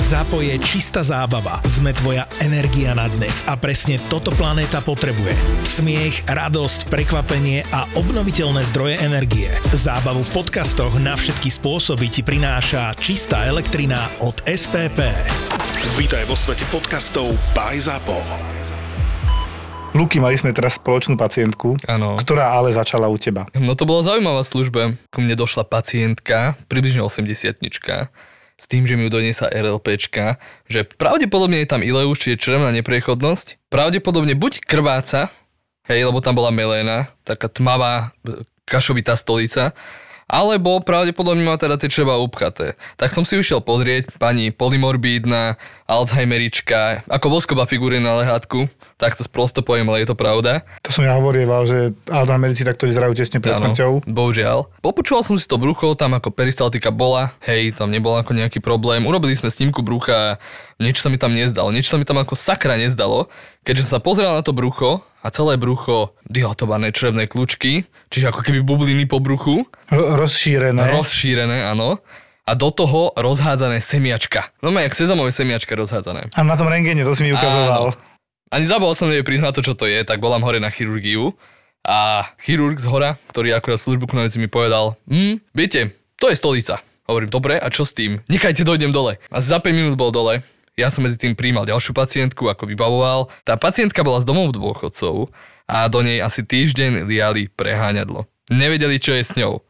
Zapo 0.00 0.40
je 0.40 0.56
čistá 0.64 1.04
zábava. 1.04 1.60
Sme 1.68 1.92
tvoja 1.92 2.24
energia 2.40 2.96
na 2.96 3.04
dnes 3.12 3.44
a 3.44 3.52
presne 3.52 4.00
toto 4.08 4.32
planéta 4.32 4.80
potrebuje. 4.80 5.36
Smiech, 5.60 6.24
radosť, 6.24 6.88
prekvapenie 6.88 7.68
a 7.68 7.84
obnoviteľné 8.00 8.64
zdroje 8.64 8.96
energie. 9.04 9.52
Zábavu 9.76 10.24
v 10.24 10.32
podcastoch 10.32 10.96
na 11.04 11.12
všetky 11.20 11.52
spôsoby 11.52 12.08
ti 12.08 12.24
prináša 12.24 12.96
čistá 12.96 13.44
elektrina 13.44 14.08
od 14.24 14.40
SPP. 14.48 15.04
Vítaj 16.00 16.24
vo 16.24 16.32
svete 16.32 16.64
podcastov 16.72 17.36
by 17.52 17.76
Zapo. 17.76 18.24
Luky, 19.92 20.16
mali 20.16 20.40
sme 20.40 20.56
teraz 20.56 20.80
spoločnú 20.80 21.20
pacientku, 21.20 21.76
Áno. 21.84 22.16
ktorá 22.16 22.56
ale 22.56 22.72
začala 22.72 23.04
u 23.12 23.20
teba. 23.20 23.52
No 23.52 23.76
to 23.76 23.84
bola 23.84 24.00
zaujímavá 24.00 24.40
služba. 24.48 24.96
Ku 25.12 25.20
mne 25.20 25.36
došla 25.36 25.68
pacientka, 25.68 26.56
približne 26.72 27.04
80 27.04 27.60
s 28.60 28.68
tým, 28.68 28.84
že 28.84 29.00
mi 29.00 29.08
ju 29.08 29.16
doniesla 29.16 29.48
RLPčka, 29.48 30.36
že 30.68 30.84
pravdepodobne 30.84 31.64
je 31.64 31.68
tam 31.72 31.80
ileus, 31.80 32.20
čiže 32.20 32.36
črevná 32.36 32.68
nepriechodnosť. 32.76 33.72
Pravdepodobne 33.72 34.36
buď 34.36 34.60
krváca, 34.68 35.32
hej, 35.88 36.04
lebo 36.04 36.20
tam 36.20 36.36
bola 36.36 36.52
meléna, 36.52 37.08
taká 37.24 37.48
tmavá 37.48 38.12
e, 38.20 38.44
kašovitá 38.68 39.16
stolica, 39.16 39.72
alebo 40.30 40.78
pravdepodobne 40.78 41.42
má 41.42 41.58
teda 41.58 41.74
tie 41.74 41.90
čreva 41.90 42.20
upchaté. 42.22 42.78
Tak 42.94 43.10
som 43.10 43.26
si 43.26 43.34
ušiel 43.34 43.64
pozrieť, 43.64 44.14
pani 44.20 44.54
polymorbídna, 44.54 45.58
Alzheimerička, 45.90 47.02
ako 47.04 47.26
vosková 47.32 47.66
figúry 47.66 47.98
na 47.98 48.14
lehátku, 48.16 48.70
tak 48.94 49.12
to 49.12 49.26
prosto 49.26 49.58
poviem, 49.60 49.90
ale 49.90 50.02
je 50.02 50.08
to 50.08 50.14
pravda. 50.14 50.62
To 50.80 50.90
som 50.90 51.02
ja 51.02 51.18
hovorieval, 51.18 51.66
že 51.66 51.90
Alzheimerici 52.06 52.62
takto 52.62 52.86
vyzerajú 52.86 53.12
tesne 53.12 53.38
pred 53.38 53.52
Áno, 53.52 53.68
smrťou. 53.68 54.06
bohužiaľ. 54.06 54.70
Popučoval 54.78 55.22
som 55.22 55.34
si 55.34 55.44
to 55.44 55.58
brucho, 55.58 55.92
tam 55.92 56.14
ako 56.14 56.30
peristaltika 56.30 56.88
bola, 56.88 57.34
hej, 57.42 57.74
tam 57.74 57.90
nebol 57.90 58.14
ako 58.14 58.30
nejaký 58.32 58.58
problém. 58.58 59.02
Urobili 59.02 59.34
sme 59.34 59.50
snímku 59.50 59.82
brucha 59.82 60.38
niečo 60.78 61.04
sa 61.04 61.12
mi 61.12 61.20
tam 61.20 61.36
nezdalo. 61.36 61.68
Niečo 61.68 61.92
sa 61.92 61.98
mi 61.98 62.04
tam 62.04 62.16
ako 62.16 62.32
sakra 62.32 62.74
nezdalo. 62.74 63.28
Keďže 63.60 63.84
som 63.84 63.92
sa 63.92 64.00
pozrel 64.00 64.32
na 64.32 64.40
to 64.40 64.56
brucho 64.56 65.04
a 65.20 65.28
celé 65.28 65.60
brucho 65.60 66.16
dilatované 66.24 66.88
črevné 66.88 67.28
kľúčky, 67.28 67.84
čiže 68.08 68.32
ako 68.32 68.40
keby 68.40 68.64
bubliny 68.64 69.04
po 69.04 69.20
bruchu, 69.20 69.68
Ro- 69.92 70.16
rozšírené. 70.16 70.96
rozšírené, 70.96 71.68
áno. 71.68 72.00
A 72.48 72.56
do 72.56 72.72
toho 72.72 73.12
rozhádzané 73.16 73.80
semiačka. 73.84 74.50
No 74.64 74.72
jak 74.74 74.94
sezamové 74.94 75.30
semiačka 75.32 75.76
rozhádzané. 75.76 76.32
a 76.34 76.40
na 76.42 76.56
tom 76.56 76.68
rengene, 76.68 77.04
to 77.04 77.12
si 77.14 77.22
mi 77.22 77.32
ukazoval. 77.36 77.92
Ani 78.50 78.66
zabol 78.66 78.96
som 78.98 79.06
jej 79.06 79.22
priznať 79.22 79.60
to, 79.60 79.62
čo 79.62 79.74
to 79.78 79.86
je, 79.86 80.02
tak 80.02 80.18
volám 80.18 80.42
hore 80.42 80.58
na 80.58 80.74
chirurgiu 80.74 81.38
a 81.86 82.26
chirurg 82.42 82.82
z 82.82 82.90
hora, 82.90 83.14
ktorý 83.30 83.54
akurát 83.54 83.78
službu 83.78 84.10
konajúci 84.10 84.42
mi 84.42 84.50
povedal, 84.50 84.98
hm, 85.06 85.38
viete, 85.54 85.94
to 86.18 86.28
je 86.28 86.36
stolica. 86.36 86.82
Hovorím, 87.06 87.30
dobre, 87.30 87.58
a 87.58 87.66
čo 87.70 87.86
s 87.86 87.94
tým? 87.94 88.22
Nechajte, 88.26 88.66
dojdem 88.66 88.90
dole. 88.94 89.18
A 89.30 89.38
za 89.42 89.58
5 89.62 89.70
minút 89.70 89.94
bol 89.98 90.10
dole. 90.14 90.42
Ja 90.78 90.90
som 90.90 91.02
medzi 91.06 91.18
tým 91.18 91.34
príjmal 91.34 91.66
ďalšiu 91.66 91.90
pacientku, 91.94 92.46
ako 92.46 92.70
vybavoval. 92.70 93.30
Tá 93.42 93.58
pacientka 93.58 94.02
bola 94.06 94.22
z 94.22 94.26
domov 94.30 94.54
dôchodcov 94.54 95.28
a 95.66 95.86
do 95.90 96.00
nej 96.02 96.22
asi 96.22 96.42
týždeň 96.46 97.06
liali 97.06 97.50
preháňadlo. 97.50 98.26
Nevedeli, 98.50 98.98
čo 98.98 99.14
je 99.14 99.22
s 99.22 99.34
ňou. 99.38 99.62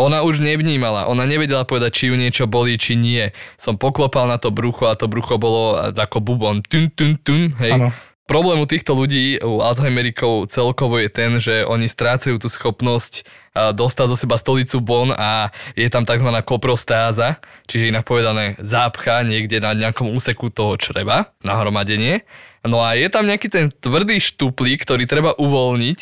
Ona 0.00 0.24
už 0.24 0.40
nevnímala, 0.40 1.04
ona 1.12 1.28
nevedela 1.28 1.68
povedať, 1.68 1.92
či 1.92 2.04
ju 2.08 2.16
niečo 2.16 2.48
bolí, 2.48 2.80
či 2.80 2.96
nie. 2.96 3.36
Som 3.60 3.76
poklopal 3.76 4.24
na 4.24 4.40
to 4.40 4.48
brucho 4.48 4.88
a 4.88 4.96
to 4.96 5.04
brucho 5.12 5.36
bolo 5.36 5.76
ako 5.76 6.24
bubon. 6.24 6.64
Tun, 6.64 6.88
tun, 6.88 7.20
tun, 7.20 7.52
hej. 7.60 7.76
Áno. 7.76 7.92
Problém 8.24 8.62
u 8.62 8.66
týchto 8.70 8.94
ľudí, 8.94 9.42
u 9.42 9.58
Alzheimerikov 9.58 10.46
celkovo 10.54 11.02
je 11.02 11.10
ten, 11.10 11.42
že 11.42 11.66
oni 11.66 11.90
strácajú 11.90 12.38
tú 12.38 12.46
schopnosť 12.46 13.26
dostať 13.74 14.06
zo 14.06 14.14
seba 14.14 14.38
stolicu 14.38 14.78
von 14.86 15.10
a 15.10 15.50
je 15.74 15.90
tam 15.90 16.06
tzv. 16.06 16.30
koprostáza, 16.46 17.42
čiže 17.66 17.90
inak 17.90 18.06
povedané 18.06 18.54
zápcha 18.62 19.26
niekde 19.26 19.58
na 19.58 19.74
nejakom 19.74 20.14
úseku 20.14 20.46
toho 20.46 20.78
čreva, 20.78 21.34
nahromadenie. 21.42 22.22
No 22.62 22.78
a 22.78 22.94
je 22.94 23.10
tam 23.10 23.26
nejaký 23.26 23.50
ten 23.50 23.66
tvrdý 23.66 24.22
štuplík, 24.22 24.86
ktorý 24.86 25.10
treba 25.10 25.34
uvoľniť, 25.34 26.00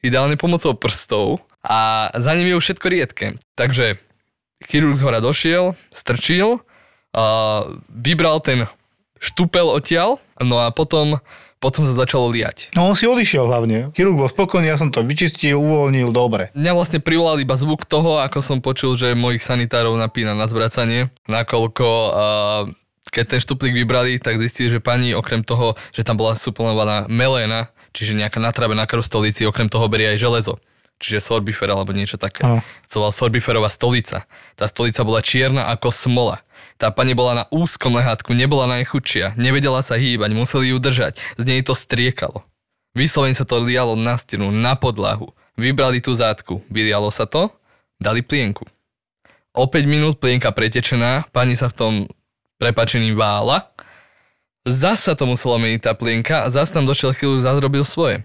ideálne 0.00 0.40
pomocou 0.40 0.72
prstov 0.80 1.44
a 1.66 2.10
za 2.14 2.32
ním 2.38 2.54
je 2.54 2.56
už 2.56 2.64
všetko 2.64 2.86
riedke. 2.86 3.26
Takže 3.58 3.98
chirurg 4.62 4.94
z 4.94 5.02
hora 5.02 5.18
došiel, 5.18 5.74
strčil, 5.90 6.62
a 7.16 7.64
vybral 7.90 8.38
ten 8.44 8.70
štúpel 9.16 9.66
odtiaľ, 9.72 10.20
no 10.38 10.60
a 10.60 10.68
potom, 10.68 11.18
potom 11.58 11.88
sa 11.88 11.96
začalo 11.96 12.28
liať. 12.28 12.70
No 12.76 12.86
on 12.86 12.94
si 12.94 13.08
odišiel 13.08 13.48
hlavne. 13.48 13.90
Chirurg 13.96 14.20
bol 14.20 14.28
spokojný, 14.28 14.68
ja 14.68 14.76
som 14.76 14.92
to 14.92 15.00
vyčistil, 15.00 15.56
uvoľnil, 15.56 16.12
dobre. 16.12 16.52
Mňa 16.52 16.72
vlastne 16.76 17.00
privolal 17.00 17.40
iba 17.40 17.56
zvuk 17.56 17.88
toho, 17.88 18.20
ako 18.20 18.38
som 18.44 18.58
počul, 18.60 18.94
že 19.00 19.16
mojich 19.16 19.40
sanitárov 19.40 19.96
napína 19.96 20.36
na 20.36 20.44
zvracanie, 20.44 21.08
nakoľko 21.24 21.86
uh, 21.88 22.68
keď 23.16 23.24
ten 23.32 23.40
štuplík 23.40 23.72
vybrali, 23.72 24.18
tak 24.20 24.36
zistili, 24.36 24.68
že 24.68 24.82
pani 24.82 25.16
okrem 25.16 25.40
toho, 25.40 25.78
že 25.94 26.04
tam 26.04 26.20
bola 26.20 26.36
suplovaná 26.36 27.06
meléna, 27.08 27.72
čiže 27.96 28.12
nejaká 28.12 28.42
natravená 28.42 28.84
krv 28.84 29.00
stolici, 29.00 29.48
okrem 29.48 29.70
toho 29.72 29.88
berie 29.88 30.12
aj 30.12 30.20
železo. 30.20 30.60
Čiže 30.96 31.20
sorbifer 31.20 31.68
alebo 31.68 31.92
niečo 31.92 32.16
také. 32.16 32.40
To 32.88 33.04
bola 33.04 33.12
sorbiferová 33.12 33.68
stolica. 33.68 34.24
Tá 34.56 34.64
stolica 34.64 35.04
bola 35.04 35.20
čierna 35.20 35.68
ako 35.68 35.92
smola. 35.92 36.40
Tá 36.80 36.92
pani 36.92 37.12
bola 37.16 37.32
na 37.32 37.44
úzkom 37.52 37.96
lehátku, 37.96 38.36
nebola 38.36 38.68
najchudšia, 38.68 39.36
nevedela 39.40 39.80
sa 39.80 39.96
hýbať, 39.96 40.32
museli 40.36 40.72
ju 40.72 40.80
držať. 40.80 41.16
Z 41.40 41.44
nej 41.44 41.60
to 41.64 41.72
striekalo. 41.72 42.44
Vyslovene 42.96 43.36
sa 43.36 43.44
to 43.44 43.60
lialo 43.60 43.92
na 43.96 44.16
stenu, 44.16 44.48
na 44.48 44.72
podlahu. 44.76 45.32
Vybrali 45.56 46.00
tú 46.00 46.12
zátku, 46.12 46.64
vylialo 46.68 47.08
sa 47.08 47.24
to, 47.24 47.48
dali 48.00 48.20
plienku. 48.20 48.64
O 49.56 49.64
5 49.64 49.88
minút 49.88 50.20
plienka 50.20 50.52
pretečená, 50.52 51.24
pani 51.32 51.56
sa 51.56 51.72
v 51.72 51.76
tom 51.76 51.92
prepačením 52.60 53.16
vála. 53.16 53.72
Zasa 54.68 55.16
to 55.16 55.24
musela 55.24 55.56
meniť 55.56 55.80
tá 55.80 55.92
plienka 55.96 56.44
a 56.44 56.52
zase 56.52 56.76
tam 56.76 56.84
došiel 56.84 57.16
chvíľu, 57.16 57.40
zase 57.40 57.60
robil 57.64 57.84
svoje. 57.84 58.20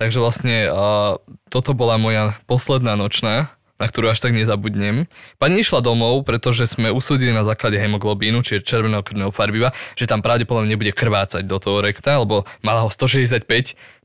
Takže 0.00 0.16
vlastne 0.16 0.64
uh, 0.72 1.20
toto 1.52 1.76
bola 1.76 2.00
moja 2.00 2.32
posledná 2.48 2.96
nočná, 2.96 3.52
na 3.76 3.84
ktorú 3.84 4.08
až 4.08 4.24
tak 4.24 4.32
nezabudnem. 4.32 5.04
Pani 5.36 5.60
išla 5.60 5.84
domov, 5.84 6.24
pretože 6.24 6.64
sme 6.68 6.88
usúdili 6.88 7.36
na 7.36 7.44
základe 7.44 7.76
hemoglobínu, 7.76 8.40
čiže 8.40 8.64
červeného 8.64 9.04
krvného 9.04 9.28
farbiva, 9.28 9.76
že 10.00 10.08
tam 10.08 10.24
pravdepodobne 10.24 10.72
nebude 10.72 10.96
krvácať 10.96 11.44
do 11.44 11.60
toho 11.60 11.84
rekta, 11.84 12.16
lebo 12.16 12.48
mala 12.64 12.84
ho 12.84 12.88
165, 12.88 13.44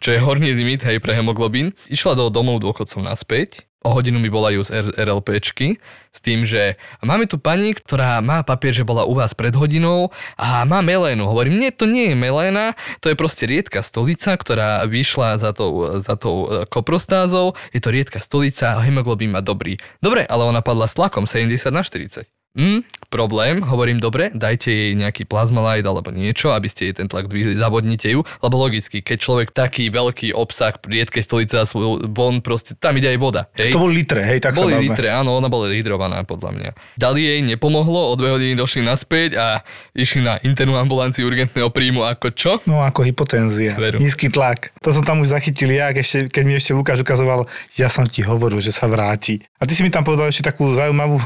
čo 0.03 0.09
je 0.11 0.19
horný 0.19 0.51
limit 0.51 0.83
hej, 0.83 0.99
pre 0.99 1.15
hemoglobín. 1.15 1.71
Išla 1.87 2.19
do 2.19 2.27
domov 2.27 2.59
dôchodcov 2.59 2.99
naspäť, 2.99 3.63
o 3.85 3.93
hodinu 3.93 4.17
mi 4.17 4.33
volajú 4.33 4.65
z 4.65 4.81
RLPčky 4.97 5.77
s 6.09 6.19
tým, 6.19 6.41
že 6.41 6.73
máme 7.05 7.29
tu 7.29 7.37
pani, 7.37 7.77
ktorá 7.77 8.17
má 8.25 8.41
papier, 8.41 8.73
že 8.73 8.81
bola 8.81 9.05
u 9.05 9.13
vás 9.13 9.37
pred 9.37 9.53
hodinou 9.53 10.09
a 10.35 10.65
má 10.65 10.81
melénu. 10.81 11.29
Hovorím, 11.29 11.61
nie, 11.61 11.69
to 11.69 11.85
nie 11.85 12.11
je 12.11 12.15
meléna, 12.17 12.73
to 12.99 13.13
je 13.13 13.15
proste 13.15 13.45
riedka 13.45 13.85
stolica, 13.85 14.33
ktorá 14.33 14.83
vyšla 14.89 15.37
za 15.37 15.53
tou, 15.53 16.01
za 16.01 16.17
tou 16.17 16.49
e, 16.49 16.65
koprostázou. 16.65 17.53
Je 17.69 17.79
to 17.79 17.93
riedka 17.93 18.17
stolica 18.17 18.81
hemoglobín 18.81 19.29
má 19.29 19.45
dobrý. 19.45 19.77
Dobre, 20.01 20.25
ale 20.25 20.49
ona 20.49 20.65
padla 20.65 20.89
s 20.89 20.97
tlakom 20.97 21.29
70 21.29 21.69
na 21.69 21.85
40. 21.85 22.34
Hm, 22.55 22.87
problém, 23.11 23.59
hovorím, 23.63 23.99
dobre, 23.99 24.31
dajte 24.31 24.71
jej 24.71 24.91
nejaký 24.95 25.27
plazmalite 25.27 25.87
alebo 25.87 26.07
niečo, 26.11 26.55
aby 26.55 26.71
ste 26.71 26.91
jej 26.91 26.95
ten 26.95 27.07
tlak 27.11 27.27
dvihli, 27.27 27.55
zavodnite 27.55 28.11
ju, 28.11 28.23
lebo 28.23 28.55
logicky, 28.55 29.03
keď 29.03 29.17
človek 29.19 29.47
taký 29.51 29.91
veľký 29.91 30.31
obsah 30.31 30.75
riedkej 30.79 31.23
stolice 31.23 31.55
a 31.59 31.67
svoj 31.67 32.07
von, 32.11 32.39
proste 32.39 32.75
tam 32.75 32.95
ide 32.95 33.11
aj 33.11 33.19
voda. 33.19 33.41
Hej? 33.59 33.75
To 33.75 33.83
boli 33.83 34.03
litre, 34.03 34.23
hej, 34.23 34.39
tak 34.39 34.55
Boli 34.55 34.71
sa 34.71 34.79
litre, 34.79 35.07
áno, 35.11 35.35
ona 35.35 35.51
bola 35.51 35.71
hydrovaná 35.71 36.23
podľa 36.23 36.51
mňa. 36.55 36.69
Dali 36.95 37.27
jej, 37.27 37.39
nepomohlo, 37.43 38.11
o 38.11 38.13
dve 38.15 38.35
hodiny 38.35 38.55
došli 38.55 38.83
naspäť 38.87 39.35
a 39.35 39.47
išli 39.91 40.23
na 40.23 40.39
internú 40.43 40.79
ambulanciu 40.79 41.27
urgentného 41.27 41.71
príjmu 41.71 42.07
ako 42.07 42.27
čo? 42.35 42.51
No 42.71 42.83
ako 42.83 43.03
hypotenzia, 43.03 43.75
Veru. 43.75 43.99
nízky 43.99 44.31
tlak. 44.31 44.71
To 44.83 44.95
som 44.95 45.03
tam 45.03 45.19
už 45.23 45.31
zachytil 45.35 45.71
ja, 45.75 45.91
ešte, 45.91 46.31
keď 46.31 46.43
mi 46.47 46.55
ešte 46.55 46.71
Lukáš 46.71 47.03
ukazoval, 47.03 47.47
ja 47.75 47.91
som 47.91 48.07
ti 48.07 48.23
hovoril, 48.23 48.63
že 48.63 48.75
sa 48.75 48.87
vráti. 48.87 49.43
A 49.59 49.67
ty 49.67 49.75
si 49.75 49.83
mi 49.83 49.91
tam 49.91 50.03
povedal 50.03 50.31
ešte 50.31 50.51
takú 50.51 50.71
zaujímavú 50.71 51.19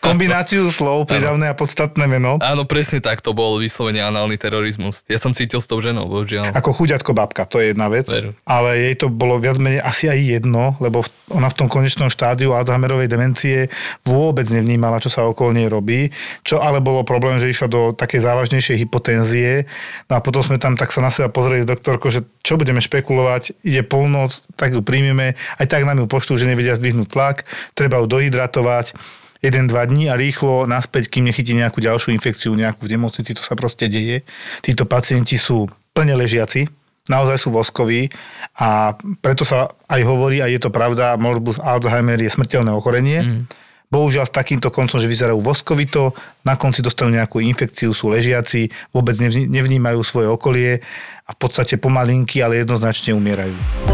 kombináciu 0.00 0.68
slov, 0.68 1.08
pridavné 1.08 1.50
a 1.50 1.54
podstatné 1.56 2.04
meno. 2.06 2.36
Áno, 2.40 2.64
presne 2.68 3.00
tak, 3.00 3.24
to 3.24 3.32
bol 3.32 3.56
vyslovene 3.58 4.04
análny 4.04 4.36
terorizmus. 4.36 5.02
Ja 5.08 5.16
som 5.16 5.32
cítil 5.32 5.60
s 5.60 5.66
tou 5.68 5.80
ženou, 5.80 6.06
bohužiaľ. 6.08 6.52
Ako 6.56 6.76
chuďatko 6.76 7.16
babka, 7.16 7.48
to 7.48 7.60
je 7.60 7.72
jedna 7.72 7.88
vec. 7.88 8.06
Veru. 8.08 8.36
Ale 8.44 8.76
jej 8.76 8.94
to 8.98 9.06
bolo 9.08 9.40
viac 9.40 9.56
menej 9.56 9.80
asi 9.80 10.08
aj 10.10 10.18
jedno, 10.20 10.76
lebo 10.78 11.04
ona 11.32 11.48
v 11.48 11.56
tom 11.56 11.68
konečnom 11.72 12.12
štádiu 12.12 12.52
Alzheimerovej 12.52 13.08
demencie 13.08 13.72
vôbec 14.04 14.44
nevnímala, 14.52 15.00
čo 15.00 15.08
sa 15.08 15.24
okolo 15.24 15.56
nej 15.56 15.68
robí. 15.68 16.12
Čo 16.44 16.60
ale 16.60 16.84
bolo 16.84 17.06
problém, 17.06 17.40
že 17.40 17.48
išla 17.48 17.68
do 17.68 17.80
takej 17.96 18.20
závažnejšej 18.24 18.76
hypotenzie. 18.84 19.64
No 20.12 20.18
a 20.18 20.24
potom 20.24 20.44
sme 20.44 20.60
tam 20.60 20.76
tak 20.76 20.92
sa 20.92 21.00
na 21.00 21.08
seba 21.08 21.32
pozreli 21.32 21.64
s 21.64 21.68
doktorkou, 21.68 22.12
že 22.12 22.22
čo 22.44 22.60
budeme 22.60 22.84
špekulovať, 22.84 23.64
ide 23.64 23.80
polnoc, 23.80 24.44
tak 24.60 24.76
ju 24.76 24.84
príjmeme, 24.84 25.34
aj 25.56 25.66
tak 25.66 25.88
nám 25.88 26.04
ju 26.04 26.06
poštu, 26.06 26.36
že 26.36 26.48
nevedia 26.48 26.76
zdvihnúť 26.76 27.08
tlak, 27.08 27.48
treba 27.72 27.98
ju 28.02 28.06
dohydratovať. 28.06 28.92
1-2 29.44 29.68
dní 29.68 30.08
a 30.08 30.16
rýchlo 30.16 30.64
naspäť, 30.64 31.12
kým 31.12 31.28
nechytí 31.28 31.52
nejakú 31.52 31.84
ďalšiu 31.84 32.16
infekciu, 32.16 32.56
nejakú 32.56 32.88
v 32.88 32.96
nemocnici, 32.96 33.36
to 33.36 33.44
sa 33.44 33.52
proste 33.52 33.92
deje. 33.92 34.24
Títo 34.64 34.88
pacienti 34.88 35.36
sú 35.36 35.68
plne 35.92 36.16
ležiaci, 36.16 36.64
naozaj 37.12 37.36
sú 37.36 37.52
voskoví 37.52 38.08
a 38.56 38.96
preto 39.20 39.44
sa 39.44 39.68
aj 39.92 40.00
hovorí, 40.00 40.40
a 40.40 40.48
je 40.48 40.56
to 40.56 40.72
pravda, 40.72 41.20
morbus 41.20 41.60
Alzheimer 41.60 42.16
je 42.16 42.32
smrteľné 42.32 42.72
ochorenie. 42.72 43.20
Mm. 43.20 43.44
bohužiaľ 43.94 44.26
s 44.26 44.34
takýmto 44.34 44.74
koncom, 44.74 44.98
že 44.98 45.06
vyzerajú 45.06 45.38
voskovito, 45.38 46.18
na 46.42 46.58
konci 46.58 46.82
dostanú 46.82 47.14
nejakú 47.14 47.38
infekciu, 47.38 47.94
sú 47.94 48.10
ležiaci, 48.10 48.66
vôbec 48.90 49.14
nevnímajú 49.22 50.02
svoje 50.02 50.26
okolie 50.26 50.82
a 51.22 51.30
v 51.30 51.38
podstate 51.38 51.78
pomalinky, 51.78 52.42
ale 52.42 52.66
jednoznačne 52.66 53.14
umierajú. 53.14 53.93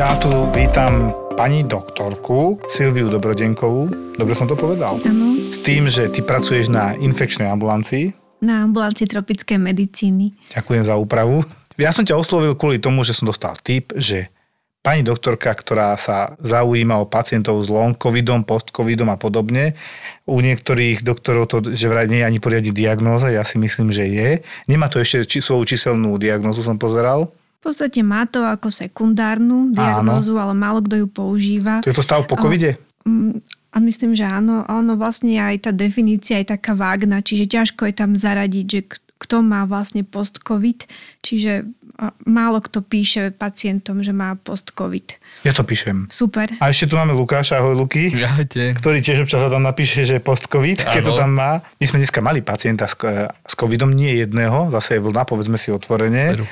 Ja 0.00 0.16
tu 0.16 0.32
vítam 0.56 1.12
pani 1.36 1.60
doktorku 1.60 2.56
Silviu 2.64 3.12
Dobrodenkovú. 3.12 3.92
Dobre 4.16 4.32
som 4.32 4.48
to 4.48 4.56
povedal? 4.56 4.96
Áno. 5.04 5.36
S 5.52 5.60
tým, 5.60 5.92
že 5.92 6.08
ty 6.08 6.24
pracuješ 6.24 6.72
na 6.72 6.96
infekčnej 6.96 7.44
ambulancii. 7.44 8.16
Na 8.40 8.64
ambulancii 8.64 9.04
tropickej 9.04 9.60
medicíny. 9.60 10.32
Ďakujem 10.56 10.88
za 10.88 10.96
úpravu. 10.96 11.44
Ja 11.76 11.92
som 11.92 12.08
ťa 12.08 12.16
oslovil 12.16 12.56
kvôli 12.56 12.80
tomu, 12.80 13.04
že 13.04 13.12
som 13.12 13.28
dostal 13.28 13.60
tip, 13.60 13.92
že 13.92 14.32
pani 14.80 15.04
doktorka, 15.04 15.52
ktorá 15.52 15.92
sa 16.00 16.32
zaujíma 16.40 16.96
o 16.96 17.04
pacientov 17.04 17.60
s 17.60 17.68
long 17.68 17.92
covidom, 17.92 18.40
post-covidom 18.40 19.12
a 19.12 19.20
podobne. 19.20 19.76
U 20.24 20.40
niektorých 20.40 21.04
doktorov 21.04 21.44
to, 21.52 21.76
že 21.76 21.92
vraj 21.92 22.08
nie 22.08 22.24
je 22.24 22.28
ani 22.32 22.40
poriadne 22.40 22.72
diagnóza, 22.72 23.28
ja 23.28 23.44
si 23.44 23.60
myslím, 23.60 23.92
že 23.92 24.08
je. 24.08 24.40
Nemá 24.64 24.88
to 24.88 24.96
ešte 24.96 25.28
či, 25.28 25.44
svoju 25.44 25.68
číselnú 25.68 26.16
diagnózu, 26.16 26.64
som 26.64 26.80
pozeral. 26.80 27.28
V 27.60 27.68
podstate 27.68 28.00
má 28.00 28.24
to 28.24 28.40
ako 28.40 28.72
sekundárnu 28.72 29.76
diagnózu, 29.76 30.40
ale 30.40 30.56
málo 30.56 30.80
kto 30.80 31.04
ju 31.04 31.06
používa. 31.12 31.84
To 31.84 31.92
je 31.92 31.98
to 32.00 32.00
stav 32.00 32.24
po 32.24 32.40
covide? 32.40 32.80
Mm, 33.04 33.44
a 33.70 33.76
myslím, 33.84 34.16
že 34.16 34.24
áno. 34.24 34.64
A 34.64 34.80
ono 34.80 34.96
vlastne 34.96 35.36
aj 35.36 35.68
tá 35.68 35.70
definícia 35.70 36.40
je 36.40 36.56
taká 36.56 36.72
vágna, 36.72 37.20
čiže 37.20 37.52
ťažko 37.52 37.84
je 37.84 37.94
tam 37.94 38.16
zaradiť, 38.16 38.64
že 38.64 38.80
kto 38.96 39.44
má 39.44 39.68
vlastne 39.68 40.08
post-covid. 40.08 40.88
Čiže 41.20 41.68
málo 42.24 42.64
kto 42.64 42.80
píše 42.80 43.28
pacientom, 43.28 44.00
že 44.00 44.16
má 44.16 44.32
post-covid. 44.40 45.20
Ja 45.44 45.52
to 45.52 45.60
píšem. 45.60 46.08
Super. 46.08 46.48
A 46.64 46.72
ešte 46.72 46.88
tu 46.88 46.96
máme 46.96 47.12
Lukáša, 47.12 47.60
ahoj 47.60 47.76
Luky. 47.76 48.08
Ahojte. 48.24 48.72
Ktorý 48.72 49.04
tiež 49.04 49.28
občas 49.28 49.44
tam 49.44 49.60
napíše, 49.60 50.08
že 50.08 50.16
post-covid, 50.16 50.80
keď 50.80 51.02
to 51.04 51.12
tam 51.12 51.36
má. 51.36 51.60
My 51.76 51.84
sme 51.84 52.00
dneska 52.00 52.24
mali 52.24 52.40
pacienta 52.40 52.88
s, 52.88 52.96
s 53.44 53.52
covidom, 53.52 53.92
nie 53.92 54.16
jedného, 54.16 54.72
zase 54.72 54.96
je 54.96 55.04
vlna, 55.04 55.28
povedzme 55.28 55.60
si 55.60 55.68
otvorene. 55.68 56.40
Veru 56.40 56.48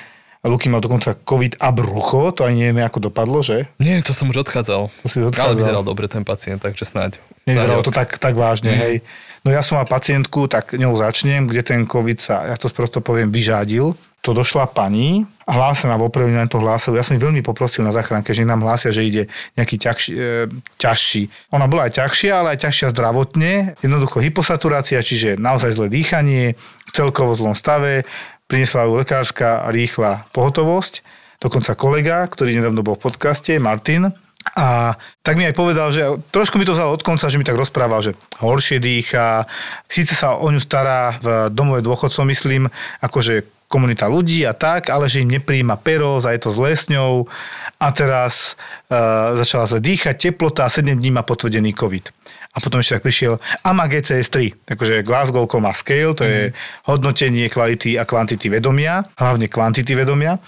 Luky 0.46 0.70
mal 0.70 0.78
dokonca 0.78 1.18
COVID 1.18 1.58
a 1.58 1.74
brucho, 1.74 2.30
to 2.30 2.46
ani 2.46 2.70
nevieme, 2.70 2.86
ako 2.86 3.10
dopadlo, 3.10 3.42
že? 3.42 3.66
Nie, 3.82 3.98
to 4.06 4.14
som 4.14 4.30
už 4.30 4.46
odchádzal. 4.46 4.86
To 4.86 5.06
si 5.10 5.18
odchádzal. 5.18 5.50
Ale 5.50 5.58
vyzeral 5.58 5.82
dobre 5.82 6.06
ten 6.06 6.22
pacient, 6.22 6.62
takže 6.62 6.86
snáď. 6.86 7.18
Nevyzeralo 7.42 7.82
to 7.82 7.90
tak, 7.90 8.22
tak 8.22 8.38
vážne, 8.38 8.70
mm. 8.70 8.80
hej. 8.80 8.94
No 9.42 9.50
ja 9.50 9.62
som 9.62 9.78
mal 9.78 9.86
pacientku, 9.86 10.46
tak 10.46 10.74
ňou 10.78 10.94
začnem, 10.98 11.46
kde 11.46 11.62
ten 11.66 11.80
COVID 11.86 12.18
sa, 12.18 12.46
ja 12.46 12.56
to 12.58 12.70
prosto 12.70 13.02
poviem, 13.02 13.30
vyžádil. 13.34 13.94
To 14.26 14.34
došla 14.34 14.66
pani, 14.74 15.22
hlásená 15.46 15.94
vopred, 15.94 16.26
len 16.26 16.50
to 16.50 16.58
hlásili. 16.58 16.98
Ja 16.98 17.06
som 17.06 17.14
ich 17.14 17.22
veľmi 17.22 17.38
poprosil 17.40 17.86
na 17.86 17.94
záchranke, 17.94 18.34
že 18.34 18.42
nám 18.42 18.66
hlásia, 18.66 18.90
že 18.90 19.06
ide 19.06 19.22
nejaký 19.54 19.78
ťažší, 19.78 20.12
e, 20.12 20.50
ťažší. 20.74 21.30
Ona 21.54 21.70
bola 21.70 21.86
aj 21.86 22.02
ťažšia, 22.02 22.32
ale 22.34 22.58
aj 22.58 22.66
ťažšia 22.66 22.88
zdravotne. 22.92 23.78
Jednoducho 23.78 24.18
hyposaturácia, 24.18 24.98
čiže 25.00 25.38
naozaj 25.38 25.70
zlé 25.78 25.86
dýchanie, 25.86 26.58
v 26.58 26.90
celkovo 26.90 27.32
zlom 27.38 27.54
stave, 27.54 28.04
priniesla 28.48 28.88
ju 28.88 28.96
lekárska 28.96 29.68
rýchla 29.68 30.26
pohotovosť, 30.32 31.04
dokonca 31.38 31.78
kolega, 31.78 32.24
ktorý 32.26 32.56
nedávno 32.58 32.82
bol 32.82 32.96
v 32.96 33.04
podcaste, 33.06 33.54
Martin, 33.60 34.10
a 34.56 34.96
tak 35.20 35.36
mi 35.36 35.44
aj 35.44 35.52
povedal, 35.52 35.92
že 35.92 36.08
trošku 36.32 36.56
mi 36.56 36.64
to 36.64 36.72
vzalo 36.72 36.94
od 36.94 37.04
konca, 37.04 37.28
že 37.28 37.36
mi 37.36 37.44
tak 37.44 37.58
rozprával, 37.58 38.00
že 38.00 38.16
horšie 38.40 38.80
dýcha, 38.80 39.44
síce 39.84 40.16
sa 40.16 40.38
o 40.40 40.48
ňu 40.48 40.62
stará 40.62 41.20
v 41.20 41.52
domove 41.52 41.84
dôchodcov, 41.84 42.24
myslím, 42.24 42.70
akože 43.04 43.44
komunita 43.68 44.08
ľudí 44.08 44.48
a 44.48 44.56
tak, 44.56 44.88
ale 44.88 45.12
že 45.12 45.20
im 45.20 45.28
nepríjima 45.28 45.76
pero, 45.76 46.16
za 46.24 46.32
je 46.32 46.40
to 46.40 46.50
s 46.54 46.88
ňou. 46.88 47.28
A 47.78 47.92
teraz 47.92 48.56
uh, 48.88 49.36
začala 49.36 49.68
zle 49.68 49.84
dýchať, 49.84 50.32
teplota 50.32 50.64
a 50.64 50.72
7 50.72 50.96
dní 50.96 51.12
má 51.12 51.22
potvrdený 51.22 51.76
COVID 51.76 52.17
a 52.58 52.62
potom 52.62 52.82
ešte 52.82 52.98
tak 52.98 53.06
prišiel 53.06 53.38
AMA 53.62 53.86
GCS3, 53.86 54.66
takže 54.66 55.06
Glasgow 55.06 55.46
Coma 55.46 55.70
Scale, 55.70 56.10
to 56.18 56.26
je 56.26 56.50
mm. 56.50 56.54
hodnotenie 56.90 57.46
kvality 57.46 57.94
a 57.94 58.02
kvantity 58.02 58.50
vedomia, 58.50 59.06
hlavne 59.14 59.46
kvantity 59.46 59.94
vedomia. 59.94 60.42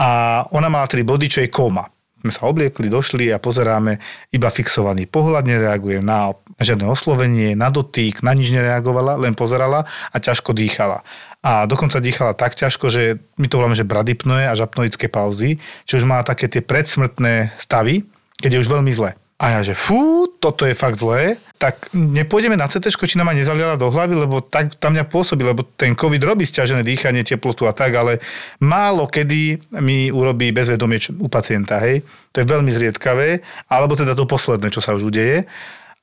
A 0.00 0.40
ona 0.56 0.72
mala 0.72 0.88
tri 0.88 1.04
body, 1.04 1.28
čo 1.28 1.44
je 1.44 1.52
koma. 1.52 1.84
My 2.24 2.32
sa 2.32 2.48
obliekli, 2.48 2.88
došli 2.88 3.28
a 3.28 3.36
pozeráme 3.36 4.00
iba 4.32 4.48
fixovaný 4.48 5.04
pohľad, 5.04 5.44
nereaguje 5.44 6.00
na 6.00 6.32
žiadne 6.56 6.88
oslovenie, 6.88 7.52
na 7.52 7.68
dotyk, 7.68 8.24
na 8.24 8.32
nič 8.32 8.52
nereagovala, 8.56 9.20
len 9.20 9.36
pozerala 9.36 9.84
a 10.12 10.16
ťažko 10.16 10.56
dýchala. 10.56 11.04
A 11.40 11.64
dokonca 11.64 12.00
dýchala 12.00 12.36
tak 12.36 12.56
ťažko, 12.56 12.92
že 12.92 13.20
my 13.40 13.48
to 13.48 13.56
voláme, 13.60 13.76
že 13.76 13.88
bradypnoe 13.88 14.48
a 14.48 14.56
žapnoické 14.56 15.08
pauzy, 15.08 15.60
čo 15.88 16.00
už 16.00 16.04
má 16.04 16.20
také 16.20 16.48
tie 16.48 16.60
predsmrtné 16.60 17.56
stavy, 17.56 18.04
keď 18.40 18.56
je 18.56 18.62
už 18.64 18.68
veľmi 18.68 18.92
zle. 18.92 19.16
A 19.40 19.56
ja 19.56 19.60
že 19.64 19.72
fú, 19.72 20.28
toto 20.36 20.68
je 20.68 20.76
fakt 20.76 21.00
zlé, 21.00 21.40
tak 21.56 21.88
nepôjdeme 21.96 22.60
na 22.60 22.68
CT, 22.68 22.92
či 22.92 23.16
nám 23.16 23.32
aj 23.32 23.40
nezaliala 23.40 23.80
do 23.80 23.88
hlavy, 23.88 24.12
lebo 24.12 24.44
tak, 24.44 24.76
tam 24.76 24.92
mňa 24.92 25.08
pôsobí, 25.08 25.40
lebo 25.40 25.64
ten 25.64 25.96
COVID 25.96 26.20
robí 26.20 26.44
stiažené 26.44 26.84
dýchanie, 26.84 27.24
teplotu 27.24 27.64
a 27.64 27.72
tak, 27.72 27.96
ale 27.96 28.20
málo 28.60 29.08
kedy 29.08 29.72
mi 29.80 30.12
urobí 30.12 30.52
bezvedomie 30.52 31.00
u 31.16 31.32
pacienta, 31.32 31.80
hej. 31.80 32.04
To 32.36 32.44
je 32.44 32.46
veľmi 32.52 32.68
zriedkavé, 32.68 33.40
alebo 33.72 33.96
teda 33.96 34.12
to 34.12 34.28
posledné, 34.28 34.68
čo 34.68 34.84
sa 34.84 34.92
už 34.92 35.08
udeje. 35.08 35.48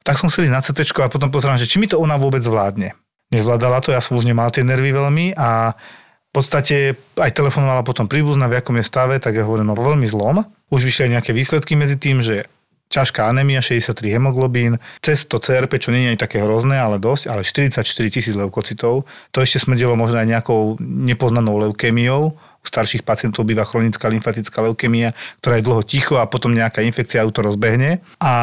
Tak 0.01 0.17
som 0.17 0.33
si 0.33 0.49
na 0.49 0.57
CT 0.57 0.89
a 1.05 1.13
potom 1.13 1.29
pozerám, 1.29 1.61
že 1.61 1.69
či 1.69 1.77
mi 1.77 1.85
to 1.85 2.01
ona 2.01 2.17
vôbec 2.17 2.41
zvládne. 2.41 2.97
Nezvládala 3.29 3.85
to, 3.85 3.93
ja 3.93 4.01
som 4.01 4.17
už 4.17 4.25
nemal 4.25 4.49
tie 4.49 4.65
nervy 4.65 4.89
veľmi 4.89 5.37
a 5.37 5.77
v 5.77 6.31
podstate 6.33 6.97
aj 7.21 7.31
telefonovala 7.37 7.85
potom 7.85 8.09
príbuzná, 8.09 8.49
v 8.49 8.65
akom 8.65 8.81
je 8.81 8.85
stave, 8.85 9.21
tak 9.21 9.37
ja 9.37 9.45
hovorím, 9.45 9.69
no 9.69 9.77
veľmi 9.77 10.09
zlom. 10.09 10.41
Už 10.73 10.89
vyšli 10.89 11.05
aj 11.05 11.11
nejaké 11.21 11.31
výsledky 11.37 11.77
medzi 11.77 12.01
tým, 12.01 12.25
že 12.25 12.49
ťažká 12.87 13.27
anémia, 13.27 13.59
63 13.59 14.15
hemoglobín, 14.15 14.79
cez 15.03 15.27
to 15.27 15.37
CRP, 15.43 15.79
čo 15.79 15.91
nie 15.91 16.07
je 16.13 16.19
také 16.19 16.39
hrozné, 16.39 16.79
ale 16.79 16.97
dosť, 16.97 17.27
ale 17.27 17.41
44 17.43 17.83
tisíc 18.07 18.33
leukocitov. 18.33 19.03
To 19.31 19.37
ešte 19.43 19.63
smrdelo 19.63 19.99
možno 19.99 20.23
aj 20.23 20.27
nejakou 20.27 20.79
nepoznanou 20.79 21.59
leukémiou. 21.67 22.35
U 22.35 22.65
starších 22.65 23.03
pacientov 23.07 23.47
býva 23.47 23.63
chronická 23.63 24.11
lymfatická 24.11 24.59
leukemia, 24.63 25.15
ktorá 25.39 25.59
je 25.59 25.67
dlho 25.67 25.83
ticho 25.87 26.19
a 26.19 26.27
potom 26.27 26.51
nejaká 26.51 26.83
infekcia 26.83 27.23
ju 27.23 27.31
to 27.31 27.43
rozbehne. 27.43 28.03
A 28.19 28.33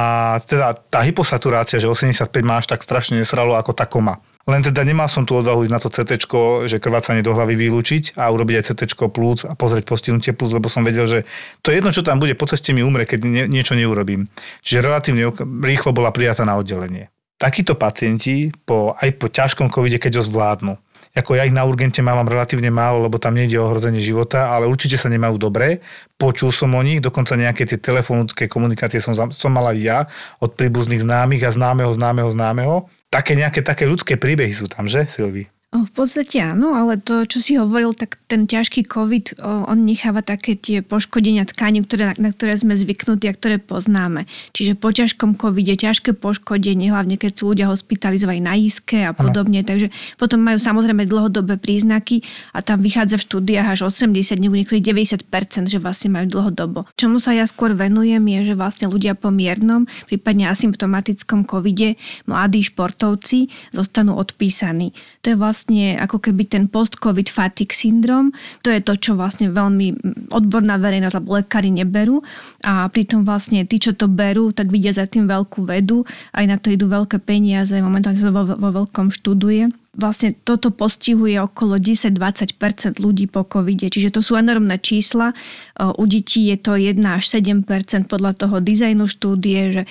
teda 0.49 0.77
tá 0.77 1.05
hyposaturácia, 1.05 1.81
že 1.81 1.89
85 1.89 2.29
máš 2.41 2.65
tak 2.69 2.81
strašne 2.81 3.21
nesralo 3.21 3.57
ako 3.57 3.73
tá 3.77 3.85
koma. 3.85 4.21
Len 4.45 4.61
teda 4.61 4.85
nemal 4.85 5.09
som 5.09 5.25
tu 5.25 5.33
odvahu 5.33 5.65
ísť 5.65 5.73
na 5.73 5.81
to 5.81 5.89
CT, 5.89 6.21
že 6.69 6.77
krvácanie 6.77 7.25
do 7.25 7.33
hlavy 7.33 7.57
vylúčiť 7.57 8.21
a 8.21 8.29
urobiť 8.29 8.61
aj 8.61 8.65
CT 8.73 8.83
plúc 9.09 9.49
a 9.49 9.57
pozrieť 9.57 9.89
postihnutie 9.89 10.37
plúc, 10.37 10.53
lebo 10.53 10.69
som 10.69 10.85
vedel, 10.85 11.09
že 11.09 11.19
to 11.65 11.73
jedno, 11.73 11.89
čo 11.89 12.05
tam 12.05 12.21
bude, 12.21 12.37
po 12.37 12.45
ceste 12.45 12.77
mi 12.77 12.85
umre, 12.85 13.09
keď 13.09 13.21
nie, 13.25 13.45
niečo 13.49 13.73
neurobím. 13.73 14.29
Čiže 14.61 14.85
relatívne 14.85 15.33
rýchlo 15.65 15.97
bola 15.97 16.13
prijatá 16.13 16.45
na 16.45 16.61
oddelenie. 16.61 17.09
Takíto 17.41 17.73
pacienti 17.73 18.53
po, 18.69 18.93
aj 19.01 19.17
po 19.17 19.33
ťažkom 19.33 19.73
covide, 19.73 19.97
keď 19.97 20.21
ho 20.21 20.25
zvládnu, 20.29 20.73
ako 21.15 21.39
ja 21.39 21.47
ich 21.47 21.55
na 21.55 21.63
urgente 21.63 22.03
mám 22.03 22.27
relatívne 22.27 22.75
málo, 22.75 23.07
lebo 23.07 23.23
tam 23.23 23.39
nejde 23.39 23.55
o 23.55 23.71
ohrozenie 23.71 24.03
života, 24.03 24.51
ale 24.51 24.67
určite 24.67 24.99
sa 24.99 25.07
nemajú 25.07 25.39
dobre. 25.39 25.79
Počul 26.19 26.51
som 26.51 26.75
o 26.75 26.83
nich, 26.83 26.99
dokonca 26.99 27.39
nejaké 27.39 27.71
tie 27.71 27.79
telefonické 27.79 28.51
komunikácie 28.51 28.99
som, 28.99 29.15
som 29.15 29.51
mal 29.55 29.71
aj 29.71 29.79
ja 29.79 29.99
od 30.43 30.59
príbuzných 30.59 31.07
známych 31.07 31.47
a 31.47 31.55
známeho, 31.55 31.95
známeho, 31.95 32.35
známeho 32.35 32.77
také 33.09 33.39
nejaké 33.39 33.63
také 33.63 33.87
ľudské 33.87 34.19
príbehy 34.19 34.51
sú 34.51 34.67
tam, 34.67 34.91
že 34.91 35.07
Silvi? 35.07 35.54
V 35.75 35.91
podstate 35.91 36.39
áno, 36.39 36.79
ale 36.79 37.03
to, 37.03 37.27
čo 37.27 37.43
si 37.43 37.59
hovoril, 37.59 37.99
tak 37.99 38.23
ten 38.31 38.47
ťažký 38.47 38.87
COVID, 38.87 39.43
on 39.43 39.83
necháva 39.83 40.23
také 40.23 40.55
tie 40.55 40.87
poškodenia 40.87 41.43
tkaní, 41.51 41.83
ktoré, 41.83 42.15
na 42.15 42.31
ktoré 42.31 42.55
sme 42.55 42.79
zvyknutí 42.79 43.27
a 43.27 43.35
ktoré 43.35 43.59
poznáme. 43.59 44.31
Čiže 44.55 44.79
po 44.79 44.95
ťažkom 44.95 45.35
COVID 45.35 45.75
je 45.75 45.77
ťažké 45.83 46.15
poškodenie, 46.15 46.95
hlavne 46.95 47.19
keď 47.19 47.33
sú 47.35 47.51
ľudia 47.51 47.67
hospitalizovaní 47.67 48.39
na 48.39 48.55
iske 48.55 49.03
a 49.03 49.11
podobne. 49.11 49.67
Ano. 49.67 49.71
Takže 49.75 49.91
potom 50.15 50.47
majú 50.47 50.63
samozrejme 50.63 51.11
dlhodobé 51.11 51.59
príznaky 51.59 52.23
a 52.55 52.63
tam 52.63 52.79
vychádza 52.79 53.19
v 53.19 53.27
štúdiách 53.27 53.75
až 53.75 53.91
80, 53.91 54.39
nebo 54.39 54.55
niektorých 54.55 54.95
90%, 54.95 55.27
že 55.67 55.83
vlastne 55.83 56.15
majú 56.15 56.31
dlhodobo. 56.31 56.87
Čomu 56.95 57.19
sa 57.19 57.35
ja 57.35 57.51
skôr 57.51 57.75
venujem 57.75 58.23
je, 58.23 58.55
že 58.55 58.55
vlastne 58.55 58.87
ľudia 58.87 59.19
po 59.19 59.35
miernom, 59.35 59.91
prípadne 60.07 60.55
asymptomatickom 60.55 61.43
COVIDe, 61.43 61.99
mladí 62.31 62.63
športovci 62.63 63.51
zostanú 63.75 64.15
odpísaní. 64.15 64.95
To 65.27 65.33
je 65.33 65.41
vlastne 65.41 65.63
vlastne 65.65 65.97
ako 65.97 66.21
keby 66.21 66.45
ten 66.45 66.69
post-covid 66.69 67.33
fatigue 67.33 67.73
syndrom. 67.73 68.37
To 68.61 68.69
je 68.69 68.85
to, 68.85 69.01
čo 69.01 69.17
vlastne 69.17 69.49
veľmi 69.49 69.97
odborná 70.29 70.77
verejnosť 70.77 71.17
alebo 71.17 71.41
lekári 71.41 71.73
neberú. 71.73 72.21
A 72.69 72.85
pritom 72.93 73.25
vlastne 73.25 73.65
tí, 73.65 73.81
čo 73.81 73.97
to 73.97 74.05
berú, 74.05 74.53
tak 74.53 74.69
vidia 74.69 74.93
za 74.93 75.09
tým 75.09 75.25
veľkú 75.25 75.65
vedu, 75.65 76.05
aj 76.37 76.45
na 76.45 76.61
to 76.61 76.69
idú 76.69 76.85
veľké 76.93 77.17
peniaze, 77.25 77.73
momentálne 77.81 78.21
sa 78.21 78.29
to 78.29 78.37
vo, 78.37 78.45
vo 78.45 78.71
veľkom 78.85 79.09
študuje 79.09 79.84
vlastne 79.95 80.35
toto 80.45 80.75
postihuje 80.75 81.39
okolo 81.41 81.79
10-20% 81.79 82.99
ľudí 82.99 83.31
po 83.31 83.47
covide, 83.47 83.91
čiže 83.91 84.15
to 84.15 84.21
sú 84.21 84.35
enormné 84.39 84.79
čísla. 84.83 85.33
U 85.79 86.05
detí 86.07 86.51
je 86.51 86.57
to 86.59 86.75
1 86.79 86.99
až 87.03 87.25
7% 87.27 87.65
podľa 88.11 88.33
toho 88.35 88.59
dizajnu 88.61 89.07
štúdie, 89.07 89.61
že 89.75 89.83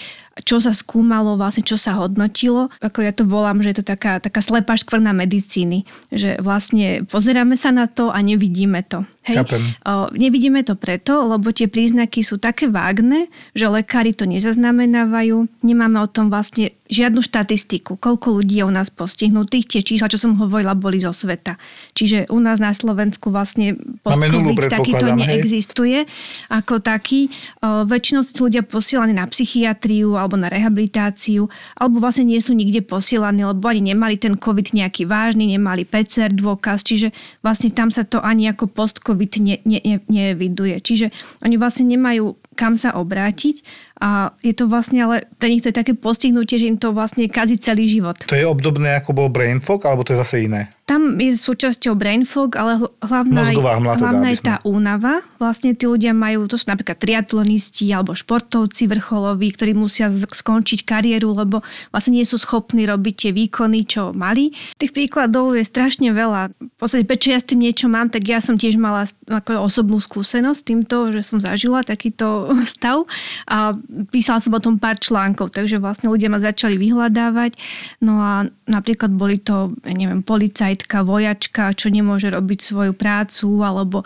čo 0.42 0.58
sa 0.58 0.74
skúmalo, 0.74 1.38
vlastne 1.38 1.62
čo 1.62 1.78
sa 1.78 1.94
hodnotilo. 2.02 2.66
Ako 2.82 3.06
ja 3.06 3.14
to 3.14 3.22
volám, 3.22 3.62
že 3.62 3.70
je 3.70 3.78
to 3.86 3.86
taká, 3.94 4.18
taká 4.18 4.42
slepá 4.42 4.74
škvrna 4.74 5.14
medicíny. 5.14 5.86
Že 6.10 6.42
vlastne 6.42 7.06
pozeráme 7.06 7.54
sa 7.54 7.70
na 7.70 7.86
to 7.86 8.10
a 8.10 8.18
nevidíme 8.18 8.82
to. 8.82 9.06
Hej. 9.30 9.46
O, 9.86 10.10
nevidíme 10.10 10.66
to 10.66 10.74
preto, 10.74 11.30
lebo 11.30 11.54
tie 11.54 11.70
príznaky 11.70 12.26
sú 12.26 12.42
také 12.42 12.66
vágne, 12.66 13.30
že 13.54 13.70
lekári 13.70 14.18
to 14.18 14.26
nezaznamenávajú. 14.26 15.46
Nemáme 15.62 16.02
o 16.02 16.10
tom 16.10 16.34
vlastne 16.34 16.74
žiadnu 16.92 17.24
štatistiku, 17.24 17.96
koľko 17.96 18.40
ľudí 18.40 18.60
je 18.60 18.68
u 18.68 18.74
nás 18.74 18.92
postihnutých. 18.92 19.66
Tie 19.66 19.82
čísla, 19.82 20.12
čo 20.12 20.20
som 20.20 20.36
hovorila, 20.36 20.75
boli 20.75 21.00
zo 21.00 21.16
sveta. 21.16 21.56
Čiže 21.96 22.28
u 22.28 22.40
nás 22.44 22.60
na 22.60 22.75
Slovensku 22.75 23.32
vlastne 23.32 23.80
post-covid 24.04 24.68
takýto 24.68 25.16
neexistuje 25.16 26.04
ako 26.52 26.84
taký. 26.84 27.32
Väčšinou 27.63 28.22
sú 28.28 28.52
ľudia 28.52 28.68
posielaní 28.68 29.16
na 29.16 29.24
psychiatriu 29.32 30.20
alebo 30.20 30.36
na 30.36 30.52
rehabilitáciu, 30.52 31.48
alebo 31.80 32.04
vlastne 32.04 32.28
nie 32.28 32.44
sú 32.44 32.52
nikde 32.52 32.84
posielaní, 32.84 33.48
lebo 33.48 33.63
ani 33.72 33.96
nemali 33.96 34.20
ten 34.20 34.36
COVID 34.36 34.75
nejaký 34.75 35.08
vážny, 35.08 35.56
nemali 35.56 35.88
PCR 35.88 36.36
dôkaz, 36.36 36.84
čiže 36.84 37.16
vlastne 37.40 37.72
tam 37.72 37.90
sa 37.90 38.04
to 38.04 38.20
ani 38.20 38.52
ako 38.52 38.68
post 38.68 39.00
COVID 39.02 39.32
ne, 39.40 39.56
ne, 39.63 39.80
ne, 39.82 39.98
neviduje. 40.12 40.84
Čiže 40.84 41.16
oni 41.42 41.56
vlastne 41.56 41.88
nemajú 41.88 42.36
kam 42.54 42.78
sa 42.78 42.94
obrátiť 42.94 43.66
a 44.02 44.34
je 44.42 44.54
to 44.58 44.66
vlastne, 44.66 44.98
ale 45.06 45.30
pre 45.38 45.54
nich 45.54 45.62
to 45.62 45.70
je 45.70 45.78
také 45.78 45.94
postihnutie, 45.94 46.58
že 46.58 46.66
im 46.66 46.82
to 46.82 46.92
vlastne 46.98 47.30
kazí 47.30 47.62
celý 47.62 47.86
život. 47.86 48.18
To 48.26 48.34
je 48.34 48.44
obdobné 48.44 48.98
ako 48.98 49.14
bol 49.14 49.30
brain 49.30 49.62
fog, 49.62 49.86
alebo 49.86 50.02
to 50.02 50.18
je 50.18 50.20
zase 50.20 50.50
iné? 50.50 50.74
Tam 50.84 51.16
je 51.16 51.32
súčasťou 51.32 51.96
brain 51.96 52.28
fog, 52.28 52.60
ale 52.60 52.76
hlavná, 53.00 53.48
Mozgová 53.48 53.80
hmla, 53.80 53.94
teda, 53.96 54.02
hlavná 54.04 54.28
je 54.36 54.40
tá 54.44 54.56
únava. 54.68 55.24
Vlastne 55.40 55.72
tí 55.72 55.88
ľudia 55.88 56.12
majú, 56.12 56.44
to 56.52 56.60
sú 56.60 56.68
napríklad 56.68 57.00
triatlonisti 57.00 57.88
alebo 57.96 58.12
športovci 58.12 58.92
vrcholoví, 58.92 59.56
ktorí 59.56 59.72
musia 59.72 60.12
skončiť 60.12 60.84
kariéru, 60.84 61.32
lebo 61.32 61.64
vlastne 61.96 62.20
nie 62.20 62.28
sú 62.28 62.36
schopní 62.36 62.84
robiť 62.84 63.16
tie 63.16 63.32
výkony, 63.32 63.88
čo 63.88 64.12
mali. 64.12 64.52
Tých 64.76 64.92
príkladov 64.92 65.56
je 65.56 65.64
strašne 65.64 66.12
veľa. 66.12 66.52
V 66.60 66.76
podstate, 66.76 67.08
prečo 67.08 67.32
ja 67.32 67.40
s 67.40 67.48
tým 67.48 67.64
niečo 67.64 67.88
mám, 67.88 68.12
tak 68.12 68.28
ja 68.28 68.44
som 68.44 68.60
tiež 68.60 68.76
mala 68.76 69.08
ako 69.32 69.64
osobnú 69.64 70.04
skúsenosť 70.04 70.62
týmto, 70.68 71.16
že 71.16 71.24
som 71.24 71.40
zažila 71.40 71.88
takýto 71.88 72.52
stav 72.68 73.08
a 73.48 73.72
písala 74.10 74.40
som 74.42 74.56
o 74.56 74.62
tom 74.63 74.80
pár 74.82 74.98
článkov, 74.98 75.54
takže 75.54 75.78
vlastne 75.78 76.10
ľudia 76.10 76.32
ma 76.32 76.40
začali 76.42 76.80
vyhľadávať. 76.80 77.58
No 78.02 78.20
a 78.20 78.48
napríklad 78.66 79.13
boli 79.13 79.40
to, 79.40 79.75
ja 79.86 79.94
neviem, 79.94 80.25
policajtka, 80.25 81.06
vojačka, 81.06 81.75
čo 81.78 81.94
nemôže 81.94 82.32
robiť 82.32 82.60
svoju 82.60 82.94
prácu, 82.98 83.62
alebo 83.62 84.02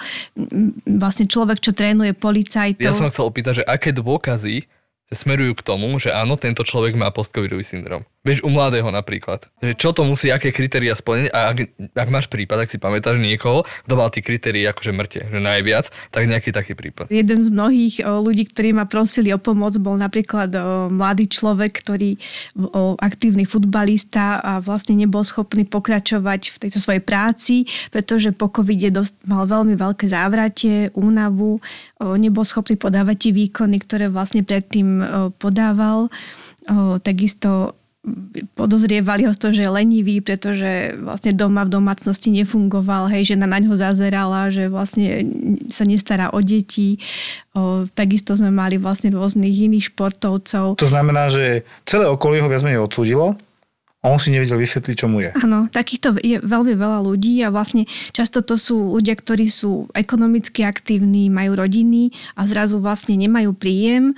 vlastne 0.86 1.30
človek, 1.30 1.62
čo 1.62 1.72
trénuje 1.72 2.18
policajtov. 2.18 2.84
Ja 2.84 2.96
som 2.96 3.08
chcel 3.08 3.30
opýtať, 3.30 3.64
že 3.64 3.68
aké 3.68 3.96
dôkazy 3.96 4.68
smerujú 5.08 5.56
k 5.56 5.64
tomu, 5.64 5.88
že 6.04 6.12
áno, 6.12 6.36
tento 6.36 6.68
človek 6.68 7.00
má 7.00 7.08
postcovidový 7.16 7.64
syndrom. 7.64 8.04
Vieš, 8.28 8.44
u 8.44 8.52
mladého 8.52 8.92
napríklad. 8.92 9.48
Čo 9.80 9.96
to 9.96 10.04
musí, 10.04 10.28
aké 10.28 10.52
kritéria 10.52 10.92
splniť 10.92 11.32
a 11.32 11.56
ak, 11.56 11.58
ak 11.96 12.10
máš 12.12 12.28
prípad, 12.28 12.68
ak 12.68 12.70
si 12.70 12.76
pamätáš 12.76 13.24
niekoho, 13.24 13.64
kto 13.88 13.94
mal 13.96 14.12
tie 14.12 14.20
kritérie 14.20 14.68
akože 14.68 14.92
mŕte, 14.92 15.32
že 15.32 15.40
najviac, 15.40 15.88
tak 16.12 16.28
nejaký 16.28 16.52
taký 16.52 16.76
prípad. 16.76 17.08
Jeden 17.08 17.40
z 17.40 17.48
mnohých 17.48 18.04
o, 18.04 18.20
ľudí, 18.20 18.52
ktorí 18.52 18.76
ma 18.76 18.84
prosili 18.84 19.32
o 19.32 19.40
pomoc, 19.40 19.80
bol 19.80 19.96
napríklad 19.96 20.52
o, 20.52 20.92
mladý 20.92 21.32
človek, 21.32 21.72
ktorý 21.72 22.20
o, 22.60 23.00
aktívny 23.00 23.48
futbalista 23.48 24.44
a 24.44 24.60
vlastne 24.60 25.00
nebol 25.00 25.24
schopný 25.24 25.64
pokračovať 25.64 26.52
v 26.52 26.58
tejto 26.68 26.84
svojej 26.84 27.00
práci, 27.00 27.64
pretože 27.96 28.36
po 28.36 28.52
covide 28.52 28.92
mal 29.24 29.48
veľmi 29.48 29.80
veľké 29.80 30.04
závratie, 30.12 30.92
únavu, 31.00 31.64
o, 31.64 32.20
nebol 32.20 32.44
schopný 32.44 32.76
podávať 32.76 33.32
tie 33.32 33.32
výkony, 33.32 33.80
ktoré 33.80 34.12
vlastne 34.12 34.44
predtým 34.44 35.00
o, 35.00 35.04
podával. 35.32 36.12
O, 36.68 37.00
takisto 37.00 37.72
podozrievali 38.56 39.28
ho 39.28 39.34
z 39.36 39.40
toho, 39.40 39.54
že 39.54 39.64
je 39.68 39.72
lenivý, 39.72 40.24
pretože 40.24 40.96
vlastne 41.00 41.36
doma 41.36 41.68
v 41.68 41.74
domácnosti 41.76 42.32
nefungoval, 42.32 43.12
hej, 43.12 43.36
žena 43.36 43.48
na 43.48 43.60
ňo 43.60 43.76
zazerala, 43.76 44.50
že 44.52 44.72
vlastne 44.72 45.28
sa 45.68 45.84
nestará 45.84 46.32
o 46.32 46.40
deti. 46.40 47.00
O, 47.58 47.84
takisto 47.92 48.38
sme 48.38 48.54
mali 48.54 48.78
vlastne 48.80 49.12
rôznych 49.12 49.72
iných 49.72 49.92
športovcov. 49.94 50.80
To 50.80 50.88
znamená, 50.90 51.28
že 51.28 51.68
celé 51.84 52.08
okolie 52.08 52.40
ho 52.44 52.52
viac 52.52 52.64
menej 52.64 52.84
odsúdilo? 52.84 53.36
A 54.08 54.16
on 54.16 54.24
si 54.24 54.32
nevedel 54.32 54.56
vysvetliť, 54.56 54.96
čo 54.96 55.12
mu 55.12 55.20
je. 55.20 55.36
Áno, 55.36 55.68
takýchto 55.68 56.16
je 56.24 56.40
veľmi 56.40 56.80
veľa 56.80 57.04
ľudí 57.04 57.44
a 57.44 57.52
vlastne 57.52 57.84
často 58.16 58.40
to 58.40 58.56
sú 58.56 58.96
ľudia, 58.96 59.20
ktorí 59.20 59.52
sú 59.52 59.92
ekonomicky 59.92 60.64
aktívni, 60.64 61.28
majú 61.28 61.60
rodiny 61.60 62.16
a 62.40 62.48
zrazu 62.48 62.80
vlastne 62.80 63.20
nemajú 63.20 63.52
príjem, 63.52 64.16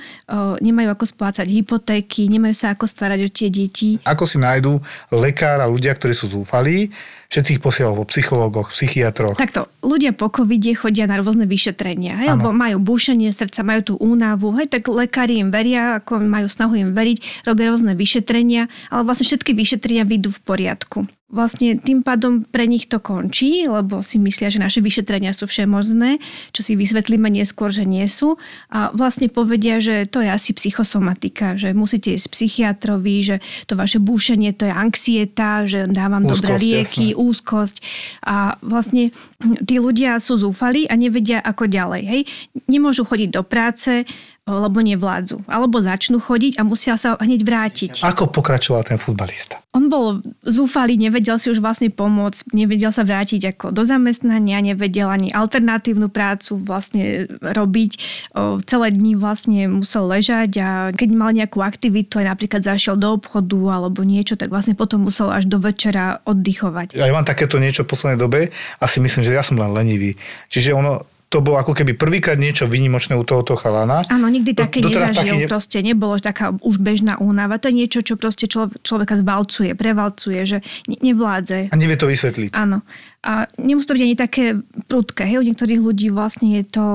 nemajú 0.61 0.93
ako 0.93 1.05
splácať 1.09 1.49
hypotéky, 1.49 2.29
nemajú 2.29 2.53
sa 2.53 2.77
ako 2.77 2.85
starať 2.85 3.19
o 3.25 3.29
tie 3.33 3.49
deti. 3.49 3.97
Ako 4.05 4.29
si 4.29 4.37
nájdú 4.37 4.77
lekára 5.09 5.65
ľudia, 5.65 5.97
ktorí 5.97 6.13
sú 6.13 6.29
zúfalí, 6.29 6.93
všetci 7.29 7.49
ich 7.57 7.61
posielajú 7.61 7.93
vo 7.93 8.05
psychológoch, 8.09 8.73
psychiatroch. 8.73 9.37
Takto, 9.37 9.69
ľudia 9.85 10.17
po 10.17 10.33
covide 10.33 10.73
chodia 10.73 11.05
na 11.05 11.21
rôzne 11.21 11.45
vyšetrenia, 11.45 12.17
hej, 12.25 12.33
lebo 12.33 12.49
majú 12.49 12.81
búšenie 12.81 13.29
srdca, 13.29 13.61
majú 13.61 13.81
tú 13.85 13.93
únavu, 14.01 14.49
hej, 14.57 14.65
tak 14.65 14.89
lekári 14.89 15.37
im 15.37 15.53
veria, 15.53 16.01
ako 16.01 16.17
majú 16.25 16.49
snahu 16.49 16.73
im 16.81 16.91
veriť, 16.97 17.45
robia 17.45 17.69
rôzne 17.69 17.93
vyšetrenia, 17.93 18.65
ale 18.89 19.01
vlastne 19.05 19.29
všetky 19.29 19.53
vyšetrenia 19.53 20.09
vyjdú 20.09 20.33
v 20.33 20.41
poriadku 20.41 20.99
vlastne 21.29 21.77
tým 21.77 22.01
pádom 22.01 22.41
pre 22.41 22.65
nich 22.65 22.89
to 22.89 22.97
končí, 22.97 23.69
lebo 23.69 24.01
si 24.01 24.17
myslia, 24.17 24.49
že 24.49 24.57
naše 24.57 24.81
vyšetrenia 24.81 25.29
sú 25.29 25.45
všemožné, 25.45 26.17
čo 26.51 26.61
si 26.65 26.73
vysvetlíme 26.73 27.29
neskôr, 27.29 27.69
že 27.69 27.85
nie 27.85 28.09
sú. 28.09 28.41
A 28.73 28.89
vlastne 28.97 29.29
povedia, 29.29 29.77
že 29.77 30.09
to 30.09 30.25
je 30.25 30.29
asi 30.29 30.57
psychosomatika, 30.57 31.53
že 31.53 31.77
musíte 31.77 32.17
ísť 32.17 32.27
psychiatrovi, 32.33 33.15
že 33.21 33.35
to 33.69 33.77
vaše 33.77 34.01
búšenie 34.01 34.57
to 34.57 34.65
je 34.65 34.73
anxieta, 34.73 35.69
že 35.69 35.85
dávam 35.85 36.25
úzkosť, 36.25 36.41
dobré 36.41 36.53
lieky, 36.57 37.13
jasne. 37.13 37.21
úzkosť. 37.21 37.77
A 38.25 38.57
vlastne 38.65 39.13
tí 39.69 39.77
ľudia 39.77 40.17
sú 40.17 40.41
zúfali 40.41 40.89
a 40.89 40.97
nevedia 40.97 41.39
ako 41.45 41.69
ďalej. 41.69 42.03
Hej? 42.09 42.21
Nemôžu 42.65 43.05
chodiť 43.05 43.29
do 43.29 43.45
práce, 43.45 44.03
lebo 44.49 44.81
nevládzu. 44.81 45.45
Alebo 45.45 45.77
začnú 45.85 46.17
chodiť 46.17 46.57
a 46.57 46.65
musia 46.65 46.97
sa 46.97 47.13
hneď 47.21 47.45
vrátiť. 47.45 48.01
Ako 48.01 48.33
pokračoval 48.33 48.81
ten 48.81 48.97
futbalista? 48.97 49.61
On 49.69 49.85
bol 49.85 50.25
zúfalý, 50.41 50.97
nevedel 50.97 51.37
si 51.37 51.53
už 51.53 51.61
vlastne 51.61 51.93
pomôcť, 51.93 52.57
nevedel 52.57 52.89
sa 52.89 53.05
vrátiť 53.05 53.53
ako 53.53 53.69
do 53.69 53.85
zamestnania, 53.85 54.65
nevedel 54.65 55.05
ani 55.05 55.29
alternatívnu 55.29 56.09
prácu 56.09 56.57
vlastne 56.57 57.29
robiť. 57.37 57.91
Celé 58.65 58.87
dní 58.89 59.13
vlastne 59.13 59.69
musel 59.69 60.09
ležať 60.09 60.51
a 60.57 60.69
keď 60.89 61.09
mal 61.13 61.29
nejakú 61.37 61.61
aktivitu, 61.61 62.17
aj 62.17 62.33
napríklad 62.33 62.65
zašiel 62.65 62.97
do 62.97 63.13
obchodu 63.13 63.77
alebo 63.77 64.01
niečo, 64.01 64.33
tak 64.33 64.49
vlastne 64.49 64.73
potom 64.73 65.05
musel 65.05 65.29
až 65.29 65.45
do 65.45 65.61
večera 65.61 66.17
oddychovať. 66.25 66.97
Ja 66.97 67.13
mám 67.13 67.29
takéto 67.29 67.61
niečo 67.61 67.85
v 67.85 67.93
poslednej 67.93 68.17
dobe 68.17 68.49
a 68.81 68.85
si 68.89 68.97
myslím, 68.97 69.21
že 69.21 69.37
ja 69.37 69.45
som 69.45 69.53
len 69.53 69.69
lenivý. 69.69 70.17
Čiže 70.49 70.73
ono, 70.73 70.97
to 71.29 71.45
bolo 71.45 71.61
ako 71.61 71.77
keby 71.77 71.93
prvýkrát 71.93 72.41
niečo 72.41 72.65
vynimočné 72.65 73.13
u 73.13 73.21
tohoto 73.21 73.53
chalana. 73.53 74.01
Áno, 74.09 74.25
nikdy 74.25 74.57
také 74.57 74.81
Do, 74.81 74.89
nezažil, 74.89 75.45
taký... 75.45 75.49
proste 75.49 75.77
nebolo 75.85 76.17
taká 76.17 76.57
už 76.57 76.81
bežná 76.81 77.21
únava. 77.21 77.61
To 77.61 77.69
je 77.69 77.85
niečo, 77.85 78.01
čo 78.01 78.17
proste 78.17 78.49
člo, 78.49 78.73
človeka 78.81 79.13
zvalcuje, 79.13 79.77
prevalcuje, 79.77 80.39
že 80.49 80.57
ne, 80.89 80.97
nevládze. 80.97 81.69
A 81.69 81.75
nevie 81.77 82.01
to 82.01 82.09
vysvetliť. 82.09 82.57
Áno. 82.57 82.81
A 83.21 83.45
nemusí 83.61 83.85
to 83.85 83.93
byť 83.93 84.03
ani 84.09 84.17
také 84.17 84.57
prudké. 84.89 85.29
Hej, 85.29 85.45
u 85.45 85.47
niektorých 85.53 85.79
ľudí 85.85 86.09
vlastne 86.09 86.57
je 86.57 86.65
to 86.65 86.85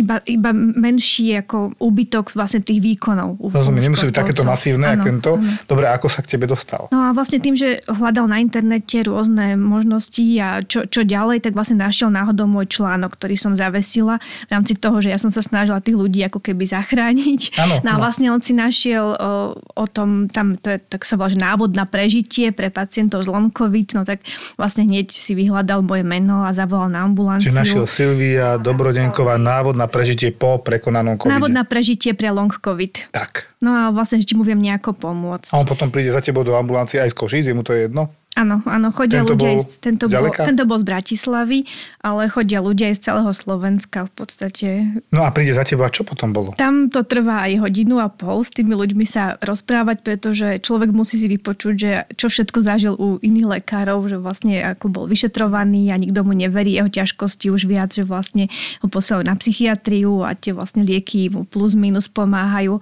iba, 0.00 0.16
iba 0.24 0.50
menší 0.54 1.36
ako 1.44 1.76
úbytok 1.76 2.32
vlastne 2.32 2.64
tých 2.64 2.80
výkonov. 2.80 3.36
Rozumiem, 3.38 3.92
nemusí 3.92 4.08
byť 4.08 4.16
takéto 4.16 4.42
masívne, 4.42 4.96
ako 4.96 5.04
tento. 5.04 5.30
Ano. 5.36 5.68
Dobre, 5.68 5.86
ako 5.92 6.06
sa 6.08 6.24
k 6.24 6.36
tebe 6.36 6.48
dostal? 6.48 6.88
No 6.88 7.06
a 7.06 7.08
vlastne 7.12 7.38
tým, 7.38 7.54
že 7.54 7.84
hľadal 7.84 8.26
na 8.26 8.40
internete 8.40 9.04
rôzne 9.04 9.60
možnosti 9.60 10.24
a 10.40 10.64
čo, 10.64 10.88
čo 10.88 11.04
ďalej, 11.04 11.44
tak 11.44 11.52
vlastne 11.52 11.78
našiel 11.78 12.08
náhodou 12.08 12.48
môj 12.48 12.70
článok, 12.72 13.20
ktorý 13.20 13.36
som 13.36 13.52
zavesila 13.52 14.16
v 14.48 14.50
rámci 14.50 14.78
toho, 14.78 15.02
že 15.04 15.12
ja 15.12 15.18
som 15.20 15.28
sa 15.28 15.44
snažila 15.44 15.84
tých 15.84 15.98
ľudí 15.98 16.24
ako 16.24 16.40
keby 16.40 16.64
zachrániť. 16.64 17.60
Ano, 17.60 17.74
no 17.84 17.88
a 17.92 17.96
vlastne 18.00 18.32
on 18.32 18.40
si 18.40 18.56
našiel 18.56 19.18
o, 19.18 19.58
o 19.58 19.84
tom, 19.90 20.30
tam 20.30 20.56
to 20.56 20.72
je, 20.72 20.78
tak 20.80 21.04
sa 21.04 21.18
volá, 21.20 21.28
že 21.28 21.40
návod 21.40 21.74
na 21.74 21.84
prežitie 21.84 22.54
pre 22.54 22.70
pacientov 22.70 23.26
z 23.26 23.28
long 23.28 23.50
COVID, 23.50 24.00
no 24.00 24.02
tak 24.06 24.24
vlastne 24.56 24.86
hneď 24.86 25.10
si 25.10 25.34
vyhľadal 25.34 25.82
moje 25.82 26.06
meno 26.06 26.46
a 26.46 26.54
zavolal 26.54 26.88
na 26.88 27.02
ambulanciu. 27.04 27.50
Čiže 27.50 27.60
našiel 27.60 27.84
Silvia 27.90 28.56
Dobrodenková 28.56 29.34
návod 29.36 29.74
na 29.74 29.89
prežitie 29.90 30.30
po 30.30 30.62
prekonanom 30.62 31.18
COVID. 31.18 31.34
Návod 31.34 31.52
na 31.52 31.66
prežitie 31.66 32.14
pre 32.14 32.30
long 32.30 32.48
COVID. 32.48 33.12
Tak. 33.12 33.50
No 33.60 33.74
a 33.74 33.82
vlastne, 33.90 34.22
či 34.22 34.38
mu 34.38 34.46
viem 34.46 34.62
nejako 34.62 34.94
pomôcť. 34.96 35.52
A 35.52 35.60
on 35.60 35.68
potom 35.68 35.90
príde 35.90 36.14
za 36.14 36.22
tebou 36.22 36.46
do 36.46 36.54
ambulancie 36.54 37.02
aj 37.02 37.12
z 37.12 37.16
Košíc, 37.18 37.44
je 37.50 37.54
mu 37.54 37.66
to 37.66 37.74
jedno? 37.74 38.08
Áno, 38.40 38.64
áno, 38.64 38.88
chodia 38.88 39.20
Tento 39.20 39.36
ľudia, 39.36 39.52
bol 39.52 39.60
z, 39.60 39.76
tento, 39.84 40.04
bol, 40.08 40.32
tento 40.32 40.64
bol 40.64 40.78
z 40.80 40.86
Bratislavy, 40.88 41.58
ale 42.00 42.32
chodia 42.32 42.64
ľudia 42.64 42.88
aj 42.88 42.96
z 42.96 43.00
celého 43.12 43.32
Slovenska 43.36 44.08
v 44.08 44.12
podstate. 44.16 44.68
No 45.12 45.28
a 45.28 45.28
príde 45.28 45.52
za 45.52 45.60
teba, 45.60 45.92
čo 45.92 46.08
potom 46.08 46.32
bolo? 46.32 46.56
Tam 46.56 46.88
to 46.88 47.04
trvá 47.04 47.44
aj 47.44 47.68
hodinu 47.68 48.00
a 48.00 48.08
pol 48.08 48.40
s 48.40 48.48
tými 48.48 48.72
ľuďmi 48.72 49.04
sa 49.04 49.36
rozprávať, 49.44 50.00
pretože 50.00 50.46
človek 50.64 50.88
musí 50.88 51.20
si 51.20 51.28
vypočuť, 51.28 51.74
že 51.76 51.90
čo 52.16 52.32
všetko 52.32 52.58
zažil 52.64 52.94
u 52.96 53.20
iných 53.20 53.60
lekárov, 53.60 54.08
že 54.08 54.16
vlastne 54.16 54.64
ako 54.64 54.88
bol 54.88 55.04
vyšetrovaný 55.04 55.92
a 55.92 56.00
nikto 56.00 56.24
mu 56.24 56.32
neverí 56.32 56.80
jeho 56.80 56.88
ťažkosti 56.88 57.52
už 57.52 57.68
viac, 57.68 57.92
že 57.92 58.08
vlastne 58.08 58.48
ho 58.80 58.88
posielajú 58.88 59.28
na 59.28 59.36
psychiatriu 59.36 60.24
a 60.24 60.32
tie 60.32 60.56
vlastne 60.56 60.80
lieky 60.80 61.28
mu 61.28 61.44
plus 61.44 61.76
minus 61.76 62.08
pomáhajú. 62.08 62.80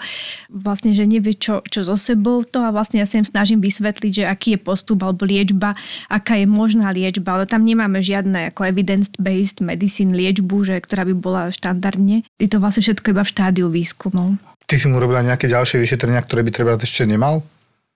Vlastne, 0.55 0.95
že 0.95 1.03
nevie 1.03 1.35
čo, 1.35 1.67
čo 1.67 1.83
so 1.83 1.99
sebou 1.99 2.47
to 2.47 2.63
a 2.63 2.71
vlastne 2.71 3.03
ja 3.03 3.07
sa 3.11 3.19
im 3.19 3.27
snažím 3.27 3.59
vysvetliť, 3.59 4.23
že 4.23 4.25
aký 4.31 4.55
je 4.55 4.61
postup 4.63 5.03
alebo 5.03 5.27
liečba, 5.49 5.73
aká 6.13 6.37
je 6.37 6.45
možná 6.45 6.93
liečba, 6.93 7.41
ale 7.41 7.49
tam 7.49 7.65
nemáme 7.65 8.05
žiadne 8.05 8.53
ako 8.53 8.69
evidence-based 8.69 9.65
medicine 9.65 10.13
liečbu, 10.13 10.69
že, 10.69 10.77
ktorá 10.85 11.09
by 11.09 11.15
bola 11.17 11.43
štandardne. 11.49 12.29
Je 12.37 12.49
to 12.53 12.61
vlastne 12.61 12.85
všetko 12.85 13.17
iba 13.17 13.25
v 13.25 13.33
štádiu 13.33 13.67
výskumov. 13.73 14.37
Ty 14.69 14.77
si 14.77 14.85
mu 14.93 15.01
robila 15.01 15.25
nejaké 15.25 15.49
ďalšie 15.49 15.81
vyšetrenia, 15.81 16.21
ktoré 16.21 16.45
by 16.45 16.51
treba 16.53 16.77
ešte 16.77 17.09
nemal? 17.09 17.41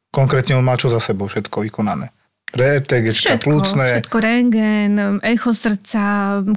Konkrétne 0.08 0.56
on 0.56 0.64
má 0.64 0.80
čo 0.80 0.88
za 0.88 1.04
sebou 1.04 1.28
všetko 1.28 1.68
vykonané? 1.68 2.08
RTG, 2.52 3.16
plúcne 3.40 4.04
všetko, 4.04 4.16
rengen, 4.20 4.92
echo 5.24 5.56
srdca, 5.56 6.02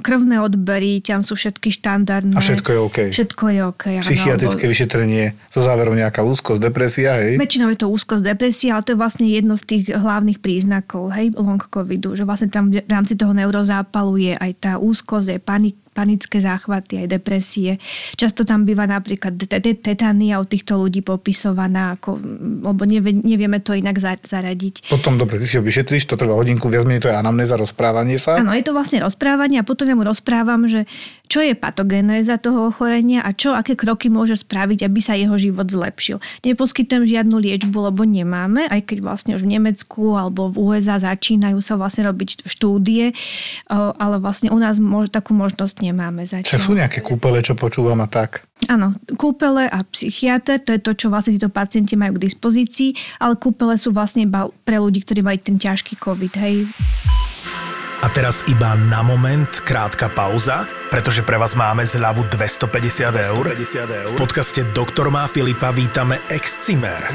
krvné 0.04 0.44
odbery, 0.44 1.00
tam 1.00 1.24
sú 1.24 1.32
všetky 1.34 1.72
štandardné. 1.72 2.36
a 2.36 2.40
všetko 2.44 2.68
je 2.68 2.78
OK. 2.78 2.98
Všetko 3.16 3.44
je 3.48 3.60
OK. 3.64 3.84
áno, 3.96 4.04
Psychiatrické 4.04 4.68
alebo- 4.68 4.72
vyšetrenie, 4.76 5.24
so 5.48 5.64
záverom 5.64 5.96
nejaká 5.96 6.20
úzkosť, 6.20 6.60
depresia, 6.60 7.16
hej? 7.16 7.40
Väčšinou 7.40 7.72
je 7.72 7.78
to 7.80 7.88
úzkosť, 7.88 8.22
depresia, 8.22 8.76
ale 8.76 8.84
to 8.84 8.92
je 8.92 8.98
vlastne 9.00 9.24
jedno 9.24 9.56
z 9.56 9.64
tých 9.64 9.84
hlavných 9.88 10.38
príznakov 10.44 11.16
hej, 11.16 11.32
long 11.32 11.62
covidu, 11.64 12.12
že 12.12 12.28
vlastne 12.28 12.52
tam 12.52 12.68
v 12.68 12.84
rámci 12.84 13.16
toho 13.16 13.32
neurozápalu 13.32 14.20
je 14.20 14.34
aj 14.36 14.52
tá 14.60 14.72
úzkosť, 14.76 15.28
je 15.32 15.40
panik, 15.40 15.76
panické 15.96 16.44
záchvaty, 16.44 17.00
aj 17.00 17.16
depresie. 17.16 17.80
Často 18.20 18.44
tam 18.44 18.68
býva 18.68 18.84
napríklad 18.84 19.32
te- 19.40 19.48
te- 19.64 19.80
tetania 19.80 20.36
u 20.36 20.44
týchto 20.44 20.76
ľudí 20.76 21.00
popisovaná, 21.00 21.96
ako, 21.96 22.20
lebo 22.68 22.84
nevie, 22.84 23.16
nevieme 23.16 23.64
to 23.64 23.72
inak 23.72 23.96
za- 23.96 24.20
zaradiť. 24.20 24.92
Potom, 24.92 25.16
dobre, 25.16 25.40
ty 25.40 25.48
si 25.48 25.56
ho 25.56 25.64
vyšetríš, 25.64 26.04
to 26.04 26.20
trvá 26.20 26.36
hodinku, 26.36 26.68
viac 26.68 26.84
menej 26.84 27.08
to 27.08 27.08
je 27.08 27.16
anamnéza, 27.16 27.56
rozprávanie 27.56 28.20
sa. 28.20 28.36
Áno, 28.36 28.52
je 28.52 28.60
to 28.60 28.76
vlastne 28.76 29.00
rozprávanie 29.00 29.56
a 29.56 29.64
potom 29.64 29.88
ja 29.88 29.96
mu 29.96 30.04
rozprávam, 30.04 30.68
že 30.68 30.84
čo 31.26 31.42
je 31.42 31.56
patogénéza 31.58 32.38
toho 32.38 32.70
ochorenia 32.70 33.22
a 33.26 33.34
čo, 33.34 33.56
aké 33.56 33.74
kroky 33.74 34.06
môže 34.06 34.38
spraviť, 34.38 34.86
aby 34.86 35.00
sa 35.02 35.18
jeho 35.18 35.34
život 35.34 35.66
zlepšil. 35.66 36.22
Neposkytujem 36.46 37.06
žiadnu 37.06 37.36
liečbu, 37.38 37.90
lebo 37.90 38.06
nemáme, 38.06 38.66
aj 38.70 38.86
keď 38.86 38.98
vlastne 39.02 39.32
už 39.34 39.42
v 39.42 39.58
Nemecku 39.58 40.14
alebo 40.14 40.50
v 40.50 40.74
USA 40.74 40.98
začínajú 40.98 41.58
sa 41.58 41.74
vlastne 41.74 42.06
robiť 42.06 42.46
štúdie, 42.46 43.10
o, 43.70 43.94
ale 43.98 44.22
vlastne 44.22 44.54
u 44.54 44.58
nás 44.58 44.78
takú 45.10 45.34
možnosť 45.34 45.85
nemáme 45.86 46.26
Však 46.26 46.42
sú 46.42 46.74
zatiaľ. 46.74 46.78
nejaké 46.82 47.00
kúpele, 47.00 47.38
čo 47.40 47.54
počúvam 47.54 47.98
a 48.02 48.08
tak. 48.10 48.42
Áno, 48.66 48.96
kúpele 49.14 49.68
a 49.70 49.84
psychiatr, 49.86 50.58
to 50.58 50.74
je 50.74 50.80
to, 50.82 50.92
čo 50.96 51.06
vlastne 51.12 51.36
títo 51.36 51.52
pacienti 51.52 51.94
majú 51.94 52.18
k 52.18 52.26
dispozícii, 52.26 53.20
ale 53.22 53.38
kúpele 53.38 53.78
sú 53.78 53.94
vlastne 53.94 54.26
iba 54.26 54.50
pre 54.66 54.82
ľudí, 54.82 55.06
ktorí 55.06 55.20
mali 55.22 55.38
ten 55.38 55.56
ťažký 55.56 55.96
COVID, 56.00 56.34
hej. 56.42 56.66
A 58.04 58.12
teraz 58.12 58.44
iba 58.44 58.76
na 58.92 59.00
moment 59.00 59.48
krátka 59.64 60.12
pauza, 60.12 60.68
pretože 60.92 61.24
pre 61.24 61.40
vás 61.40 61.56
máme 61.56 61.80
zľavu 61.80 62.28
250 62.28 63.32
eur. 63.32 63.44
V 64.12 64.14
podcaste 64.20 64.60
Doktor 64.76 65.08
má 65.08 65.24
Filipa 65.24 65.72
vítame 65.72 66.20
Excimer. 66.28 67.08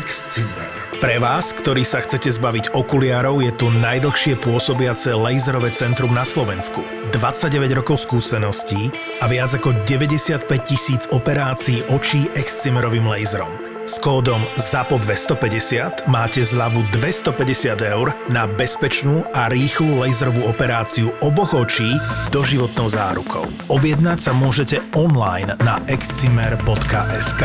Pre 0.98 1.16
vás, 1.22 1.54
ktorí 1.54 1.86
sa 1.86 2.02
chcete 2.02 2.34
zbaviť 2.34 2.74
okuliarov, 2.74 3.46
je 3.46 3.54
tu 3.54 3.70
najdlhšie 3.70 4.42
pôsobiace 4.42 5.14
laserové 5.14 5.74
centrum 5.78 6.14
na 6.14 6.26
Slovensku. 6.26 6.82
29 7.14 7.78
rokov 7.78 8.02
skúseností 8.02 8.90
a 9.22 9.30
viac 9.30 9.54
ako 9.54 9.86
95 9.86 10.46
tisíc 10.66 11.06
operácií 11.14 11.86
očí 11.94 12.26
Excimerovým 12.34 13.06
laserom. 13.06 13.71
S 13.90 13.98
kódom 13.98 14.46
ZAPO250 14.62 16.06
máte 16.06 16.46
zľavu 16.46 16.86
250 16.94 17.82
eur 17.82 18.14
na 18.30 18.46
bezpečnú 18.46 19.26
a 19.34 19.50
rýchlu 19.50 20.06
laserovú 20.06 20.46
operáciu 20.46 21.10
oboch 21.26 21.58
očí 21.58 21.90
s 22.06 22.30
doživotnou 22.30 22.86
zárukou. 22.86 23.50
Objednať 23.74 24.20
sa 24.22 24.32
môžete 24.38 24.86
online 24.94 25.58
na 25.66 25.82
excimer.sk. 25.90 27.44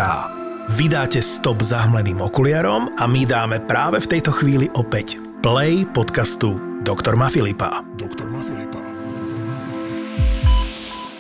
Vydáte 0.77 1.25
stop 1.25 1.65
zahmleným 1.65 2.21
okuliarom 2.21 2.93
a 3.01 3.09
my 3.09 3.25
dáme 3.25 3.65
práve 3.65 4.05
v 4.05 4.19
tejto 4.19 4.35
chvíli 4.37 4.69
opäť 4.77 5.17
play 5.41 5.89
podcastu 5.89 6.61
Doktor 6.85 7.17
Ma 7.17 7.33
Filipa. 7.33 7.81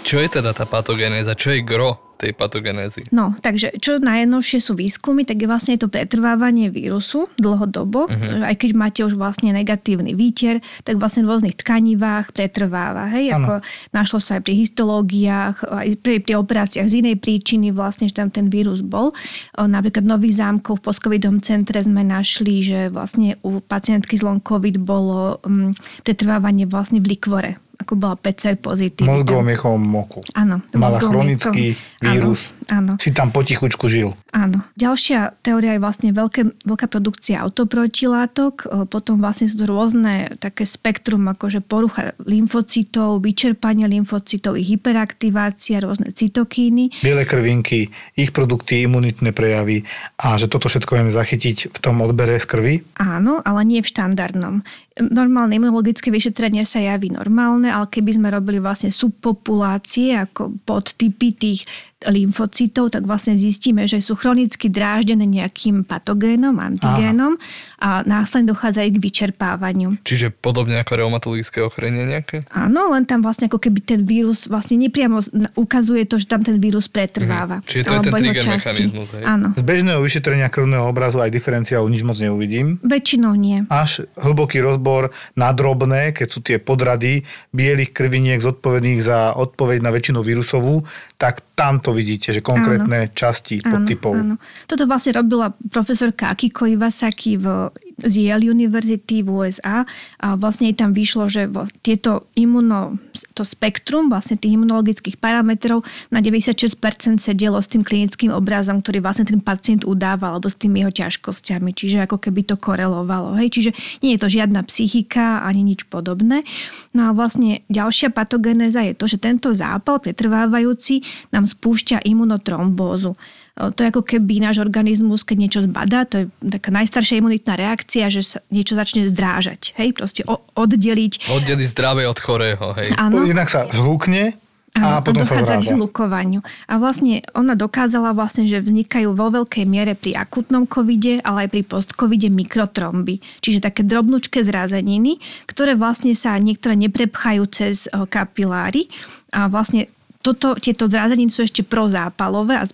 Čo 0.07 0.23
je 0.23 0.39
teda 0.39 0.55
tá 0.55 0.63
patogénéza? 0.71 1.35
Čo 1.35 1.51
je 1.51 1.67
gro 1.67 1.99
tej 2.17 2.31
patogenézy? 2.33 3.11
No, 3.11 3.35
takže 3.43 3.75
čo 3.77 3.99
najjednovšie 3.99 4.59
sú 4.63 4.79
výskumy, 4.79 5.27
tak 5.27 5.43
je 5.43 5.51
vlastne 5.51 5.75
to 5.75 5.91
pretrvávanie 5.91 6.71
vírusu 6.71 7.27
dlhodobo. 7.37 8.07
Uh-huh. 8.07 8.47
Aj 8.47 8.55
keď 8.55 8.71
máte 8.79 9.01
už 9.03 9.19
vlastne 9.19 9.51
negatívny 9.51 10.15
výter, 10.15 10.63
tak 10.87 11.03
vlastne 11.03 11.27
v 11.27 11.35
rôznych 11.35 11.59
tkanivách 11.59 12.33
pretrváva. 12.33 13.11
Hej? 13.13 13.35
Ako 13.35 13.61
našlo 13.91 14.23
sa 14.23 14.39
aj 14.39 14.47
pri 14.47 14.55
histológiách, 14.63 15.57
aj 15.67 15.89
pri, 15.99 16.23
pri 16.23 16.33
operáciách 16.39 16.87
z 16.87 17.03
inej 17.03 17.19
príčiny 17.19 17.75
vlastne, 17.75 18.07
že 18.07 18.17
tam 18.17 18.31
ten 18.31 18.47
vírus 18.47 18.87
bol. 18.87 19.11
Napríklad 19.59 20.07
Nových 20.07 20.39
zámkov 20.39 20.81
v 20.81 20.85
postcovidom 20.87 21.43
centre 21.43 21.83
sme 21.83 22.07
našli, 22.07 22.63
že 22.63 22.81
vlastne 22.95 23.37
u 23.43 23.59
pacientky 23.59 24.15
z 24.17 24.23
long 24.23 24.39
covid 24.41 24.79
bolo 24.79 25.43
um, 25.43 25.75
pretrvávanie 26.07 26.65
vlastne 26.65 27.03
v 27.03 27.19
likvore 27.19 27.59
ako 27.77 27.93
bola 27.95 28.15
PCR 28.17 28.57
pozitívna. 28.57 29.13
Mozgovom 29.21 29.45
miechovom 29.45 29.83
moku. 29.85 30.21
Áno. 30.33 30.65
Mala 30.73 30.99
chronický 30.99 31.77
vírus. 32.01 32.56
Áno. 32.67 32.99
Si 32.99 33.15
tam 33.15 33.31
potichučku 33.31 33.87
žil. 33.87 34.15
Áno. 34.35 34.67
Ďalšia 34.75 35.39
teória 35.41 35.79
je 35.79 35.81
vlastne 35.83 36.11
veľké, 36.11 36.67
veľká 36.67 36.87
produkcia 36.91 37.41
autoprotilátok, 37.47 38.55
e, 38.67 38.67
potom 38.91 39.23
vlastne 39.23 39.47
sú 39.47 39.63
to 39.63 39.67
rôzne 39.71 40.35
také 40.43 40.67
spektrum, 40.67 41.31
akože 41.31 41.63
porucha 41.63 42.19
lymfocytov, 42.27 43.23
vyčerpanie 43.23 43.87
lymfocytov, 43.87 44.59
ich 44.59 44.75
hyperaktivácia, 44.75 45.79
rôzne 45.79 46.11
cytokíny. 46.11 47.03
Biele 47.07 47.23
krvinky, 47.23 47.87
ich 48.19 48.35
produkty, 48.35 48.85
imunitné 48.85 49.31
prejavy 49.31 49.87
a 50.19 50.35
že 50.35 50.51
toto 50.51 50.67
všetko 50.67 50.99
vieme 50.99 51.13
zachytiť 51.13 51.71
v 51.71 51.79
tom 51.79 52.03
odbere 52.03 52.37
z 52.43 52.47
krvi. 52.47 52.75
Áno, 52.99 53.41
ale 53.47 53.63
nie 53.63 53.81
v 53.81 53.91
štandardnom. 53.91 54.67
Normálne 54.97 55.61
imunologické 55.61 56.09
vyšetrenie 56.09 56.65
sa 56.65 56.81
javí 56.81 57.13
normálne, 57.13 57.69
ale 57.69 57.85
keby 57.93 58.17
sme 58.17 58.29
robili 58.33 58.57
vlastne 58.57 58.89
subpopulácie 58.89 60.17
ako 60.17 60.57
podtypy 60.65 61.37
tých 61.37 61.69
lymfocytov, 62.07 62.95
tak 62.95 63.05
vlastne 63.05 63.35
zistíme, 63.35 63.85
že 63.85 63.99
sú 63.99 64.15
chronicky 64.15 64.71
dráždené 64.71 65.27
nejakým 65.27 65.83
patogénom, 65.83 66.57
antigénom 66.57 67.37
a 67.83 68.07
následne 68.07 68.55
dochádza 68.55 68.87
aj 68.87 68.91
k 68.95 68.99
vyčerpávaniu. 69.03 69.99
Čiže 70.07 70.31
podobne 70.31 70.79
ako 70.81 70.93
reumatologické 71.03 71.61
ochorenie 71.61 72.07
nejaké? 72.07 72.47
Áno, 72.55 72.95
len 72.95 73.05
tam 73.05 73.21
vlastne 73.21 73.51
ako 73.51 73.59
keby 73.59 73.79
ten 73.83 74.01
vírus 74.07 74.47
vlastne 74.47 74.79
nepriamo 74.79 75.21
ukazuje 75.59 76.07
to, 76.07 76.23
že 76.23 76.31
tam 76.31 76.47
ten 76.47 76.57
vírus 76.63 76.87
pretrváva. 76.87 77.61
Mhm. 77.61 77.67
Čiže 77.67 77.83
to 77.83 77.93
je 77.93 78.01
ten 78.07 78.13
trigger 78.15 78.45
mechanizmus, 78.47 79.09
hej? 79.13 79.25
Áno. 79.27 79.49
Z 79.59 79.63
bežného 79.67 80.01
vyšetrenia 80.01 80.49
krvného 80.49 80.87
obrazu 80.87 81.19
aj 81.19 81.35
diferenciálu 81.35 81.91
nič 81.91 82.07
moc 82.07 82.17
neuvidím. 82.23 82.79
Väčšinou 82.87 83.35
nie. 83.35 83.67
Až 83.67 84.07
hlboký 84.15 84.63
rozbor 84.63 85.11
na 85.35 85.51
drobné, 85.51 86.15
keď 86.15 86.29
sú 86.31 86.39
tie 86.45 86.57
podrady 86.63 87.27
bielých 87.51 87.91
krviniek 87.97 88.39
zodpovedných 88.39 89.01
za 89.03 89.35
odpoveď 89.35 89.83
na 89.83 89.91
väčšinu 89.91 90.21
vírusovú, 90.21 90.85
tak 91.17 91.41
tam 91.57 91.81
to 91.81 91.96
vidíte, 91.97 92.37
že 92.37 92.45
konkrétne 92.45 93.11
časti 93.17 93.65
podtypov. 93.65 94.13
Áno, 94.13 94.37
áno. 94.37 94.69
Toto 94.69 94.85
vlastne 94.85 95.17
robila 95.17 95.57
profesorka 95.73 96.29
Akiko 96.29 96.69
Iwasaki 96.69 97.41
v, 97.41 97.73
z 97.97 98.29
Yale 98.29 98.45
University 98.45 99.25
v 99.25 99.33
USA 99.33 99.89
a 100.21 100.37
vlastne 100.37 100.69
tam 100.77 100.93
vyšlo, 100.93 101.33
že 101.33 101.49
tieto 101.81 102.29
imuno, 102.37 103.01
to 103.33 103.41
spektrum 103.41 104.13
vlastne 104.13 104.37
tých 104.37 104.61
imunologických 104.61 105.17
parametrov 105.17 105.81
na 106.13 106.21
96% 106.21 106.77
sedelo 107.17 107.57
s 107.57 107.73
tým 107.73 107.81
klinickým 107.81 108.29
obrazom, 108.37 108.85
ktorý 108.85 109.01
vlastne 109.01 109.25
ten 109.25 109.41
pacient 109.41 109.89
udával 109.89 110.37
alebo 110.37 110.53
s 110.53 110.61
tými 110.61 110.85
jeho 110.85 110.93
ťažkosťami. 110.93 111.73
Čiže 111.73 112.05
ako 112.05 112.21
keby 112.21 112.45
to 112.45 112.61
korelovalo. 112.61 113.33
Hej? 113.41 113.57
Čiže 113.57 113.71
nie 114.05 114.13
je 114.17 114.21
to 114.21 114.29
žiadna 114.29 114.61
psychika 114.69 115.41
ani 115.41 115.65
nič 115.65 115.89
podobné. 115.89 116.45
No 116.93 117.09
a 117.09 117.11
vlastne 117.17 117.65
ďalšia 117.73 118.13
patogenéza 118.13 118.85
je 118.85 118.93
to, 118.93 119.09
že 119.09 119.17
tento 119.17 119.57
zápal 119.57 120.05
pretrvávajúci 120.05 121.01
nám 121.33 121.49
spúšťa 121.49 122.05
imunotrombózu. 122.05 123.17
To 123.57 123.73
je 123.75 123.89
ako 123.89 124.05
keby 124.05 124.45
náš 124.45 124.61
organizmus, 124.61 125.25
keď 125.25 125.37
niečo 125.41 125.61
zbadá, 125.65 126.05
to 126.05 126.15
je 126.21 126.25
taká 126.45 126.69
najstaršia 126.69 127.25
imunitná 127.25 127.57
reakcia, 127.57 128.13
že 128.13 128.21
sa 128.21 128.39
niečo 128.53 128.77
začne 128.77 129.09
zdrážať. 129.09 129.73
Hej, 129.81 129.97
proste 129.97 130.29
o- 130.29 130.45
oddeliť. 130.53 131.33
Oddeliť 131.33 131.69
zdravé 131.73 132.05
od 132.05 132.21
chorého, 132.21 132.77
hej. 132.77 132.93
Áno, 132.95 133.25
Inak 133.25 133.49
sa 133.49 133.65
zhúkne, 133.67 134.37
A 134.77 135.01
potom 135.01 135.25
sa 135.25 135.41
dochádza 135.41 135.57
k 135.57 135.65
zráža. 135.65 135.73
zlukovaniu. 135.73 136.41
A 136.69 136.77
vlastne 136.77 137.25
ona 137.33 137.57
dokázala 137.57 138.13
vlastne, 138.13 138.45
že 138.45 138.61
vznikajú 138.61 139.17
vo 139.17 139.33
veľkej 139.33 139.65
miere 139.65 139.97
pri 139.97 140.21
akutnom 140.21 140.69
covide, 140.69 141.25
ale 141.25 141.49
aj 141.49 141.57
pri 141.57 141.63
postcovide 141.65 142.29
mikrotromby. 142.29 143.25
Čiže 143.41 143.65
také 143.65 143.89
drobnučké 143.89 144.45
zrazeniny, 144.45 145.17
ktoré 145.49 145.81
vlastne 145.81 146.13
sa 146.13 146.37
niektoré 146.37 146.77
neprepchajú 146.77 147.43
cez 147.49 147.89
kapiláry 147.89 148.93
a 149.33 149.49
vlastne 149.49 149.89
toto, 150.21 150.59
tieto 150.59 150.91
zrazeniny 150.91 151.31
sú 151.31 151.47
ešte 151.47 151.63
prozápalové 151.63 152.59
a 152.59 152.65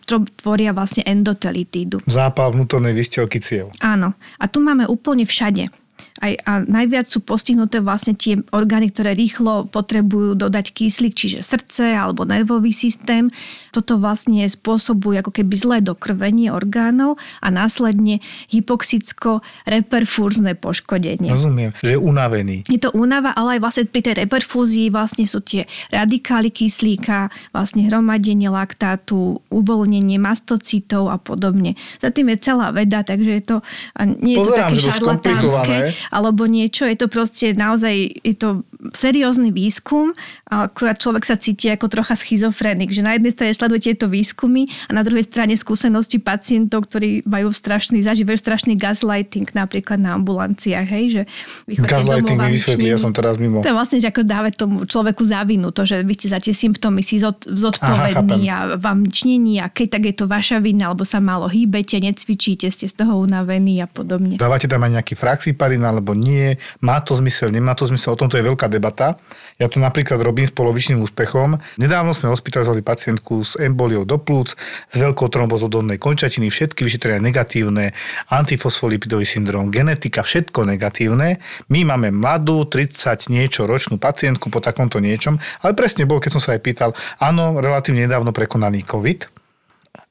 tvoria 0.41 0.73
vlastne 0.73 1.05
endotelitídu. 1.05 2.01
Zápal 2.09 2.55
vnútornej 2.55 2.97
výstelky 2.97 3.39
ciev. 3.43 3.69
Áno. 3.85 4.17
A 4.41 4.45
tu 4.49 4.65
máme 4.65 4.89
úplne 4.89 5.29
všade. 5.29 5.69
Aj, 6.23 6.39
a 6.47 6.63
najviac 6.63 7.11
sú 7.11 7.19
postihnuté 7.19 7.83
vlastne 7.83 8.15
tie 8.15 8.39
orgány, 8.55 8.95
ktoré 8.95 9.19
rýchlo 9.19 9.67
potrebujú 9.67 10.39
dodať 10.39 10.71
kyslík, 10.71 11.19
čiže 11.19 11.43
srdce 11.43 11.99
alebo 11.99 12.23
nervový 12.23 12.71
systém. 12.71 13.27
Toto 13.75 13.99
vlastne 13.99 14.47
spôsobuje 14.47 15.19
ako 15.19 15.35
keby 15.35 15.55
zlé 15.59 15.83
dokrvenie 15.83 16.55
orgánov 16.55 17.19
a 17.43 17.51
následne 17.51 18.23
hypoxicko-reperfúrzne 18.55 20.55
poškodenie. 20.55 21.35
Rozumiem, 21.35 21.75
že 21.83 21.97
je 21.97 21.99
unavený. 21.99 22.63
Je 22.71 22.79
to 22.79 22.95
únava, 22.95 23.35
ale 23.35 23.59
aj 23.59 23.67
vlastne 23.67 23.91
pri 23.91 24.07
tej 24.07 24.23
reperfúzii 24.23 24.95
vlastne 24.95 25.27
sú 25.27 25.43
tie 25.43 25.67
radikály 25.91 26.55
kyslíka, 26.55 27.35
vlastne 27.51 27.91
hromadenie 27.91 28.47
laktátu, 28.47 29.43
uvoľnenie 29.51 30.23
mastocitov 30.23 31.11
a 31.11 31.19
podobne. 31.19 31.75
Za 31.99 32.15
tým 32.15 32.31
je 32.31 32.39
celá 32.39 32.71
veda, 32.71 33.03
takže 33.03 33.33
je 33.41 33.43
to, 33.43 33.57
nie 34.23 34.37
je 34.37 34.39
Pozerám, 34.39 34.55
to 34.55 34.63
také 34.63 34.77
šarlatánske. 34.87 35.75
Alebo 36.13 36.45
niečo, 36.45 36.85
je 36.85 36.95
to 37.01 37.09
proste 37.09 37.57
naozaj, 37.57 38.21
je 38.21 38.37
to 38.37 38.69
seriózny 38.93 39.49
výskum, 39.49 40.13
akurát 40.45 41.01
človek 41.01 41.25
sa 41.25 41.41
cíti 41.41 41.73
ako 41.73 41.89
trocha 41.89 42.13
schizofrenik, 42.13 42.93
že 42.93 43.01
na 43.01 43.17
jednej 43.17 43.33
strane 43.33 43.57
sleduje 43.57 43.81
tieto 43.89 44.13
výskumy 44.13 44.69
a 44.87 44.91
na 44.93 45.01
druhej 45.01 45.25
strane 45.25 45.57
skúsenosti 45.57 46.21
pacientov, 46.21 46.93
ktorí 46.93 47.25
majú 47.25 47.49
strašný, 47.49 48.05
zažívajú 48.05 48.37
strašný 48.37 48.77
gaslighting 48.77 49.49
napríklad 49.57 49.97
na 49.97 50.21
ambulanciách, 50.21 50.87
hej, 50.87 51.05
že 51.09 51.23
Gaslighting 51.73 52.37
mi 52.37 52.59
vysvetlí, 52.59 52.89
ja 52.93 52.99
som 53.01 53.15
teraz 53.15 53.39
mimo. 53.39 53.65
To 53.65 53.71
je 53.71 53.77
vlastne, 53.77 53.99
že 54.03 54.11
ako 54.11 54.27
dávať 54.27 54.53
tomu 54.59 54.85
človeku 54.85 55.23
závinu, 55.25 55.71
to, 55.71 55.87
že 55.87 56.03
vy 56.03 56.13
ste 56.19 56.29
za 56.29 56.43
tie 56.43 56.53
symptómy 56.53 57.01
si 57.01 57.23
zod, 57.23 57.47
zodpovední 57.47 58.51
Aha, 58.51 58.75
a 58.75 58.77
vám 58.77 59.07
nič 59.07 59.25
není 59.25 59.63
a 59.63 59.71
keď 59.71 59.97
tak 59.97 60.03
je 60.11 60.15
to 60.19 60.25
vaša 60.27 60.59
vina, 60.59 60.91
alebo 60.91 61.07
sa 61.07 61.23
málo 61.23 61.47
hýbete, 61.47 62.03
necvičíte, 62.03 62.67
ste 62.69 62.91
z 62.91 62.95
toho 62.99 63.23
unavení 63.23 63.79
a 63.79 63.87
podobne. 63.87 64.37
Dávate 64.37 64.67
tam 64.67 64.83
aj 64.83 65.01
nejaký 65.01 65.15
fraxiparin 65.15 65.87
alebo 65.87 66.02
nie, 66.11 66.59
má 66.83 66.99
to 66.99 67.15
zmysel, 67.15 67.55
nemá 67.55 67.79
to 67.79 67.87
zmysel, 67.87 68.15
o 68.15 68.21
tomto 68.21 68.35
je 68.35 68.43
veľká 68.43 68.67
debata. 68.67 69.15
Ja 69.63 69.71
to 69.71 69.79
napríklad 69.79 70.19
robím 70.19 70.43
s 70.43 70.51
polovičným 70.51 70.99
úspechom. 70.99 71.63
Nedávno 71.79 72.11
sme 72.11 72.35
hospitalizovali 72.35 72.83
pacientku 72.83 73.47
s 73.47 73.55
emboliou 73.55 74.03
do 74.03 74.19
plúc, 74.19 74.59
s 74.91 74.97
veľkou 74.99 75.31
trombozou 75.31 75.71
končatiny, 75.97 76.51
všetky 76.51 76.83
vyšetrenia 76.83 77.23
negatívne, 77.23 77.95
antifosfolipidový 78.29 79.23
syndrom, 79.23 79.71
genetika, 79.71 80.27
všetko 80.27 80.69
negatívne. 80.69 81.39
My 81.71 81.81
máme 81.87 82.13
mladú, 82.13 82.67
30 82.69 83.33
niečo 83.33 83.65
ročnú 83.65 83.97
pacientku 83.97 84.53
po 84.53 84.61
takomto 84.61 85.01
niečom, 85.01 85.41
ale 85.65 85.73
presne 85.73 86.05
bol, 86.05 86.21
keď 86.21 86.37
som 86.37 86.43
sa 86.43 86.59
aj 86.59 86.61
pýtal, 86.61 86.91
áno, 87.23 87.63
relatívne 87.63 88.05
nedávno 88.05 88.35
prekonaný 88.35 88.85
COVID, 88.85 89.32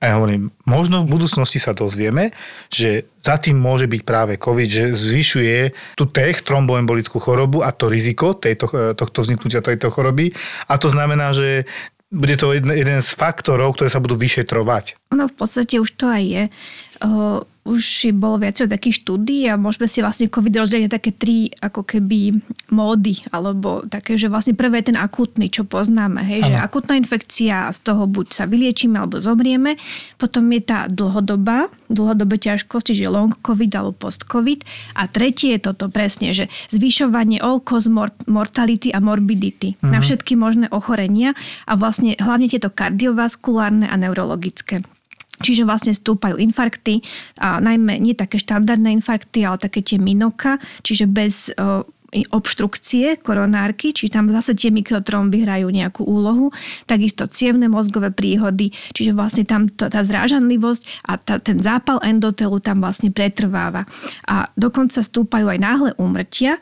a 0.01 0.03
ja 0.09 0.17
hovorím, 0.17 0.49
možno 0.65 1.05
v 1.05 1.13
budúcnosti 1.13 1.61
sa 1.61 1.77
dozvieme, 1.77 2.33
že 2.73 3.05
za 3.21 3.37
tým 3.37 3.53
môže 3.53 3.85
byť 3.85 4.01
práve 4.01 4.33
COVID, 4.41 4.65
že 4.65 4.85
zvyšuje 4.97 5.57
tú 5.93 6.09
TECH, 6.09 6.41
tromboembolickú 6.41 7.21
chorobu 7.21 7.61
a 7.61 7.69
to 7.69 7.85
riziko 7.85 8.33
tejto, 8.33 8.97
tohto 8.97 9.21
vzniknutia 9.21 9.61
tejto 9.61 9.93
choroby. 9.93 10.33
A 10.65 10.81
to 10.81 10.89
znamená, 10.89 11.37
že 11.37 11.69
bude 12.11 12.35
to 12.35 12.51
jeden, 12.51 12.75
jeden 12.75 12.99
z 12.99 13.09
faktorov, 13.15 13.77
ktoré 13.77 13.87
sa 13.87 14.03
budú 14.03 14.19
vyšetrovať. 14.19 14.99
Ono 15.15 15.31
v 15.31 15.35
podstate 15.37 15.79
už 15.79 15.95
to 15.95 16.11
aj 16.11 16.23
je. 16.25 16.43
Uh, 17.01 17.41
už 17.61 18.09
bolo 18.17 18.41
viacero 18.41 18.65
takých 18.65 19.05
štúdí 19.05 19.45
a 19.45 19.53
môžeme 19.53 19.85
si 19.85 20.01
vlastne 20.01 20.25
COVID 20.25 20.65
rozdeliť 20.65 20.89
také 20.89 21.13
tri 21.13 21.53
ako 21.61 21.85
keby 21.85 22.41
módy, 22.73 23.21
alebo 23.29 23.85
také, 23.85 24.17
že 24.17 24.33
vlastne 24.33 24.57
prvé 24.57 24.81
je 24.81 24.89
ten 24.89 24.97
akutný, 24.97 25.53
čo 25.53 25.61
poznáme, 25.61 26.25
hej, 26.25 26.41
že 26.41 26.57
akutná 26.57 26.97
infekcia, 26.97 27.69
z 27.69 27.79
toho 27.85 28.09
buď 28.09 28.33
sa 28.33 28.49
vyliečíme 28.49 28.97
alebo 28.97 29.21
zomrieme, 29.21 29.77
potom 30.17 30.49
je 30.49 30.61
tá 30.65 30.89
dlhodobá, 30.89 31.69
dlhodobé 31.85 32.41
ťažkosti, 32.41 32.97
čiže 32.97 33.13
long 33.13 33.37
COVID 33.45 33.71
alebo 33.77 33.93
post 33.93 34.25
COVID 34.25 34.65
a 34.97 35.05
tretie 35.05 35.61
je 35.61 35.61
toto 35.61 35.85
presne, 35.93 36.33
že 36.33 36.49
zvyšovanie 36.73 37.37
all 37.45 37.61
cause 37.61 37.85
mort- 37.85 38.25
mortality 38.25 38.89
a 38.89 38.97
morbidity 38.97 39.77
mm-hmm. 39.77 39.91
na 39.93 40.01
všetky 40.01 40.33
možné 40.33 40.65
ochorenia 40.73 41.37
a 41.69 41.77
vlastne 41.77 42.17
hlavne 42.17 42.49
tieto 42.49 42.73
kardiovaskulárne 42.73 43.85
a 43.85 43.95
neurologické. 44.01 44.81
Čiže 45.41 45.65
vlastne 45.67 45.91
stúpajú 45.91 46.37
infarkty, 46.37 47.01
a 47.41 47.57
najmä 47.57 47.97
nie 47.97 48.13
také 48.13 48.37
štandardné 48.37 48.93
infarkty, 49.01 49.43
ale 49.43 49.57
také 49.57 49.81
tie 49.81 49.97
minoka, 49.97 50.61
čiže 50.85 51.09
bez 51.09 51.51
i 52.11 52.27
obštrukcie 52.27 53.23
koronárky, 53.23 53.95
či 53.95 54.11
tam 54.11 54.27
zase 54.27 54.51
tie 54.51 54.67
mikrotromby 54.67 55.47
hrajú 55.47 55.71
nejakú 55.71 56.03
úlohu, 56.03 56.51
takisto 56.83 57.23
cievne 57.23 57.71
mozgové 57.71 58.11
príhody, 58.11 58.75
čiže 58.91 59.15
vlastne 59.15 59.47
tam 59.47 59.71
to, 59.71 59.87
tá 59.87 60.03
zrážanlivosť 60.03 61.07
a 61.07 61.15
tá, 61.15 61.39
ten 61.39 61.55
zápal 61.55 62.03
endotelu 62.03 62.59
tam 62.59 62.83
vlastne 62.83 63.15
pretrváva. 63.15 63.87
A 64.27 64.51
dokonca 64.59 64.99
stúpajú 64.99 65.47
aj 65.47 65.59
náhle 65.63 65.89
úmrtia, 65.95 66.59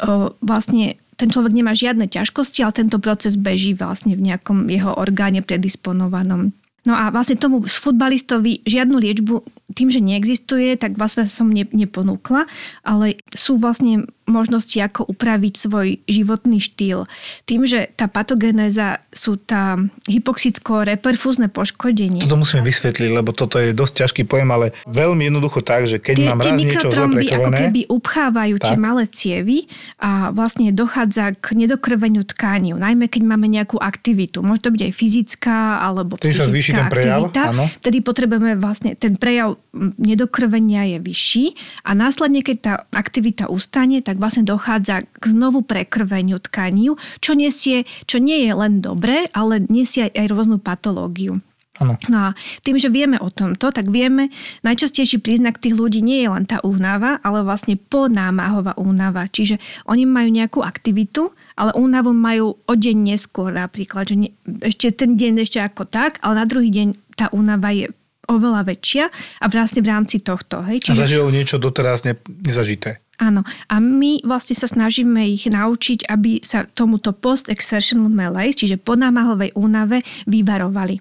o, 0.00 0.32
vlastne 0.40 0.96
ten 1.20 1.28
človek 1.28 1.52
nemá 1.52 1.76
žiadne 1.76 2.08
ťažkosti, 2.08 2.64
ale 2.64 2.76
tento 2.76 2.96
proces 2.96 3.36
beží 3.36 3.76
vlastne 3.76 4.16
v 4.16 4.32
nejakom 4.32 4.68
jeho 4.72 4.96
orgáne 4.96 5.44
predisponovanom. 5.44 6.56
No 6.86 6.94
a 6.94 7.10
vlastne 7.10 7.34
tomu 7.34 7.66
futbalistovi 7.66 8.62
žiadnu 8.62 8.96
liečbu 8.96 9.34
tým, 9.74 9.90
že 9.90 9.98
neexistuje, 9.98 10.78
tak 10.78 10.94
vlastne 10.94 11.26
som 11.26 11.50
ne, 11.50 11.66
neponúkla, 11.68 12.46
ale 12.86 13.18
sú 13.34 13.58
vlastne 13.58 14.06
možnosti, 14.26 14.76
ako 14.78 15.06
upraviť 15.06 15.54
svoj 15.56 16.02
životný 16.06 16.58
štýl. 16.58 17.06
Tým, 17.46 17.64
že 17.64 17.90
tá 17.94 18.10
patogenéza 18.10 19.00
sú 19.14 19.38
tá 19.38 19.78
hypoxicko-reperfúzne 20.10 21.46
poškodenie. 21.48 22.26
Toto 22.26 22.38
musíme 22.38 22.66
vysvetliť, 22.66 23.10
lebo 23.10 23.30
toto 23.30 23.62
je 23.62 23.70
dosť 23.70 23.94
ťažký 24.06 24.22
pojem, 24.26 24.50
ale 24.50 24.66
veľmi 24.90 25.30
jednoducho 25.30 25.62
tak, 25.62 25.86
že 25.86 26.02
keď 26.02 26.14
Tie, 26.18 26.26
mám 26.26 26.38
tie 26.42 26.52
raz 26.52 26.58
niečo 26.60 26.88
zle 26.90 27.06
ako 27.06 27.50
keby 27.54 27.80
upchávajú 27.86 28.54
tie 28.58 28.76
Tak. 28.76 28.82
malé 28.82 29.04
cievy 29.06 29.70
a 30.02 30.34
vlastne 30.34 30.74
dochádza 30.74 31.32
k 31.38 31.54
nedokrveniu 31.54 32.26
tkaní, 32.26 32.74
najmä 32.74 33.06
keď 33.06 33.22
máme 33.24 33.46
nejakú 33.46 33.78
aktivitu. 33.78 34.42
Môže 34.42 34.66
to 34.66 34.74
byť 34.74 34.82
aj 34.90 34.92
fyzická 34.92 35.58
alebo 35.80 36.18
sa 36.18 36.26
psychická 36.26 36.50
zvýši 36.50 36.72
ten 36.74 36.86
prejav, 36.90 37.30
aktivita. 37.30 37.42
áno. 37.54 37.64
Vtedy 37.80 37.98
potrebujeme 38.02 38.52
vlastne, 38.58 38.98
ten 38.98 39.14
prejav 39.14 39.56
nedokrvenia 39.96 40.96
je 40.96 40.98
vyšší 40.98 41.44
a 41.86 41.94
následne, 41.94 42.40
keď 42.42 42.56
tá 42.58 42.74
aktivita 42.90 43.46
ustane, 43.46 44.00
tak 44.02 44.15
vlastne 44.16 44.44
dochádza 44.44 45.04
k 45.04 45.24
znovu 45.30 45.62
prekrveniu 45.62 46.40
tkaní, 46.40 46.92
čo, 47.20 47.32
nesie, 47.36 47.84
čo 48.04 48.18
nie 48.18 48.44
je 48.44 48.52
len 48.52 48.80
dobré, 48.82 49.28
ale 49.32 49.62
nesie 49.68 50.10
aj, 50.10 50.12
aj 50.16 50.26
rôznu 50.32 50.58
patológiu. 50.58 51.40
Áno. 51.76 52.00
No 52.08 52.32
a 52.32 52.38
tým, 52.64 52.80
že 52.80 52.88
vieme 52.88 53.20
o 53.20 53.28
tomto, 53.28 53.68
tak 53.68 53.92
vieme, 53.92 54.32
najčastejší 54.64 55.20
príznak 55.20 55.60
tých 55.60 55.76
ľudí 55.76 56.00
nie 56.00 56.24
je 56.24 56.28
len 56.32 56.44
tá 56.48 56.60
únava, 56.64 57.20
ale 57.20 57.44
vlastne 57.44 57.76
ponámahová 57.76 58.72
únava. 58.80 59.28
Čiže 59.28 59.60
oni 59.84 60.08
majú 60.08 60.28
nejakú 60.32 60.60
aktivitu, 60.64 61.36
ale 61.56 61.76
únavu 61.76 62.16
majú 62.16 62.56
o 62.56 62.74
deň 62.74 62.96
neskôr 63.12 63.52
napríklad. 63.52 64.08
Že 64.08 64.16
ne, 64.16 64.28
ešte 64.64 64.92
ten 64.96 65.20
deň 65.20 65.44
ešte 65.44 65.60
ako 65.60 65.84
tak, 65.84 66.16
ale 66.24 66.40
na 66.40 66.46
druhý 66.48 66.72
deň 66.72 66.88
tá 67.16 67.28
únava 67.32 67.72
je 67.72 67.92
oveľa 68.26 68.66
väčšia 68.66 69.04
a 69.38 69.44
vlastne 69.46 69.80
v 69.84 69.88
rámci 69.88 70.18
tohto. 70.18 70.64
Hej? 70.66 70.82
a 70.82 70.84
Čiže 70.90 71.02
zažil 71.06 71.30
niečo 71.30 71.56
doteraz 71.62 72.02
ne, 72.02 72.18
nezažité. 72.26 73.05
Áno. 73.16 73.44
A 73.72 73.80
my 73.80 74.20
vlastne 74.24 74.52
sa 74.52 74.68
snažíme 74.68 75.24
ich 75.24 75.48
naučiť, 75.48 76.08
aby 76.12 76.44
sa 76.44 76.68
tomuto 76.68 77.16
post-exertional 77.16 78.12
malaise, 78.12 78.60
čiže 78.60 78.76
po 78.76 78.92
námahovej 78.92 79.56
únave, 79.56 80.04
vyvarovali. 80.28 81.00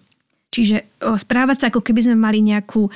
Čiže 0.55 1.03
správať 1.03 1.57
sa, 1.59 1.65
ako 1.67 1.83
keby 1.83 2.07
sme 2.07 2.15
mali 2.15 2.39
nejakú, 2.39 2.87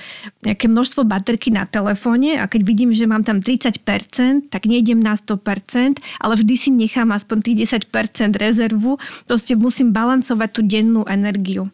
nejaké 0.47 0.71
množstvo 0.71 1.03
baterky 1.03 1.51
na 1.51 1.67
telefóne 1.67 2.39
a 2.39 2.47
keď 2.47 2.62
vidím, 2.63 2.95
že 2.95 3.03
mám 3.03 3.27
tam 3.27 3.43
30%, 3.43 3.84
tak 4.47 4.63
nejdem 4.63 5.03
na 5.03 5.19
100%, 5.19 5.99
ale 6.23 6.34
vždy 6.39 6.55
si 6.55 6.71
nechám 6.71 7.12
aspoň 7.12 7.38
tých 7.43 7.84
10% 7.91 8.39
rezervu. 8.39 8.95
Proste 9.27 9.60
musím 9.60 9.91
balancovať 9.91 10.49
tú 10.55 10.62
dennú 10.63 11.03
energiu. 11.03 11.67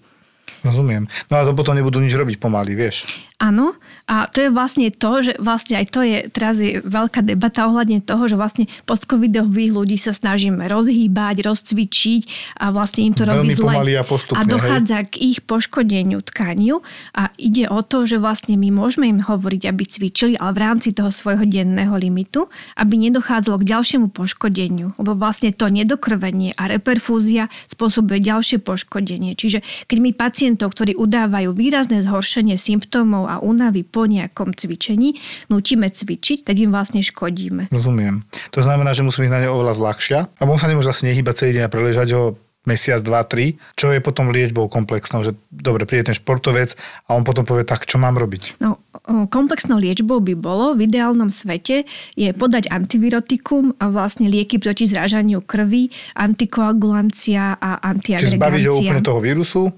Rozumiem. 0.65 1.05
No 1.29 1.37
a 1.37 1.45
to 1.45 1.53
potom 1.53 1.77
nebudú 1.77 2.01
nič 2.01 2.17
robiť 2.17 2.41
pomaly, 2.41 2.73
vieš. 2.73 3.05
Áno, 3.37 3.77
a 4.05 4.29
to 4.29 4.37
je 4.37 4.49
vlastne 4.53 4.85
to, 4.93 5.25
že 5.25 5.33
vlastne 5.41 5.81
aj 5.81 5.85
to 5.89 6.05
je, 6.05 6.29
teraz 6.29 6.61
je 6.61 6.77
veľká 6.77 7.25
debata 7.25 7.65
ohľadne 7.65 8.05
toho, 8.05 8.29
že 8.29 8.37
vlastne 8.37 8.69
postcovidových 8.85 9.73
ľudí 9.73 9.97
sa 9.97 10.13
snažíme 10.13 10.61
rozhýbať, 10.69 11.41
rozcvičiť 11.41 12.21
a 12.61 12.69
vlastne 12.69 13.09
im 13.09 13.17
to 13.17 13.25
Veľmi 13.25 13.49
robí 13.49 13.51
zle. 13.57 13.73
a 13.97 14.05
postupne, 14.05 14.37
a 14.37 14.45
dochádza 14.45 14.97
hej? 15.01 15.07
k 15.09 15.13
ich 15.33 15.39
poškodeniu 15.41 16.21
tkaniu 16.21 16.85
a 17.17 17.33
ide 17.41 17.65
o 17.65 17.81
to, 17.81 18.05
že 18.05 18.21
vlastne 18.21 18.53
my 18.61 18.69
môžeme 18.69 19.09
im 19.09 19.25
hovoriť, 19.25 19.73
aby 19.73 19.83
cvičili, 19.89 20.37
ale 20.37 20.53
v 20.53 20.59
rámci 20.61 20.93
toho 20.93 21.09
svojho 21.09 21.49
denného 21.49 21.97
limitu, 21.97 22.45
aby 22.77 23.01
nedochádzalo 23.09 23.57
k 23.65 23.69
ďalšiemu 23.73 24.13
poškodeniu, 24.13 24.93
lebo 25.01 25.17
vlastne 25.17 25.49
to 25.49 25.65
nedokrvenie 25.65 26.53
a 26.53 26.69
reperfúzia 26.69 27.49
spôsobuje 27.65 28.21
ďalšie 28.21 28.61
poškodenie. 28.61 29.33
Čiže 29.33 29.65
keď 29.89 29.97
my 29.97 30.11
pacientov, 30.13 30.77
ktorí 30.77 30.93
udávajú 30.93 31.57
výrazné 31.57 32.05
zhoršenie 32.05 32.53
symptómov 32.53 33.25
a 33.25 33.41
únavy 33.41 33.81
po 33.95 34.03
nejakom 34.03 34.51
cvičení 34.51 35.15
nutíme 35.47 35.87
cvičiť, 35.87 36.43
tak 36.43 36.59
im 36.59 36.75
vlastne 36.75 36.99
škodíme. 36.99 37.71
Rozumiem. 37.71 38.27
To 38.51 38.59
znamená, 38.59 38.91
že 38.91 39.07
musíme 39.07 39.31
ísť 39.31 39.35
na 39.39 39.41
ne 39.47 39.49
oveľa 39.49 39.79
zľahšia. 39.79 40.19
A 40.35 40.43
on 40.43 40.59
sa 40.59 40.67
nemôže 40.67 40.91
zase 40.91 41.07
nehýbať 41.07 41.47
celý 41.47 41.51
deň 41.55 41.63
a 41.63 41.71
preležať 41.71 42.07
ho 42.11 42.35
mesiac, 42.65 42.99
dva, 43.05 43.21
tri, 43.21 43.61
čo 43.77 43.93
je 43.93 44.01
potom 44.01 44.33
liečbou 44.33 44.65
komplexnou, 44.65 45.21
že 45.21 45.37
dobre, 45.53 45.85
príde 45.85 46.09
ten 46.09 46.17
športovec 46.17 46.73
a 47.05 47.13
on 47.13 47.21
potom 47.21 47.45
povie, 47.45 47.61
tak 47.61 47.85
čo 47.85 48.01
mám 48.01 48.17
robiť? 48.17 48.57
No, 48.57 48.81
komplexnou 49.29 49.77
liečbou 49.77 50.17
by 50.17 50.33
bolo 50.33 50.73
v 50.73 50.89
ideálnom 50.89 51.29
svete 51.29 51.85
je 52.17 52.29
podať 52.33 52.73
antivirotikum 52.73 53.77
a 53.77 53.93
vlastne 53.93 54.25
lieky 54.27 54.57
proti 54.57 54.89
zrážaniu 54.89 55.45
krvi, 55.45 55.93
antikoagulancia 56.17 57.53
a 57.61 57.85
antiagregancia. 57.85 58.33
Čiže 58.33 58.41
zbaviť 58.41 58.63
ho 58.65 58.73
úplne 58.81 59.03
toho 59.05 59.19
vírusu? 59.21 59.69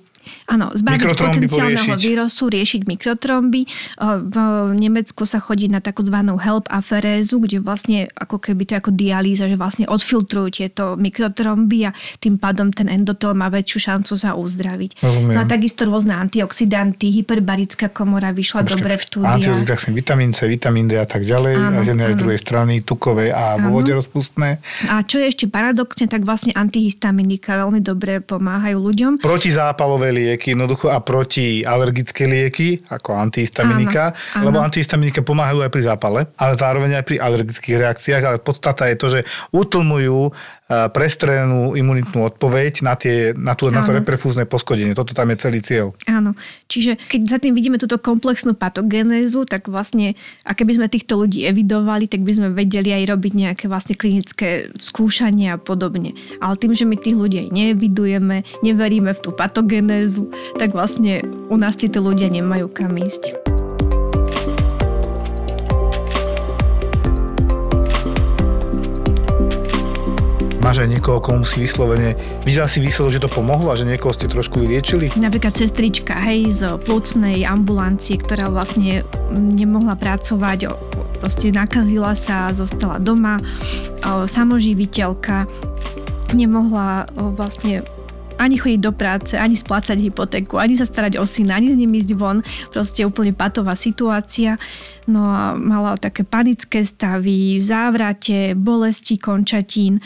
Áno, 0.47 0.71
zbaviť 0.75 0.99
potenciálneho 1.17 1.95
vírusu, 1.97 2.47
riešiť 2.51 2.81
mikrotromby. 2.87 3.67
V 4.01 4.37
Nemecku 4.77 5.25
sa 5.25 5.41
chodí 5.41 5.67
na 5.67 5.81
takú 5.83 6.03
zvanú 6.05 6.37
help 6.39 6.67
aferézu, 6.71 7.41
kde 7.41 7.59
vlastne 7.59 8.07
ako 8.15 8.37
keby 8.39 8.63
to 8.67 8.73
ako 8.77 8.91
dialýza, 8.93 9.49
že 9.49 9.57
vlastne 9.57 9.85
odfiltrujú 9.89 10.47
tieto 10.53 10.99
mikrotromby 10.99 11.87
a 11.87 11.91
tým 12.21 12.37
pádom 12.37 12.71
ten 12.71 12.87
endotel 12.87 13.33
má 13.33 13.47
väčšiu 13.51 13.91
šancu 13.91 14.13
sa 14.17 14.37
uzdraviť. 14.37 15.01
Rozumiem. 15.01 15.35
No 15.35 15.39
a 15.41 15.45
takisto 15.47 15.85
rôzne 15.87 16.13
antioxidanty, 16.15 17.11
hyperbarická 17.21 17.89
komora 17.91 18.31
vyšla 18.35 18.63
Počkej, 18.63 18.73
dobre 18.77 18.93
v 18.97 19.03
štúdiách. 19.03 19.37
Antioxidanty, 19.39 19.95
vitamín 19.95 20.31
C, 20.33 20.39
vitamín 20.47 20.85
D 20.87 20.99
a 20.99 21.07
tak 21.07 21.23
ďalej, 21.23 21.53
áno, 21.57 21.77
a 21.77 21.81
z 21.83 21.87
jednej 21.93 22.05
aj 22.09 22.13
z 22.13 22.19
druhej 22.19 22.39
strany 22.39 22.73
tukové 22.81 23.29
a 23.33 23.57
vo 23.61 23.79
vode 23.79 23.93
rozpustné. 23.93 24.57
A 24.89 25.03
čo 25.05 25.21
je 25.21 25.29
ešte 25.29 25.45
paradoxne, 25.49 26.09
tak 26.09 26.25
vlastne 26.25 26.55
antihistaminika 26.55 27.59
veľmi 27.61 27.81
dobre 27.83 28.19
pomáhajú 28.23 28.77
ľuďom. 28.77 29.11
Protizápalové 29.21 30.13
lieky, 30.17 30.57
jednoducho 30.57 30.89
a 30.89 30.97
protialergické 30.97 32.25
lieky, 32.25 32.81
ako 32.89 33.13
antihistaminika, 33.13 34.11
áno, 34.11 34.41
áno. 34.41 34.45
lebo 34.49 34.57
antihistaminika 34.65 35.21
pomáhajú 35.21 35.61
aj 35.61 35.71
pri 35.71 35.83
zápale, 35.85 36.19
ale 36.33 36.53
zároveň 36.57 36.97
aj 36.97 37.05
pri 37.05 37.15
alergických 37.21 37.77
reakciách, 37.77 38.23
ale 38.25 38.37
podstata 38.41 38.89
je 38.89 38.97
to, 38.97 39.07
že 39.13 39.19
utlmujú 39.53 40.33
prestrenú 40.67 41.79
imunitnú 41.79 42.27
odpoveď 42.27 42.83
na, 42.83 42.99
tie, 42.99 43.31
na, 43.31 43.55
tú, 43.55 43.71
na 43.71 43.87
to 43.87 43.95
reperfúzne 43.95 44.43
poskodenie. 44.43 44.91
Toto 44.91 45.15
tam 45.15 45.31
je 45.31 45.37
celý 45.39 45.59
cieľ. 45.63 45.95
Áno. 46.11 46.35
Čiže 46.67 46.99
keď 47.07 47.21
za 47.23 47.37
tým 47.39 47.55
vidíme 47.55 47.79
túto 47.79 47.95
komplexnú 47.95 48.51
patogenézu, 48.51 49.47
tak 49.47 49.71
vlastne, 49.71 50.19
a 50.43 50.51
keby 50.51 50.75
sme 50.75 50.91
týchto 50.91 51.15
ľudí 51.15 51.47
evidovali, 51.47 52.11
tak 52.11 52.27
by 52.27 52.31
sme 52.35 52.47
vedeli 52.51 52.91
aj 52.91 53.03
robiť 53.15 53.33
nejaké 53.33 53.65
vlastne 53.71 53.95
klinické 53.95 54.67
skúšania 54.75 55.55
a 55.55 55.61
podobne. 55.61 56.11
Ale 56.43 56.59
tým, 56.59 56.75
že 56.75 56.83
my 56.83 56.99
tých 56.99 57.15
ľudí 57.15 57.47
aj 57.47 57.49
neevidujeme, 57.55 58.43
neveríme 58.59 59.15
v 59.15 59.23
tú 59.23 59.31
patogenézu, 59.31 60.27
tak 60.59 60.75
vlastne 60.75 61.23
u 61.47 61.55
nás 61.55 61.79
títo 61.79 62.03
ľudia 62.03 62.27
nemajú 62.27 62.67
kam 62.75 62.99
ísť. 62.99 63.66
Máš 70.67 70.83
aj 70.83 70.99
niekoho, 70.99 71.23
komu 71.23 71.47
si 71.47 71.63
vyslovene, 71.63 72.19
videla 72.43 72.67
si 72.67 72.83
výsledok, 72.83 73.15
že 73.15 73.23
to 73.23 73.31
pomohlo 73.31 73.71
a 73.71 73.79
že 73.79 73.87
niekoho 73.87 74.11
ste 74.11 74.27
trošku 74.27 74.59
vyliečili? 74.59 75.15
Napríklad 75.15 75.55
sestrička, 75.55 76.19
hej, 76.27 76.59
z 76.59 76.75
plúcnej 76.83 77.47
ambulancie, 77.47 78.19
ktorá 78.19 78.51
vlastne 78.51 79.07
nemohla 79.31 79.95
pracovať, 79.95 80.67
proste 81.23 81.55
nakazila 81.55 82.19
sa, 82.19 82.51
zostala 82.51 82.99
doma, 82.99 83.39
samoživiteľka, 84.27 85.47
nemohla 86.35 87.07
vlastne 87.15 87.87
ani 88.35 88.59
chodiť 88.59 88.79
do 88.83 88.91
práce, 88.91 89.39
ani 89.39 89.55
splácať 89.55 89.95
hypotéku, 90.03 90.59
ani 90.59 90.75
sa 90.75 90.83
starať 90.83 91.15
o 91.15 91.23
syna, 91.23 91.63
ani 91.63 91.71
s 91.71 91.79
ním 91.79 91.95
ísť 91.95 92.11
von. 92.19 92.43
Proste 92.75 93.07
úplne 93.07 93.31
patová 93.31 93.79
situácia. 93.79 94.59
No 95.07 95.31
a 95.31 95.55
mala 95.55 95.95
také 95.95 96.27
panické 96.27 96.83
stavy, 96.83 97.63
závrate, 97.63 98.51
bolesti 98.51 99.15
končatín 99.15 100.03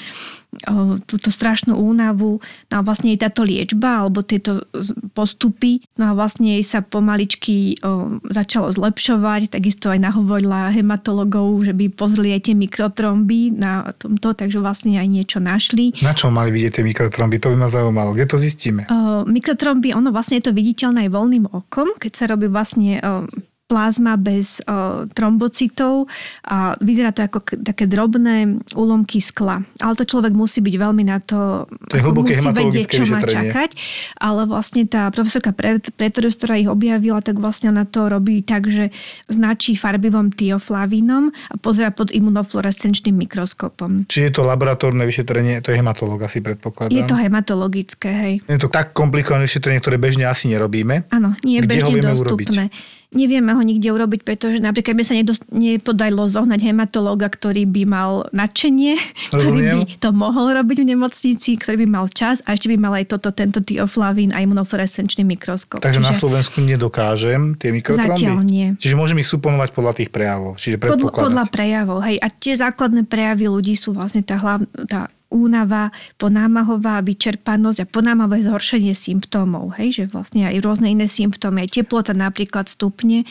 túto 1.07 1.31
strašnú 1.31 1.79
únavu. 1.79 2.43
No 2.67 2.73
a 2.75 2.81
vlastne 2.83 3.15
aj 3.15 3.23
táto 3.23 3.47
liečba 3.47 4.03
alebo 4.03 4.19
tieto 4.19 4.67
postupy, 5.15 5.79
no 5.95 6.11
a 6.11 6.13
vlastne 6.13 6.59
jej 6.59 6.65
sa 6.67 6.83
pomaličky 6.83 7.79
o, 7.79 8.19
začalo 8.27 8.67
zlepšovať, 8.67 9.47
takisto 9.47 9.87
aj 9.87 10.03
nahovorila 10.03 10.75
hematologov, 10.75 11.63
že 11.63 11.71
by 11.71 11.87
pozreli 11.95 12.35
aj 12.35 12.51
tie 12.51 12.55
mikrotromby 12.55 13.55
na 13.55 13.87
tomto, 13.95 14.35
takže 14.35 14.59
vlastne 14.59 14.99
aj 14.99 15.07
niečo 15.07 15.39
našli. 15.39 15.95
Na 16.03 16.11
čo 16.11 16.27
mali 16.27 16.51
vidieť 16.51 16.79
tie 16.79 16.83
mikrotromby? 16.83 17.39
To 17.39 17.55
by 17.55 17.57
ma 17.57 17.69
zaujímalo. 17.71 18.11
Kde 18.11 18.27
to 18.27 18.37
zistíme? 18.37 18.91
O, 18.91 19.23
mikrotromby, 19.23 19.95
ono 19.95 20.11
vlastne 20.11 20.43
je 20.43 20.51
to 20.51 20.55
viditeľné 20.55 21.07
aj 21.07 21.11
voľným 21.15 21.45
okom, 21.47 21.95
keď 21.95 22.11
sa 22.11 22.25
robí 22.27 22.51
vlastne 22.51 22.99
o, 22.99 23.23
plazma 23.71 24.19
bez 24.19 24.59
o, 24.67 25.07
trombocitov 25.15 26.11
a 26.43 26.75
vyzerá 26.83 27.15
to 27.15 27.23
ako 27.23 27.39
k- 27.39 27.55
také 27.63 27.87
drobné 27.87 28.59
úlomky 28.75 29.23
skla. 29.23 29.63
Ale 29.79 29.95
to 29.95 30.03
človek 30.03 30.35
musí 30.35 30.59
byť 30.59 30.75
veľmi 30.75 31.07
na 31.07 31.23
to, 31.23 31.71
to 31.87 31.95
je 31.95 32.03
musí 32.03 32.51
vedieť, 32.51 32.99
čo 32.99 33.07
má 33.07 33.23
čakať. 33.23 33.79
Ale 34.19 34.43
vlastne 34.43 34.83
tá 34.83 35.07
profesorka 35.07 35.55
Pretorius, 35.95 36.35
ktorá 36.35 36.59
ich 36.59 36.67
objavila, 36.67 37.23
tak 37.23 37.39
vlastne 37.39 37.71
ona 37.71 37.87
to 37.87 38.11
robí 38.11 38.43
tak, 38.43 38.67
že 38.67 38.91
značí 39.31 39.79
farbivom 39.79 40.35
tioflavínom 40.35 41.31
a 41.31 41.55
pozera 41.55 41.95
pod 41.95 42.11
imunofluorescenčným 42.11 43.15
mikroskopom. 43.15 44.11
Či 44.11 44.27
je 44.27 44.31
to 44.35 44.43
laboratórne 44.43 45.07
vyšetrenie, 45.07 45.63
to 45.63 45.71
je 45.71 45.79
hematolog 45.79 46.19
asi 46.27 46.43
predpokladám. 46.43 46.91
Je 46.91 47.03
to 47.07 47.15
hematologické, 47.15 48.09
hej. 48.11 48.33
Je 48.49 48.59
to 48.59 48.67
tak 48.67 48.91
komplikované 48.91 49.47
vyšetrenie, 49.47 49.79
ktoré 49.79 49.95
bežne 50.01 50.27
asi 50.27 50.51
nerobíme. 50.51 51.07
Áno, 51.13 51.37
nie 51.45 51.61
je 51.61 51.69
bežne 51.69 52.01
dostupné. 52.01 52.67
Urobiť? 52.67 52.99
Nevieme 53.11 53.51
ho 53.51 53.59
nikde 53.59 53.91
urobiť, 53.91 54.23
pretože 54.23 54.63
napríklad 54.63 54.95
by 54.95 55.03
sa 55.03 55.11
nedost, 55.11 55.43
nepodarilo 55.51 56.31
zohnať 56.31 56.63
hematológa, 56.63 57.27
ktorý 57.27 57.67
by 57.67 57.83
mal 57.83 58.11
nadšenie, 58.31 58.95
ktorý 59.35 59.59
by 59.83 59.99
to 59.99 60.09
mohol 60.15 60.47
robiť 60.47 60.77
v 60.79 60.95
nemocnici, 60.95 61.59
ktorý 61.59 61.83
by 61.83 61.87
mal 61.91 62.05
čas 62.07 62.39
a 62.47 62.55
ešte 62.55 62.71
by 62.71 62.79
mal 62.79 62.95
aj 62.95 63.11
toto, 63.11 63.35
tento 63.35 63.59
tioflavín 63.59 64.31
a 64.31 64.39
imunofluorescenčný 64.39 65.27
mikroskop. 65.27 65.83
Takže 65.83 65.99
Čiže 65.99 66.07
na 66.07 66.15
Slovensku 66.15 66.63
nedokážem 66.63 67.59
tie 67.59 67.75
mikrotromby? 67.75 68.15
Zatiaľ 68.15 68.39
nie. 68.47 68.79
Čiže 68.79 68.95
môžem 68.95 69.19
ich 69.19 69.27
suponovať 69.27 69.75
podľa 69.75 69.93
tých 69.99 70.07
prejavov? 70.07 70.55
Čiže 70.55 70.79
podľa, 70.79 71.11
podľa 71.11 71.45
prejavov, 71.51 71.99
hej. 72.07 72.15
A 72.15 72.31
tie 72.31 72.55
základné 72.55 73.11
prejavy 73.11 73.51
ľudí 73.51 73.75
sú 73.75 73.91
vlastne 73.91 74.23
tá, 74.23 74.39
hlavná, 74.39 74.71
tá 74.87 75.11
únava, 75.31 75.89
ponámahová 76.19 77.01
vyčerpanosť 77.01 77.87
a 77.87 77.89
ponámahové 77.89 78.43
zhoršenie 78.45 78.93
symptómov. 78.93 79.79
Hej, 79.79 79.89
že 79.97 80.03
vlastne 80.11 80.45
aj 80.45 80.59
rôzne 80.61 80.91
iné 80.91 81.07
symptómy, 81.07 81.65
aj 81.65 81.81
teplota 81.81 82.11
napríklad 82.11 82.67
stupne 82.67 83.23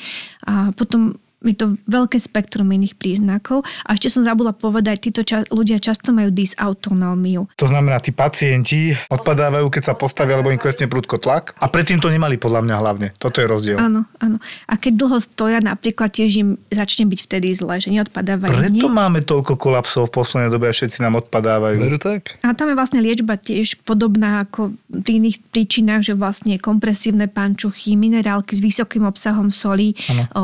a 0.48 0.72
potom 0.74 1.20
je 1.40 1.57
to 1.57 1.81
veľké 1.88 2.20
spektrum 2.20 2.68
iných 2.68 3.00
príznakov. 3.00 3.64
A 3.88 3.96
ešte 3.96 4.12
som 4.12 4.22
zabudla 4.22 4.53
povedať, 4.53 5.09
títo 5.09 5.24
ča- 5.24 5.48
ľudia 5.48 5.81
často 5.81 6.12
majú 6.12 6.29
dysautonómiu. 6.29 7.48
To 7.57 7.66
znamená, 7.66 7.96
tí 7.98 8.12
pacienti 8.12 8.92
odpadávajú, 9.09 9.72
keď 9.72 9.83
sa 9.83 9.94
postavia, 9.96 10.37
alebo 10.37 10.53
im 10.53 10.61
klesne 10.61 10.85
prudko 10.85 11.16
tlak. 11.16 11.57
A 11.57 11.72
predtým 11.72 11.96
to 11.96 12.12
nemali 12.12 12.37
podľa 12.37 12.61
mňa 12.61 12.76
hlavne. 12.76 13.09
Toto 13.16 13.40
je 13.40 13.46
rozdiel. 13.48 13.81
Áno, 13.81 14.05
áno. 14.20 14.37
A 14.68 14.76
keď 14.76 14.92
dlho 15.00 15.18
stoja, 15.18 15.64
napríklad 15.64 16.12
tiež 16.12 16.31
im 16.37 16.48
začne 16.68 17.09
byť 17.09 17.20
vtedy 17.24 17.48
zle, 17.57 17.81
že 17.81 17.88
neodpadávajú 17.88 18.53
Preto 18.53 18.87
hneď. 18.87 18.92
máme 18.92 19.20
toľko 19.24 19.57
kolapsov 19.57 20.12
v 20.12 20.20
poslednej 20.20 20.53
dobe 20.53 20.68
a 20.68 20.76
všetci 20.76 21.00
nám 21.00 21.24
odpadávajú. 21.24 21.76
Veru 21.81 21.96
tak? 21.96 22.37
A 22.44 22.53
tam 22.53 22.68
je 22.68 22.76
vlastne 22.76 23.00
liečba 23.00 23.40
tiež 23.40 23.81
podobná 23.83 24.44
ako 24.44 24.76
v 24.92 25.09
iných 25.09 25.40
príčinách, 25.48 26.05
že 26.05 26.14
vlastne 26.14 26.61
kompresívne 26.61 27.33
pančuchy, 27.33 27.96
minerálky 27.96 28.53
s 28.53 28.61
vysokým 28.61 29.09
obsahom 29.09 29.48
solí, 29.48 29.96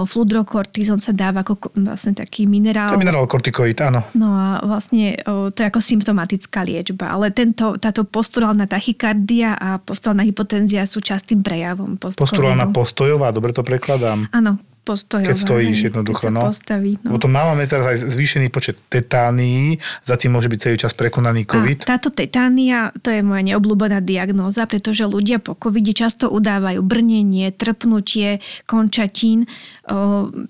fludrokortiz 0.07 0.86
kortizón 0.87 1.03
sa 1.03 1.11
dáva 1.11 1.43
ako 1.43 1.75
vlastne 1.83 2.15
taký 2.15 2.47
minerál. 2.47 2.95
To 2.95 2.99
je 2.99 3.03
minerál 3.03 3.27
kortikoid, 3.27 3.75
áno. 3.83 4.07
No 4.15 4.31
a 4.31 4.63
vlastne 4.63 5.19
o, 5.27 5.51
to 5.51 5.67
je 5.67 5.67
ako 5.67 5.83
symptomatická 5.83 6.63
liečba. 6.63 7.11
Ale 7.11 7.35
tento, 7.35 7.75
táto 7.83 8.07
posturálna 8.07 8.71
tachykardia 8.71 9.59
a 9.59 9.83
posturálna 9.83 10.23
hypotenzia 10.23 10.87
sú 10.87 11.03
častým 11.03 11.43
prejavom 11.43 11.99
Posturálna 11.99 12.71
postojová, 12.71 13.35
dobre 13.35 13.51
to 13.51 13.67
prekladám. 13.67 14.31
Áno, 14.31 14.63
postojová. 14.87 15.35
Keď 15.35 15.39
stojíš 15.43 15.79
jednoducho, 15.91 16.31
keď 16.31 16.35
no. 16.39 16.43
Postaví, 16.55 16.95
no. 17.03 17.19
Potom 17.19 17.35
máme 17.35 17.67
teraz 17.67 17.91
aj 17.91 18.07
zvýšený 18.07 18.55
počet 18.55 18.79
tetánií, 18.87 19.83
zatím 20.07 20.39
môže 20.39 20.47
byť 20.47 20.59
celý 20.63 20.77
čas 20.79 20.95
prekonaný 20.95 21.43
COVID. 21.43 21.83
A 21.83 21.99
táto 21.99 22.15
tetánia, 22.15 22.95
to 23.03 23.11
je 23.11 23.27
moja 23.27 23.43
neobľúbená 23.43 23.99
diagnóza, 23.99 24.63
pretože 24.71 25.03
ľudia 25.03 25.43
po 25.43 25.59
covide 25.59 25.91
často 25.91 26.31
udávajú 26.31 26.79
brnenie, 26.87 27.51
trpnutie 27.51 28.39
končatín. 28.71 29.51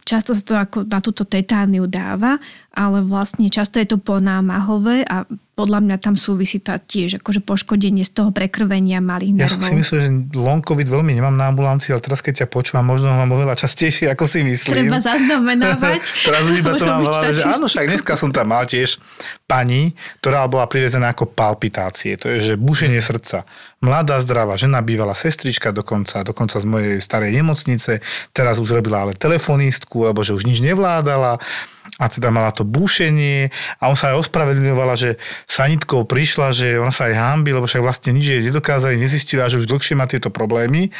Často 0.05 0.37
sa 0.37 0.43
to 0.45 0.55
ako 0.61 0.79
na 0.85 1.01
túto 1.01 1.25
tetániu 1.25 1.89
dáva, 1.89 2.37
ale 2.77 3.01
vlastne 3.01 3.49
často 3.49 3.81
je 3.81 3.89
to 3.89 3.97
ponámahové 3.97 5.01
a 5.09 5.25
podľa 5.57 5.81
mňa 5.81 5.97
tam 5.97 6.13
súvisí 6.21 6.61
tá 6.61 6.77
tiež 6.77 7.17
akože 7.25 7.41
poškodenie 7.41 8.05
z 8.05 8.13
toho 8.13 8.29
prekrvenia 8.29 9.01
malých 9.01 9.41
Ja 9.41 9.49
som 9.49 9.65
nervov. 9.65 9.73
si 9.73 9.75
myslel, 9.81 9.99
že 10.05 10.11
long 10.37 10.61
COVID 10.61 10.85
veľmi 10.85 11.17
nemám 11.17 11.33
na 11.33 11.49
ambulancii, 11.49 11.97
ale 11.97 12.05
teraz 12.05 12.21
keď 12.21 12.45
ťa 12.45 12.47
počúvam, 12.53 12.85
možno 12.85 13.09
ho 13.09 13.17
mám 13.17 13.33
oveľa 13.33 13.57
častejšie, 13.65 14.13
ako 14.13 14.29
si 14.29 14.45
myslím. 14.45 14.93
Treba 14.93 15.01
zaznamenávať. 15.01 16.03
teraz 16.29 16.45
iba 16.53 16.77
to 16.77 16.85
mám 16.85 17.09
hlave, 17.09 17.33
že 17.33 17.49
áno, 17.49 17.67
však 17.73 17.89
dneska 17.89 18.13
som 18.21 18.29
tam 18.37 18.53
mal 18.53 18.69
tiež 18.69 19.01
pani, 19.49 19.97
ktorá 20.21 20.45
bola 20.45 20.69
privezená 20.69 21.17
ako 21.17 21.33
palpitácie, 21.33 22.21
to 22.21 22.29
je, 22.37 22.53
že 22.53 22.55
bušenie 22.61 23.01
srdca. 23.01 23.49
Mladá, 23.81 24.21
zdravá 24.21 24.61
žena, 24.61 24.85
bývala 24.85 25.17
sestrička 25.17 25.73
dokonca, 25.73 26.21
dokonca 26.21 26.61
z 26.61 26.67
mojej 26.69 26.95
starej 27.01 27.33
nemocnice, 27.33 28.05
teraz 28.37 28.61
už 28.61 28.77
robila 28.77 29.09
ale 29.09 29.17
telefonistku, 29.17 30.05
lebo 30.05 30.21
že 30.21 30.37
už 30.37 30.45
nič 30.45 30.61
nevládala 30.61 31.41
a 31.97 32.07
teda 32.11 32.29
mala 32.29 32.53
to 32.53 32.67
búšenie 32.67 33.49
a 33.81 33.89
on 33.89 33.97
sa 33.97 34.13
aj 34.13 34.27
ospravedlňovala, 34.27 34.95
že 34.99 35.17
sanitkou 35.49 36.05
prišla, 36.05 36.53
že 36.53 36.77
ona 36.77 36.93
sa 36.93 37.09
aj 37.09 37.15
hámbi, 37.17 37.57
lebo 37.57 37.65
však 37.65 37.83
vlastne 37.83 38.13
nič 38.13 38.27
jej 38.27 38.43
nedokázali, 38.45 39.01
nezistila, 39.01 39.49
že 39.49 39.63
už 39.63 39.71
dlhšie 39.71 39.97
má 39.97 40.05
tieto 40.05 40.29
problémy. 40.29 40.93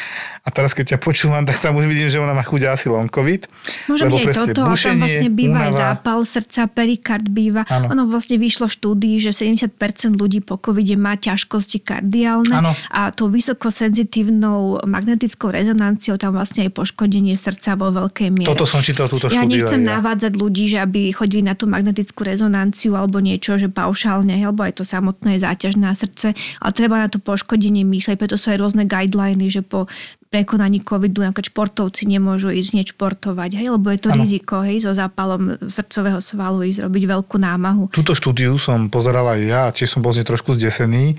A 0.47 0.49
teraz 0.55 0.73
keď 0.73 0.97
ťa 0.97 0.99
počúvam, 1.03 1.43
tak 1.43 1.59
tam 1.59 1.77
už 1.77 1.91
vidím, 1.91 2.09
že 2.09 2.23
ona 2.23 2.33
má 2.33 2.47
chuť 2.47 2.71
asi 2.71 2.87
long 2.87 3.11
covid. 3.11 3.51
Môže 3.91 4.07
byť 4.07 4.15
aj 4.15 4.27
presne 4.27 4.53
toto, 4.55 4.63
a 4.63 4.75
tam 4.79 4.97
vlastne 5.03 5.31
býva 5.35 5.59
aj 5.69 5.73
zápal 5.75 6.19
srdca, 6.23 6.61
perikard 6.71 7.27
býva. 7.27 7.63
Áno. 7.67 7.91
Ono 7.93 8.03
vlastne 8.07 8.39
vyšlo 8.39 8.71
v 8.71 8.73
štúdii, 8.79 9.17
že 9.21 9.31
70% 9.35 9.75
ľudí 10.15 10.41
po 10.41 10.57
covide 10.57 10.95
má 10.95 11.19
ťažkosti 11.19 11.83
kardiálne 11.83 12.55
Áno. 12.55 12.73
a 12.95 13.11
tou 13.11 13.27
vysokosenzitívnou 13.29 14.87
magnetickou 14.87 15.51
rezonanciou 15.51 16.15
tam 16.17 16.39
vlastne 16.39 16.71
aj 16.71 16.73
poškodenie 16.73 17.35
srdca 17.35 17.75
vo 17.75 17.91
veľkej 17.91 18.29
miere. 18.31 18.49
Toto 18.49 18.65
som 18.65 18.81
čítal 18.81 19.11
túto 19.11 19.27
ja 19.27 19.43
štúdiu. 19.43 19.67
nechcem 19.67 19.83
aj 19.83 19.87
ja. 19.87 19.93
navádzať 19.99 20.33
ľudí, 20.39 20.65
že 20.71 20.76
aby 20.79 21.13
chodili 21.13 21.43
na 21.43 21.57
tú 21.57 21.67
magnetickú 21.67 22.23
rezonanciu 22.23 22.95
alebo 22.95 23.19
niečo, 23.19 23.57
že 23.57 23.73
paušálne, 23.73 24.37
alebo 24.41 24.63
aj 24.63 24.81
to 24.81 24.85
samotné 24.85 25.37
je 25.37 25.45
záťaž 25.45 25.75
na 25.81 25.93
srdce, 25.97 26.37
ale 26.37 26.73
treba 26.77 27.01
na 27.03 27.09
to 27.09 27.19
poškodenie 27.21 27.83
myslieť, 27.83 28.17
preto 28.21 28.37
sú 28.37 28.53
aj 28.53 28.61
rôzne 28.61 28.85
guideliny, 28.85 29.49
že 29.49 29.65
po 29.65 29.91
prekonaní 30.27 30.83
covidu 30.83 31.23
napríklad 31.23 31.49
športovci 31.55 32.05
nemôžu 32.11 32.51
ísť 32.51 32.83
nešportovať, 32.83 33.57
hej, 33.57 33.73
lebo 33.73 33.89
je 33.95 34.01
to 34.03 34.11
Áno. 34.13 34.21
riziko, 34.21 34.61
hej, 34.61 34.83
so 34.83 34.93
zápalom 34.93 35.57
srdcového 35.71 36.19
svalu 36.19 36.67
ísť 36.67 36.83
robiť 36.85 37.03
veľkú 37.07 37.37
námahu. 37.39 37.95
Túto 37.95 38.13
štúdiu 38.13 38.59
som 38.59 38.91
pozeral 38.91 39.25
aj 39.33 39.41
ja, 39.41 39.63
tiež 39.71 39.97
som 39.97 40.03
bol 40.03 40.13
z 40.13 40.21
nej 40.21 40.29
trošku 40.29 40.59
zdesený 40.59 41.15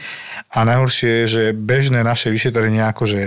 a 0.54 0.68
najhoršie 0.68 1.10
je, 1.24 1.26
že 1.26 1.44
bežné 1.56 2.04
naše 2.04 2.30
vyšetrenia, 2.30 2.92
ako 2.92 3.08
že 3.08 3.22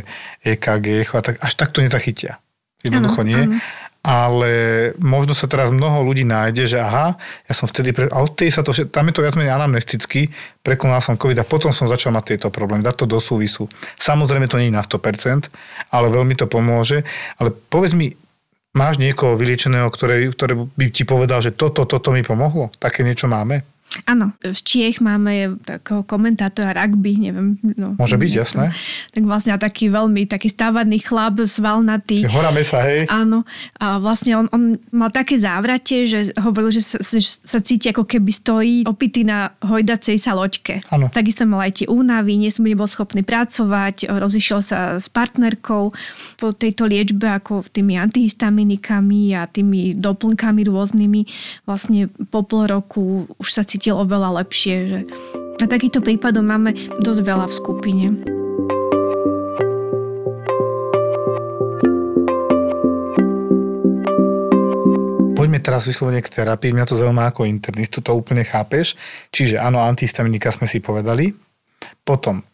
EKG, 0.45 1.11
tak, 1.25 1.37
až 1.40 1.53
takto 1.57 1.81
nezachytia. 1.81 2.38
Jednoducho 2.85 3.25
Áno, 3.25 3.29
nie. 3.29 3.40
áno. 3.49 3.57
Ale 4.01 4.51
možno 4.97 5.37
sa 5.37 5.45
teraz 5.45 5.69
mnoho 5.69 6.01
ľudí 6.01 6.25
nájde, 6.25 6.65
že 6.65 6.79
aha, 6.81 7.21
ja 7.21 7.53
som 7.53 7.69
vtedy, 7.69 7.93
pre... 7.93 8.09
a 8.09 8.25
odtedy 8.25 8.49
sa 8.49 8.65
to, 8.65 8.73
tam 8.73 9.05
je 9.09 9.13
to 9.13 9.21
viac 9.21 9.37
menej 9.37 9.53
anamnesticky, 9.53 10.33
prekonal 10.65 11.05
som 11.05 11.21
COVID 11.21 11.37
a 11.37 11.45
potom 11.45 11.69
som 11.69 11.85
začal 11.85 12.17
mať 12.17 12.33
tieto 12.33 12.49
problémy, 12.49 12.81
dať 12.81 13.05
to 13.05 13.07
do 13.07 13.21
súvisu. 13.21 13.69
Samozrejme 14.01 14.49
to 14.49 14.57
nie 14.57 14.73
je 14.73 14.79
na 14.81 14.81
100%, 14.81 15.53
ale 15.93 16.07
veľmi 16.09 16.33
to 16.33 16.49
pomôže. 16.49 17.05
Ale 17.37 17.53
povedz 17.53 17.93
mi, 17.93 18.17
máš 18.73 18.97
niekoho 18.97 19.37
vyliečeného, 19.37 19.93
ktoré, 19.93 20.33
ktoré 20.33 20.57
by 20.57 20.87
ti 20.89 21.05
povedal, 21.05 21.45
že 21.45 21.53
toto, 21.53 21.85
toto 21.85 22.09
mi 22.15 22.25
pomohlo? 22.25 22.73
Také 22.81 23.05
niečo 23.05 23.29
máme? 23.29 23.67
Áno, 24.07 24.31
v 24.38 24.61
Čiech 24.62 25.03
máme 25.03 25.59
takého 25.66 26.07
komentátora 26.07 26.70
rugby, 26.70 27.18
neviem. 27.18 27.59
No, 27.74 27.98
Môže 27.98 28.14
byť, 28.14 28.31
neviem. 28.31 28.42
jasné. 28.42 28.64
Tak 29.11 29.22
vlastne 29.26 29.50
taký 29.59 29.90
veľmi 29.90 30.31
taký 30.31 30.46
stávaný 30.46 31.03
chlap, 31.03 31.42
svalnatý. 31.42 32.22
Hora 32.31 32.55
mesa, 32.55 32.87
hej? 32.87 33.11
Áno. 33.11 33.42
A 33.83 33.98
vlastne 33.98 34.38
on, 34.38 34.46
on 34.55 34.79
mal 34.94 35.11
také 35.11 35.42
závrate, 35.42 36.07
že 36.07 36.31
hovoril, 36.38 36.70
že 36.79 36.87
sa, 36.87 36.98
sa 37.22 37.59
cíti 37.59 37.90
ako 37.90 38.07
keby 38.07 38.31
stojí 38.31 38.74
opitý 38.87 39.26
na 39.26 39.50
hojdacej 39.59 40.16
sa 40.22 40.38
loďke. 40.38 40.87
Áno. 40.94 41.11
Takisto 41.11 41.42
mal 41.42 41.66
aj 41.66 41.83
tie 41.83 41.87
únavy, 41.90 42.38
nebol 42.38 42.87
schopný 42.87 43.26
pracovať, 43.26 44.07
rozišiel 44.07 44.61
sa 44.62 44.79
s 45.03 45.11
partnerkou 45.11 45.90
po 46.38 46.46
tejto 46.55 46.87
liečbe 46.87 47.26
ako 47.26 47.66
tými 47.66 47.98
antihistaminikami 47.98 49.35
a 49.35 49.50
tými 49.50 49.98
doplnkami 49.98 50.61
rôznymi. 50.66 51.20
Vlastne 51.66 52.07
po 52.31 52.46
pol 52.46 52.70
roku 52.70 53.26
už 53.38 53.48
sa 53.50 53.62
cítil 53.81 53.97
oveľa 53.97 54.45
lepšie. 54.45 54.77
Že... 54.93 54.99
A 55.57 55.64
takýchto 55.64 56.05
prípadov 56.05 56.45
máme 56.45 56.77
dosť 57.01 57.21
veľa 57.25 57.49
v 57.49 57.55
skupine. 57.57 58.05
Poďme 65.33 65.64
teraz 65.64 65.88
vyslovene 65.88 66.21
k 66.21 66.29
terapii. 66.29 66.77
Mňa 66.77 66.93
to 66.93 67.01
zaujíma 67.01 67.33
ako 67.33 67.49
internistu, 67.49 68.05
to 68.05 68.12
úplne 68.12 68.45
chápeš. 68.45 69.01
Čiže 69.33 69.57
áno, 69.57 69.81
antihistaminika 69.81 70.53
sme 70.53 70.69
si 70.69 70.85
povedali. 70.85 71.33
Potom 72.05 72.45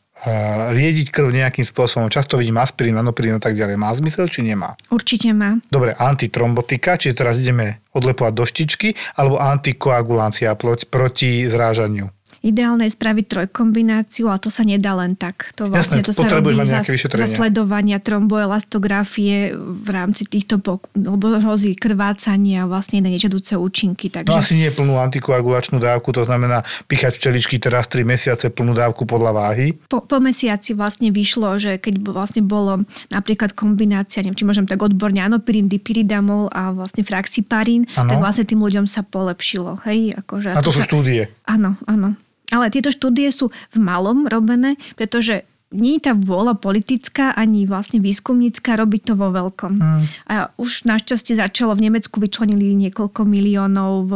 riediť 0.72 1.12
krv 1.12 1.28
nejakým 1.28 1.68
spôsobom. 1.68 2.08
Často 2.08 2.40
vidím 2.40 2.56
aspirín, 2.56 2.96
anopirín 2.96 3.36
a 3.36 3.42
tak 3.42 3.52
ďalej. 3.52 3.76
Má 3.76 3.92
zmysel, 3.92 4.32
či 4.32 4.40
nemá? 4.40 4.72
Určite 4.88 5.28
má. 5.36 5.60
Dobre, 5.68 5.92
antitrombotika, 5.92 6.96
čiže 6.96 7.20
teraz 7.20 7.36
ideme 7.36 7.84
odlepovať 7.92 8.32
do 8.32 8.44
štičky, 8.48 8.88
alebo 9.20 9.36
antikoagulácia 9.36 10.56
proti 10.88 11.44
zrážaniu. 11.44 12.08
Ideálne 12.46 12.86
je 12.86 12.94
spraviť 12.94 13.24
trojkombináciu, 13.26 14.30
a 14.30 14.38
to 14.38 14.48
sa 14.48 14.62
nedá 14.62 14.94
len 14.94 15.18
tak. 15.18 15.50
To 15.58 15.66
vlastne 15.66 15.98
Jasné, 15.98 16.06
to 16.06 16.12
sa 16.14 16.30
robí 16.30 16.54
za, 16.62 16.86
za 16.86 17.26
sledovania 17.26 17.98
tromboelastografie 17.98 19.50
v 19.54 19.88
rámci 19.88 20.24
týchto, 20.24 20.58
pok- 20.58 20.86
lebo 20.94 21.36
hrozí 21.36 21.74
krvácanie 21.74 22.62
a 22.62 22.64
vlastne 22.64 23.02
nežadúce 23.02 23.54
účinky. 23.54 24.08
Takže 24.08 24.30
No 24.30 24.38
asi 24.38 24.54
nie 24.56 24.70
plnú 24.70 24.94
antikoagulačnú 24.96 25.76
dávku, 25.76 26.10
to 26.10 26.22
znamená 26.22 26.62
píchať 26.86 27.18
včeličky 27.18 27.58
teraz 27.58 27.86
3 27.86 28.06
mesiace 28.06 28.46
plnú 28.48 28.72
dávku 28.72 29.04
podľa 29.04 29.32
váhy. 29.34 29.74
po, 29.90 30.00
po 30.00 30.22
mesiaci 30.22 30.72
vlastne 30.72 31.10
vyšlo, 31.10 31.58
že 31.58 31.76
keď 31.76 31.98
vlastne 32.06 32.42
bolo 32.42 32.86
napríklad 33.10 33.52
kombinácia, 33.52 34.22
neviem, 34.22 34.36
či 34.36 34.46
môžem 34.46 34.64
tak 34.64 34.78
odborne, 34.78 35.18
anopirín, 35.18 35.66
dipiridamol 35.66 36.46
a 36.50 36.70
vlastne 36.70 37.02
fraxiparín, 37.02 37.90
Áno. 37.94 38.06
tak 38.06 38.18
vlastne 38.18 38.44
tým 38.44 38.62
ľuďom 38.62 38.86
sa 38.86 39.02
polepšilo. 39.02 39.82
Hej, 39.82 40.14
akože, 40.22 40.54
A 40.54 40.62
to 40.62 40.70
sú 40.70 40.82
sa- 40.82 40.86
štúdie. 40.86 41.26
Áno, 41.44 41.74
áno. 41.84 42.14
Ale 42.54 42.70
tieto 42.70 42.94
štúdie 42.94 43.30
sú 43.34 43.50
v 43.50 43.78
malom 43.78 44.26
robené, 44.30 44.78
pretože 44.94 45.46
nie 45.74 45.98
je 45.98 46.08
tá 46.08 46.12
vôľa 46.14 46.62
politická 46.62 47.34
ani 47.34 47.66
vlastne 47.66 47.98
výskumnícka 47.98 48.78
robiť 48.78 49.02
to 49.10 49.14
vo 49.18 49.34
veľkom. 49.34 49.74
Hmm. 49.82 50.06
A 50.30 50.54
už 50.54 50.86
našťastie 50.86 51.34
začalo 51.34 51.74
v 51.74 51.90
Nemecku 51.90 52.22
vyčlenili 52.22 52.70
niekoľko 52.86 53.26
miliónov, 53.26 54.06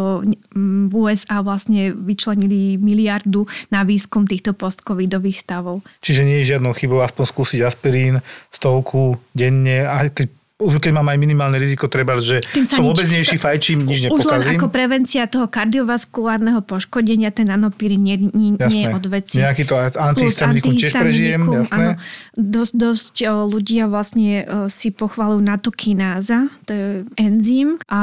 v 0.54 0.92
USA 0.94 1.42
vlastne 1.42 1.90
vyčlenili 1.90 2.78
miliardu 2.78 3.50
na 3.74 3.82
výskum 3.82 4.30
týchto 4.30 4.54
postcovidových 4.54 5.42
stavov. 5.42 5.82
Čiže 6.00 6.22
nie 6.22 6.38
je 6.42 6.54
žiadnou 6.54 6.70
chybou 6.78 7.02
aspoň 7.02 7.24
skúsiť 7.26 7.60
aspirín, 7.66 8.22
stovku 8.54 9.18
denne 9.34 9.90
a 9.90 10.06
keď, 10.06 10.30
už 10.60 10.78
keď 10.78 10.92
mám 10.92 11.08
aj 11.08 11.18
minimálne 11.18 11.56
riziko, 11.56 11.88
treba, 11.88 12.20
že 12.20 12.44
som 12.68 12.84
nič- 12.84 12.92
obeznejší, 12.92 13.36
fajčím, 13.40 13.88
nič 13.88 14.12
Už 14.12 14.28
len 14.28 14.38
nepokazím. 14.38 14.58
ako 14.60 14.66
prevencia 14.68 15.22
toho 15.26 15.48
kardiovaskulárneho 15.48 16.60
poškodenia, 16.60 17.32
ten 17.32 17.48
nanopírin 17.48 18.04
nie, 18.04 18.16
nie, 18.30 18.54
nie 18.60 18.84
je 18.84 18.88
od 18.92 19.06
veci. 19.08 19.40
Nejaký 19.40 19.64
to 19.64 19.74
antihistamikum 19.80 20.76
tiež 20.76 20.92
prežijem, 20.92 21.40
jasné. 21.48 21.74
Áno, 21.74 21.90
dosť, 22.36 22.72
dosť 22.76 23.14
ľudia 23.26 23.88
vlastne 23.88 24.44
si 24.68 24.92
pochvalujú 24.92 25.40
natokináza, 25.40 26.52
to 26.68 26.70
je 26.70 26.86
enzym, 27.16 27.80
a 27.88 28.02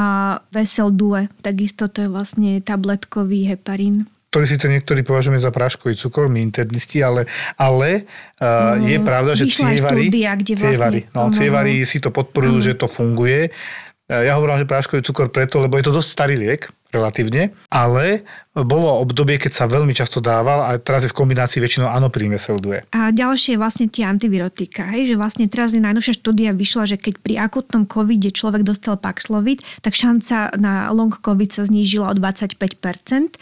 vesel 0.50 0.90
due, 0.90 1.30
takisto 1.40 1.86
to 1.86 2.04
je 2.04 2.08
vlastne 2.10 2.58
tabletkový 2.60 3.46
heparín. 3.46 4.10
Ktorý 4.28 4.44
síce 4.44 4.68
niektorí 4.68 5.00
považujeme 5.00 5.40
za 5.40 5.48
práškový 5.48 5.96
cukor, 5.96 6.28
my 6.28 6.44
internisti, 6.44 7.00
ale, 7.00 7.24
ale 7.56 8.04
uh, 8.38 8.76
je 8.76 9.00
pravda, 9.00 9.32
že 9.32 9.48
cievary, 9.48 10.12
štúdia, 10.12 10.30
kde 10.36 10.52
vlastne 10.52 10.68
cievary, 10.68 11.00
no, 11.16 11.32
pomohlo. 11.32 11.36
cievary 11.36 11.74
si 11.88 11.98
to 11.98 12.12
podporujú, 12.12 12.56
že 12.60 12.72
to 12.76 12.92
funguje. 12.92 13.48
Uh, 14.08 14.28
Ja 14.28 14.36
hovorím, 14.36 14.60
že 14.60 14.68
práškový 14.68 15.00
cukor 15.00 15.32
preto, 15.32 15.64
lebo 15.64 15.80
je 15.80 15.84
to 15.88 15.96
dosť 15.96 16.08
starý 16.12 16.36
liek 16.36 16.68
relatívne, 16.88 17.52
ale 17.68 18.24
bolo 18.64 18.90
obdobie, 19.04 19.38
keď 19.38 19.52
sa 19.54 19.64
veľmi 19.70 19.94
často 19.94 20.18
dával 20.18 20.66
a 20.66 20.74
teraz 20.80 21.06
je 21.06 21.12
v 21.12 21.18
kombinácii 21.18 21.62
väčšinou 21.62 21.86
anoprín 21.86 22.34
selduje. 22.34 22.82
A 22.90 23.14
ďalšie 23.14 23.54
je 23.54 23.60
vlastne 23.60 23.86
tie 23.86 24.08
antivirotika. 24.08 24.88
Hej? 24.90 25.14
Že 25.14 25.14
vlastne 25.20 25.46
teraz 25.46 25.70
je 25.76 25.82
najnovšia 25.82 26.18
štúdia 26.18 26.50
vyšla, 26.50 26.90
že 26.90 26.96
keď 26.98 27.14
pri 27.22 27.34
akutnom 27.38 27.86
covide 27.86 28.34
človek 28.34 28.66
dostal 28.66 28.98
Paxlovid, 28.98 29.62
tak 29.84 29.94
šanca 29.94 30.58
na 30.58 30.90
long 30.90 31.12
covid 31.12 31.54
sa 31.54 31.62
znížila 31.68 32.10
o 32.10 32.14
25%. 32.16 33.38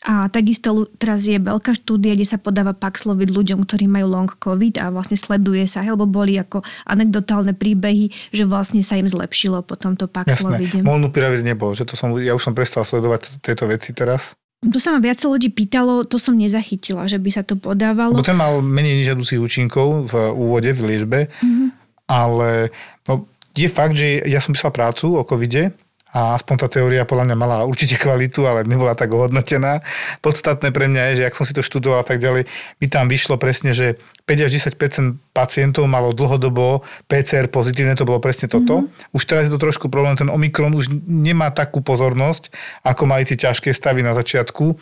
A 0.00 0.32
takisto 0.32 0.88
teraz 0.96 1.28
je 1.28 1.36
veľká 1.36 1.76
štúdia, 1.76 2.16
kde 2.16 2.24
sa 2.24 2.40
podáva 2.40 2.72
Paxlovid 2.72 3.28
ľuďom, 3.28 3.68
ktorí 3.68 3.84
majú 3.84 4.08
long 4.08 4.32
covid 4.32 4.80
a 4.80 4.88
vlastne 4.88 5.12
sleduje 5.12 5.68
sa, 5.68 5.84
lebo 5.84 6.08
boli 6.08 6.40
ako 6.40 6.64
anekdotálne 6.88 7.52
príbehy, 7.52 8.08
že 8.32 8.48
vlastne 8.48 8.80
sa 8.80 8.96
im 8.96 9.04
zlepšilo 9.04 9.60
po 9.60 9.76
tomto 9.76 10.08
Paxlovide. 10.08 10.80
Jasné. 10.80 10.88
Molnupiravir 10.88 11.44
nebol, 11.44 11.76
že 11.76 11.84
to 11.84 12.00
som, 12.00 12.16
ja 12.16 12.32
už 12.32 12.40
som 12.40 12.56
prestal 12.56 12.88
sledovať 12.90 13.38
tieto 13.38 13.70
veci 13.70 13.94
teraz. 13.94 14.34
To 14.60 14.76
sa 14.76 14.92
ma 14.92 15.00
viac 15.00 15.16
ľudí 15.24 15.48
pýtalo, 15.48 16.04
to 16.04 16.20
som 16.20 16.36
nezachytila, 16.36 17.08
že 17.08 17.16
by 17.16 17.30
sa 17.32 17.40
to 17.40 17.56
podávalo. 17.56 18.12
Bo 18.12 18.20
ten 18.20 18.36
mal 18.36 18.60
menej 18.60 19.00
nežiaducich 19.00 19.40
účinkov 19.40 20.12
v 20.12 20.14
úvode, 20.36 20.68
v 20.76 20.80
liečbe, 20.84 21.18
mm-hmm. 21.32 21.68
ale 22.12 22.68
no, 23.08 23.24
je 23.56 23.68
fakt, 23.72 23.96
že 23.96 24.20
ja 24.28 24.36
som 24.36 24.52
písal 24.52 24.68
prácu 24.68 25.16
o 25.16 25.24
covide 25.24 25.72
a 26.10 26.34
aspoň 26.34 26.66
tá 26.66 26.68
teória 26.68 27.06
podľa 27.06 27.30
mňa 27.30 27.36
mala 27.38 27.56
určite 27.62 27.94
kvalitu, 27.94 28.42
ale 28.46 28.66
nebola 28.66 28.98
tak 28.98 29.14
ohodnotená. 29.14 29.78
Podstatné 30.18 30.74
pre 30.74 30.90
mňa 30.90 31.02
je, 31.14 31.22
že 31.22 31.26
ak 31.30 31.38
som 31.38 31.46
si 31.46 31.54
to 31.54 31.62
študoval 31.62 32.02
a 32.02 32.06
tak 32.06 32.18
ďalej, 32.18 32.50
mi 32.82 32.86
tam 32.90 33.06
vyšlo 33.06 33.38
presne, 33.38 33.70
že 33.70 33.94
5 34.26 34.46
až 34.46 34.50
10 34.74 35.34
pacientov 35.34 35.86
malo 35.86 36.10
dlhodobo 36.10 36.82
PCR 37.06 37.46
pozitívne, 37.46 37.94
to 37.94 38.06
bolo 38.06 38.18
presne 38.18 38.50
toto. 38.50 38.82
Mm-hmm. 38.86 39.14
Už 39.14 39.22
teraz 39.26 39.46
je 39.46 39.54
to 39.54 39.62
trošku 39.62 39.86
problém, 39.86 40.18
ten 40.18 40.30
Omikron 40.30 40.74
už 40.74 40.90
nemá 41.06 41.54
takú 41.54 41.78
pozornosť, 41.82 42.50
ako 42.82 43.06
mali 43.06 43.22
tie 43.26 43.38
ťažké 43.38 43.70
stavy 43.70 44.02
na 44.02 44.14
začiatku 44.14 44.74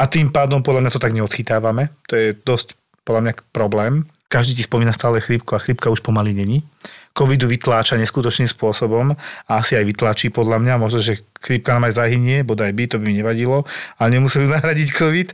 a 0.00 0.04
tým 0.08 0.32
pádom 0.32 0.64
podľa 0.64 0.88
mňa 0.88 0.92
to 0.96 1.00
tak 1.00 1.12
neodchytávame. 1.12 1.92
To 2.08 2.16
je 2.16 2.32
dosť 2.32 2.76
podľa 3.04 3.20
mňa 3.28 3.32
problém. 3.52 4.08
Každý 4.30 4.56
ti 4.56 4.62
spomína 4.62 4.94
stále 4.94 5.18
chrípku 5.18 5.58
a 5.58 5.60
chrípka 5.60 5.90
už 5.90 6.00
pomaly 6.06 6.32
není 6.32 6.62
covidu 7.10 7.50
vytláča 7.50 7.98
neskutočným 7.98 8.46
spôsobom 8.46 9.12
a 9.46 9.52
asi 9.58 9.74
aj 9.74 9.84
vytlačí 9.84 10.26
podľa 10.30 10.62
mňa. 10.62 10.74
Možno, 10.80 11.02
že 11.02 11.20
chrípka 11.42 11.74
nám 11.74 11.90
aj 11.90 11.98
zahynie, 11.98 12.46
bodaj 12.46 12.70
by, 12.70 12.84
to 12.86 12.96
by 13.02 13.04
mi 13.10 13.18
nevadilo, 13.18 13.66
ale 13.98 14.08
nemuseli 14.14 14.46
nahradiť 14.54 14.88
covid. 14.94 15.28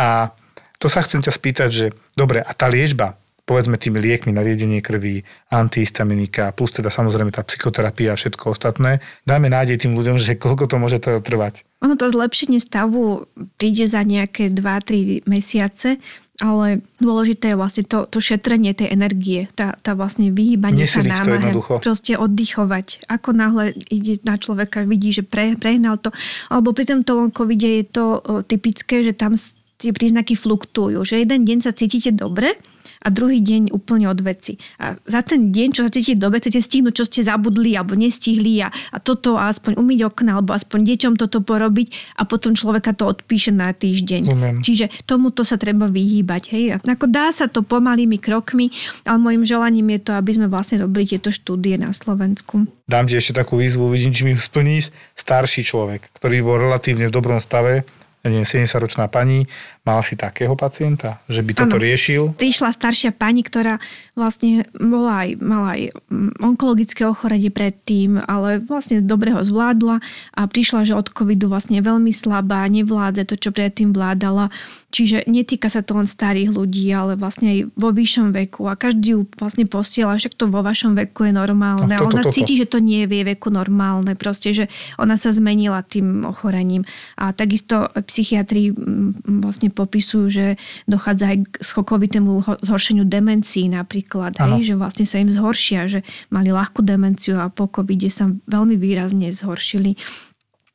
A 0.00 0.32
to 0.80 0.88
sa 0.88 1.04
chcem 1.04 1.20
ťa 1.20 1.32
spýtať, 1.32 1.68
že 1.68 1.86
dobre, 2.16 2.40
a 2.40 2.50
tá 2.56 2.66
liečba, 2.66 3.20
povedzme 3.44 3.74
tými 3.74 3.98
liekmi 3.98 4.30
na 4.30 4.46
riedenie 4.46 4.78
krvi, 4.78 5.26
antihistaminika, 5.50 6.54
plus 6.54 6.70
teda 6.70 6.86
samozrejme 6.86 7.34
tá 7.34 7.42
psychoterapia 7.42 8.14
a 8.14 8.18
všetko 8.18 8.54
ostatné. 8.54 9.02
Dáme 9.26 9.50
nádej 9.50 9.82
tým 9.82 9.98
ľuďom, 9.98 10.22
že 10.22 10.38
koľko 10.38 10.70
to 10.70 10.76
môže 10.78 11.02
to 11.02 11.18
trvať. 11.18 11.66
Ono 11.82 11.98
to 11.98 12.14
zlepšenie 12.14 12.62
stavu 12.62 13.26
príde 13.58 13.90
za 13.90 14.06
nejaké 14.06 14.54
2-3 14.54 15.26
mesiace, 15.26 15.98
ale 16.40 16.80
dôležité 16.98 17.52
je 17.52 17.60
vlastne 17.60 17.84
to, 17.84 18.08
to 18.08 18.18
šetrenie 18.18 18.72
tej 18.72 18.88
energie, 18.88 19.46
tá, 19.52 19.76
tá 19.84 19.92
vlastne 19.92 20.32
vyhýbanie 20.32 20.88
sa 20.88 21.04
námahe, 21.04 21.52
proste 21.84 22.16
oddychovať. 22.16 23.04
Ako 23.12 23.36
náhle 23.36 23.76
ide 23.92 24.18
na 24.24 24.40
človeka, 24.40 24.88
vidí, 24.88 25.12
že 25.12 25.20
pre, 25.20 25.54
prehnal 25.60 26.00
to. 26.00 26.08
Alebo 26.48 26.72
pri 26.72 26.88
tomto 26.88 27.28
covide 27.30 27.68
je 27.68 27.84
to 27.84 28.04
o, 28.18 28.40
typické, 28.40 29.04
že 29.04 29.12
tam 29.12 29.36
tie 29.76 29.92
príznaky 29.92 30.32
fluktujú. 30.36 31.04
Že 31.04 31.28
jeden 31.28 31.44
deň 31.44 31.58
sa 31.60 31.76
cítite 31.76 32.12
dobre, 32.12 32.56
a 33.00 33.08
druhý 33.08 33.40
deň 33.40 33.72
úplne 33.72 34.12
od 34.12 34.20
veci. 34.20 34.60
A 34.76 34.92
za 35.08 35.24
ten 35.24 35.48
deň, 35.48 35.68
čo 35.72 35.80
sa 35.88 35.90
cítite 35.90 36.20
dobre, 36.20 36.44
chcete 36.44 36.60
stihnúť, 36.60 36.94
čo 37.00 37.04
ste 37.08 37.20
zabudli 37.24 37.72
alebo 37.72 37.96
nestihli 37.96 38.60
a, 38.60 38.68
a 38.68 38.98
toto 39.00 39.40
a 39.40 39.48
aspoň 39.48 39.80
umyť 39.80 39.98
okna 40.04 40.36
alebo 40.36 40.52
aspoň 40.52 40.84
deťom 40.84 41.14
toto 41.16 41.40
porobiť 41.40 42.20
a 42.20 42.28
potom 42.28 42.52
človeka 42.52 42.92
to 42.92 43.08
odpíše 43.08 43.56
na 43.56 43.72
týždeň. 43.72 44.22
Umiem. 44.28 44.56
Čiže 44.60 44.92
tomuto 45.08 45.48
sa 45.48 45.56
treba 45.56 45.88
vyhýbať. 45.88 46.42
Hej? 46.52 46.64
Ako 46.84 47.08
dá 47.08 47.32
sa 47.32 47.48
to 47.48 47.64
pomalými 47.64 48.20
krokmi, 48.20 48.68
ale 49.08 49.16
môjim 49.16 49.48
želaním 49.48 49.96
je 49.96 50.00
to, 50.04 50.12
aby 50.20 50.36
sme 50.36 50.46
vlastne 50.52 50.84
robili 50.84 51.08
tieto 51.08 51.32
štúdie 51.32 51.80
na 51.80 51.96
Slovensku. 51.96 52.68
Dám 52.84 53.08
ti 53.08 53.16
ešte 53.16 53.40
takú 53.40 53.56
výzvu, 53.56 53.88
vidím, 53.88 54.12
či 54.12 54.28
mi 54.28 54.36
ju 54.36 54.40
splníš. 54.42 54.92
Starší 55.16 55.64
človek, 55.64 56.10
ktorý 56.20 56.44
bol 56.44 56.58
relatívne 56.60 57.08
v 57.08 57.14
dobrom 57.14 57.40
stave, 57.40 57.86
70-ročná 58.20 59.08
pani, 59.08 59.48
mal 59.80 60.04
si 60.04 60.12
takého 60.12 60.52
pacienta, 60.52 61.24
že 61.24 61.40
by 61.40 61.56
toto 61.56 61.80
ano. 61.80 61.84
riešil? 61.84 62.22
Prišla 62.36 62.76
staršia 62.76 63.16
pani, 63.16 63.40
ktorá 63.40 63.80
vlastne 64.12 64.68
bola 64.76 65.24
aj, 65.24 65.28
mala 65.40 65.68
aj 65.72 65.82
mm, 66.12 66.44
onkologické 66.44 67.08
ochorenie 67.08 67.48
predtým, 67.48 68.20
ale 68.28 68.60
vlastne 68.60 69.00
dobre 69.00 69.32
ho 69.32 69.40
zvládla 69.40 70.04
a 70.36 70.40
prišla, 70.44 70.84
že 70.84 70.92
od 70.92 71.08
covidu 71.08 71.48
vlastne 71.48 71.80
je 71.80 71.88
veľmi 71.88 72.12
slabá, 72.12 72.68
nevládze 72.68 73.24
to, 73.24 73.40
čo 73.40 73.50
predtým 73.56 73.96
vládala. 73.96 74.52
Čiže 74.90 75.30
netýka 75.30 75.70
sa 75.70 75.86
to 75.86 75.94
len 75.94 76.10
starých 76.10 76.50
ľudí, 76.50 76.90
ale 76.90 77.14
vlastne 77.14 77.54
aj 77.54 77.58
vo 77.78 77.94
vyššom 77.94 78.34
veku 78.34 78.66
a 78.66 78.74
každý 78.74 79.14
ju 79.14 79.20
vlastne 79.38 79.64
posiela, 79.64 80.18
však 80.18 80.34
to 80.34 80.50
vo 80.50 80.66
vašom 80.66 80.98
veku 80.98 81.30
je 81.30 81.32
normálne. 81.32 81.94
A, 81.94 82.02
toto, 82.02 82.10
ona 82.10 82.22
toto. 82.26 82.34
cíti, 82.34 82.58
že 82.58 82.66
to 82.66 82.82
nie 82.82 83.06
je 83.06 83.08
v 83.08 83.12
jej 83.22 83.24
veku 83.32 83.54
normálne, 83.54 84.18
proste, 84.18 84.50
že 84.50 84.64
ona 84.98 85.14
sa 85.14 85.30
zmenila 85.30 85.86
tým 85.86 86.26
ochorením. 86.26 86.82
A 87.16 87.30
takisto 87.30 87.86
psychiatri 88.02 88.74
mm, 88.74 89.46
vlastne 89.70 89.78
popisujú, 89.78 90.26
že 90.28 90.46
dochádza 90.90 91.30
aj 91.30 91.38
k 91.46 91.54
schokovitému 91.62 92.42
zhoršeniu 92.66 93.06
demencií 93.06 93.70
napríklad, 93.70 94.34
hej, 94.36 94.74
že 94.74 94.74
vlastne 94.74 95.06
sa 95.06 95.22
im 95.22 95.30
zhoršia, 95.30 95.86
že 95.86 96.00
mali 96.34 96.50
ľahkú 96.50 96.82
demenciu 96.82 97.38
a 97.38 97.48
po 97.48 97.70
covide 97.70 98.10
sa 98.10 98.26
veľmi 98.50 98.74
výrazne 98.74 99.30
zhoršili. 99.30 99.94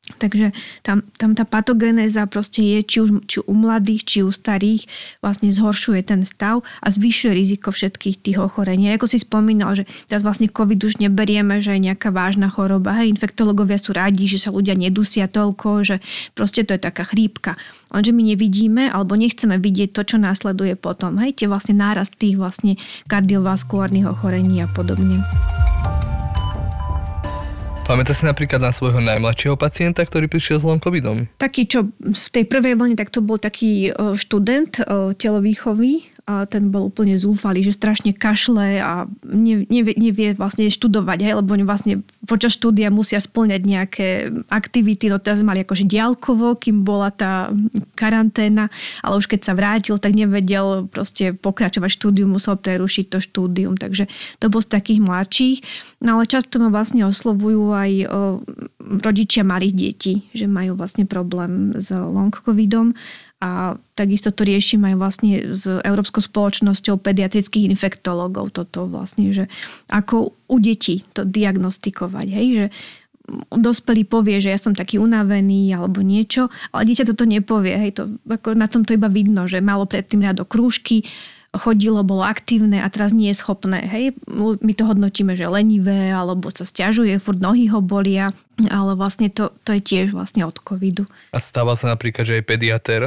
Takže 0.06 0.54
tam, 0.86 1.02
tam 1.18 1.34
tá 1.34 1.42
patogénéza 1.42 2.30
proste 2.30 2.62
je, 2.62 2.78
či, 2.86 2.96
už, 3.02 3.26
či 3.26 3.42
u 3.42 3.54
mladých, 3.58 4.02
či 4.06 4.18
u 4.22 4.30
starých, 4.30 4.86
vlastne 5.18 5.50
zhoršuje 5.50 6.00
ten 6.06 6.22
stav 6.22 6.62
a 6.78 6.86
zvyšuje 6.86 7.34
riziko 7.34 7.74
všetkých 7.74 8.22
tých 8.22 8.38
ochorení. 8.38 8.94
Ako 8.94 9.10
si 9.10 9.18
spomínal, 9.18 9.74
že 9.74 9.82
teraz 10.06 10.22
vlastne 10.22 10.46
COVID 10.46 10.78
už 10.78 11.02
neberieme, 11.02 11.58
že 11.58 11.74
je 11.74 11.90
nejaká 11.90 12.14
vážna 12.14 12.46
choroba. 12.46 13.02
Hej, 13.02 13.18
infektológovia 13.18 13.82
sú 13.82 13.98
radi, 13.98 14.30
že 14.30 14.38
sa 14.38 14.54
ľudia 14.54 14.78
nedusia 14.78 15.26
toľko, 15.26 15.82
že 15.82 15.96
proste 16.38 16.62
to 16.62 16.78
je 16.78 16.86
taká 16.86 17.02
chrípka. 17.02 17.58
Lenže 17.90 18.14
my 18.14 18.22
nevidíme 18.30 18.86
alebo 18.86 19.18
nechceme 19.18 19.58
vidieť 19.58 19.90
to, 19.90 20.06
čo 20.06 20.16
následuje 20.22 20.78
potom. 20.78 21.18
Hej, 21.18 21.42
tie 21.42 21.50
vlastne 21.50 21.74
nárast 21.74 22.14
tých 22.14 22.38
vlastne 22.38 22.78
kardiovaskulárnych 23.10 24.06
ochorení 24.06 24.62
a 24.62 24.70
podobne. 24.70 25.18
Pamätá 27.86 28.10
si 28.10 28.26
napríklad 28.26 28.58
na 28.58 28.74
svojho 28.74 28.98
najmladšieho 28.98 29.54
pacienta, 29.54 30.02
ktorý 30.02 30.26
prišiel 30.26 30.58
s 30.58 30.66
long 30.66 30.82
covidom? 30.82 31.30
Taký, 31.38 31.70
čo 31.70 31.86
v 31.94 32.26
tej 32.34 32.42
prvej 32.50 32.74
vlne, 32.74 32.98
tak 32.98 33.14
to 33.14 33.22
bol 33.22 33.38
taký 33.38 33.94
študent 34.18 34.82
telovýchovy, 35.22 36.02
a 36.26 36.42
ten 36.42 36.74
bol 36.74 36.90
úplne 36.90 37.14
zúfalý, 37.14 37.62
že 37.62 37.78
strašne 37.78 38.10
kašle 38.10 38.82
a 38.82 39.06
nevie, 39.22 39.94
nevie 39.94 40.34
vlastne 40.34 40.66
študovať, 40.66 41.22
hej, 41.22 41.38
lebo 41.38 41.54
oni 41.54 41.62
vlastne 41.62 42.02
počas 42.26 42.58
štúdia 42.58 42.90
musia 42.90 43.22
splňať 43.22 43.62
nejaké 43.62 44.08
aktivity, 44.50 45.06
no 45.06 45.22
teraz 45.22 45.46
mali 45.46 45.62
akože 45.62 45.86
diálkovo, 45.86 46.58
kým 46.58 46.82
bola 46.82 47.14
tá 47.14 47.46
karanténa, 47.94 48.66
ale 49.06 49.22
už 49.22 49.30
keď 49.30 49.40
sa 49.46 49.54
vrátil, 49.54 50.02
tak 50.02 50.18
nevedel 50.18 50.90
proste 50.90 51.30
pokračovať 51.30 51.94
štúdium, 51.94 52.34
musel 52.34 52.58
prerušiť 52.58 53.06
to 53.06 53.18
štúdium, 53.22 53.78
takže 53.78 54.10
to 54.42 54.50
bol 54.50 54.58
z 54.58 54.74
takých 54.74 55.06
mladších. 55.06 55.58
No 56.02 56.18
ale 56.18 56.26
často 56.26 56.58
ma 56.58 56.74
vlastne 56.74 57.06
oslovujú 57.06 57.70
aj 57.70 57.90
rodičia 58.82 59.46
malých 59.46 59.74
detí, 59.78 60.14
že 60.34 60.50
majú 60.50 60.74
vlastne 60.74 61.06
problém 61.06 61.70
s 61.78 61.94
long 61.94 62.34
covidom 62.34 62.98
a 63.46 63.78
takisto 63.94 64.34
to 64.34 64.42
riešim 64.42 64.82
aj 64.82 64.94
vlastne 64.98 65.54
s 65.54 65.70
Európskou 65.70 66.18
spoločnosťou 66.18 66.98
pediatrických 66.98 67.70
infektológov. 67.70 68.50
Toto 68.50 68.90
vlastne, 68.90 69.30
že 69.30 69.46
ako 69.86 70.34
u 70.50 70.56
detí 70.58 71.06
to 71.14 71.22
diagnostikovať, 71.22 72.26
hej, 72.26 72.46
že 72.50 72.66
dospelý 73.50 74.06
povie, 74.06 74.38
že 74.38 74.54
ja 74.54 74.58
som 74.58 74.74
taký 74.74 75.02
unavený 75.02 75.74
alebo 75.74 76.02
niečo, 76.02 76.46
ale 76.70 76.86
dieťa 76.86 77.10
toto 77.10 77.26
nepovie. 77.26 77.74
Hej, 77.74 77.90
to, 77.98 78.02
ako 78.26 78.54
na 78.54 78.70
tom 78.70 78.86
to 78.86 78.94
iba 78.94 79.10
vidno, 79.10 79.50
že 79.50 79.62
malo 79.62 79.86
predtým 79.86 80.22
rádo 80.22 80.46
krúžky, 80.46 81.06
chodilo, 81.56 82.04
bolo 82.04 82.22
aktívne 82.22 82.84
a 82.84 82.88
teraz 82.92 83.16
nie 83.16 83.32
je 83.32 83.40
schopné. 83.40 83.82
Hej? 83.88 84.04
My 84.60 84.72
to 84.76 84.84
hodnotíme, 84.86 85.34
že 85.34 85.48
lenivé, 85.48 86.12
alebo 86.12 86.52
sa 86.52 86.68
stiažuje, 86.68 87.16
furt 87.18 87.40
nohy 87.40 87.66
ho 87.72 87.80
bolia, 87.80 88.30
ale 88.68 88.92
vlastne 88.94 89.32
to, 89.32 89.50
to 89.64 89.74
je 89.76 89.82
tiež 89.82 90.12
vlastne 90.12 90.44
od 90.44 90.56
covidu. 90.60 91.08
A 91.32 91.40
stáva 91.40 91.74
sa 91.74 91.90
napríklad, 91.90 92.28
že 92.28 92.38
aj 92.38 92.44
pediatér 92.44 93.02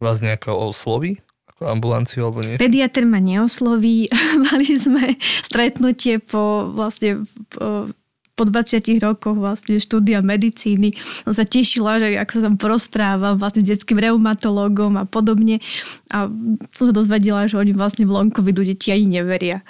vás 0.00 0.24
nejako 0.24 0.72
osloví? 0.72 1.20
Ambulanciu 1.60 2.24
alebo 2.24 2.40
niečo? 2.40 2.56
Pediatr 2.56 3.04
ma 3.04 3.20
neosloví. 3.20 4.08
Mali 4.48 4.72
sme 4.80 5.20
stretnutie 5.20 6.16
po 6.16 6.72
vlastne 6.72 7.28
po, 7.52 7.92
po 8.32 8.42
20 8.48 8.80
rokoch 9.04 9.36
vlastne 9.36 9.76
štúdia 9.76 10.24
medicíny. 10.24 10.96
Som 11.28 11.36
sa 11.36 11.44
tešila, 11.44 12.00
že 12.00 12.16
ako 12.16 12.32
sa 12.32 12.42
tam 12.48 12.56
porozprávam 12.56 13.36
vlastne 13.36 13.60
detským 13.60 14.00
reumatológom 14.00 14.96
a 14.96 15.04
podobne. 15.04 15.60
A 16.08 16.32
som 16.72 16.88
sa 16.88 16.94
dozvedela, 16.96 17.44
že 17.44 17.60
oni 17.60 17.76
vlastne 17.76 18.08
v 18.08 18.16
long 18.16 18.32
covidu 18.32 18.64
deti 18.64 18.96
ani 18.96 19.20
neveria. 19.20 19.60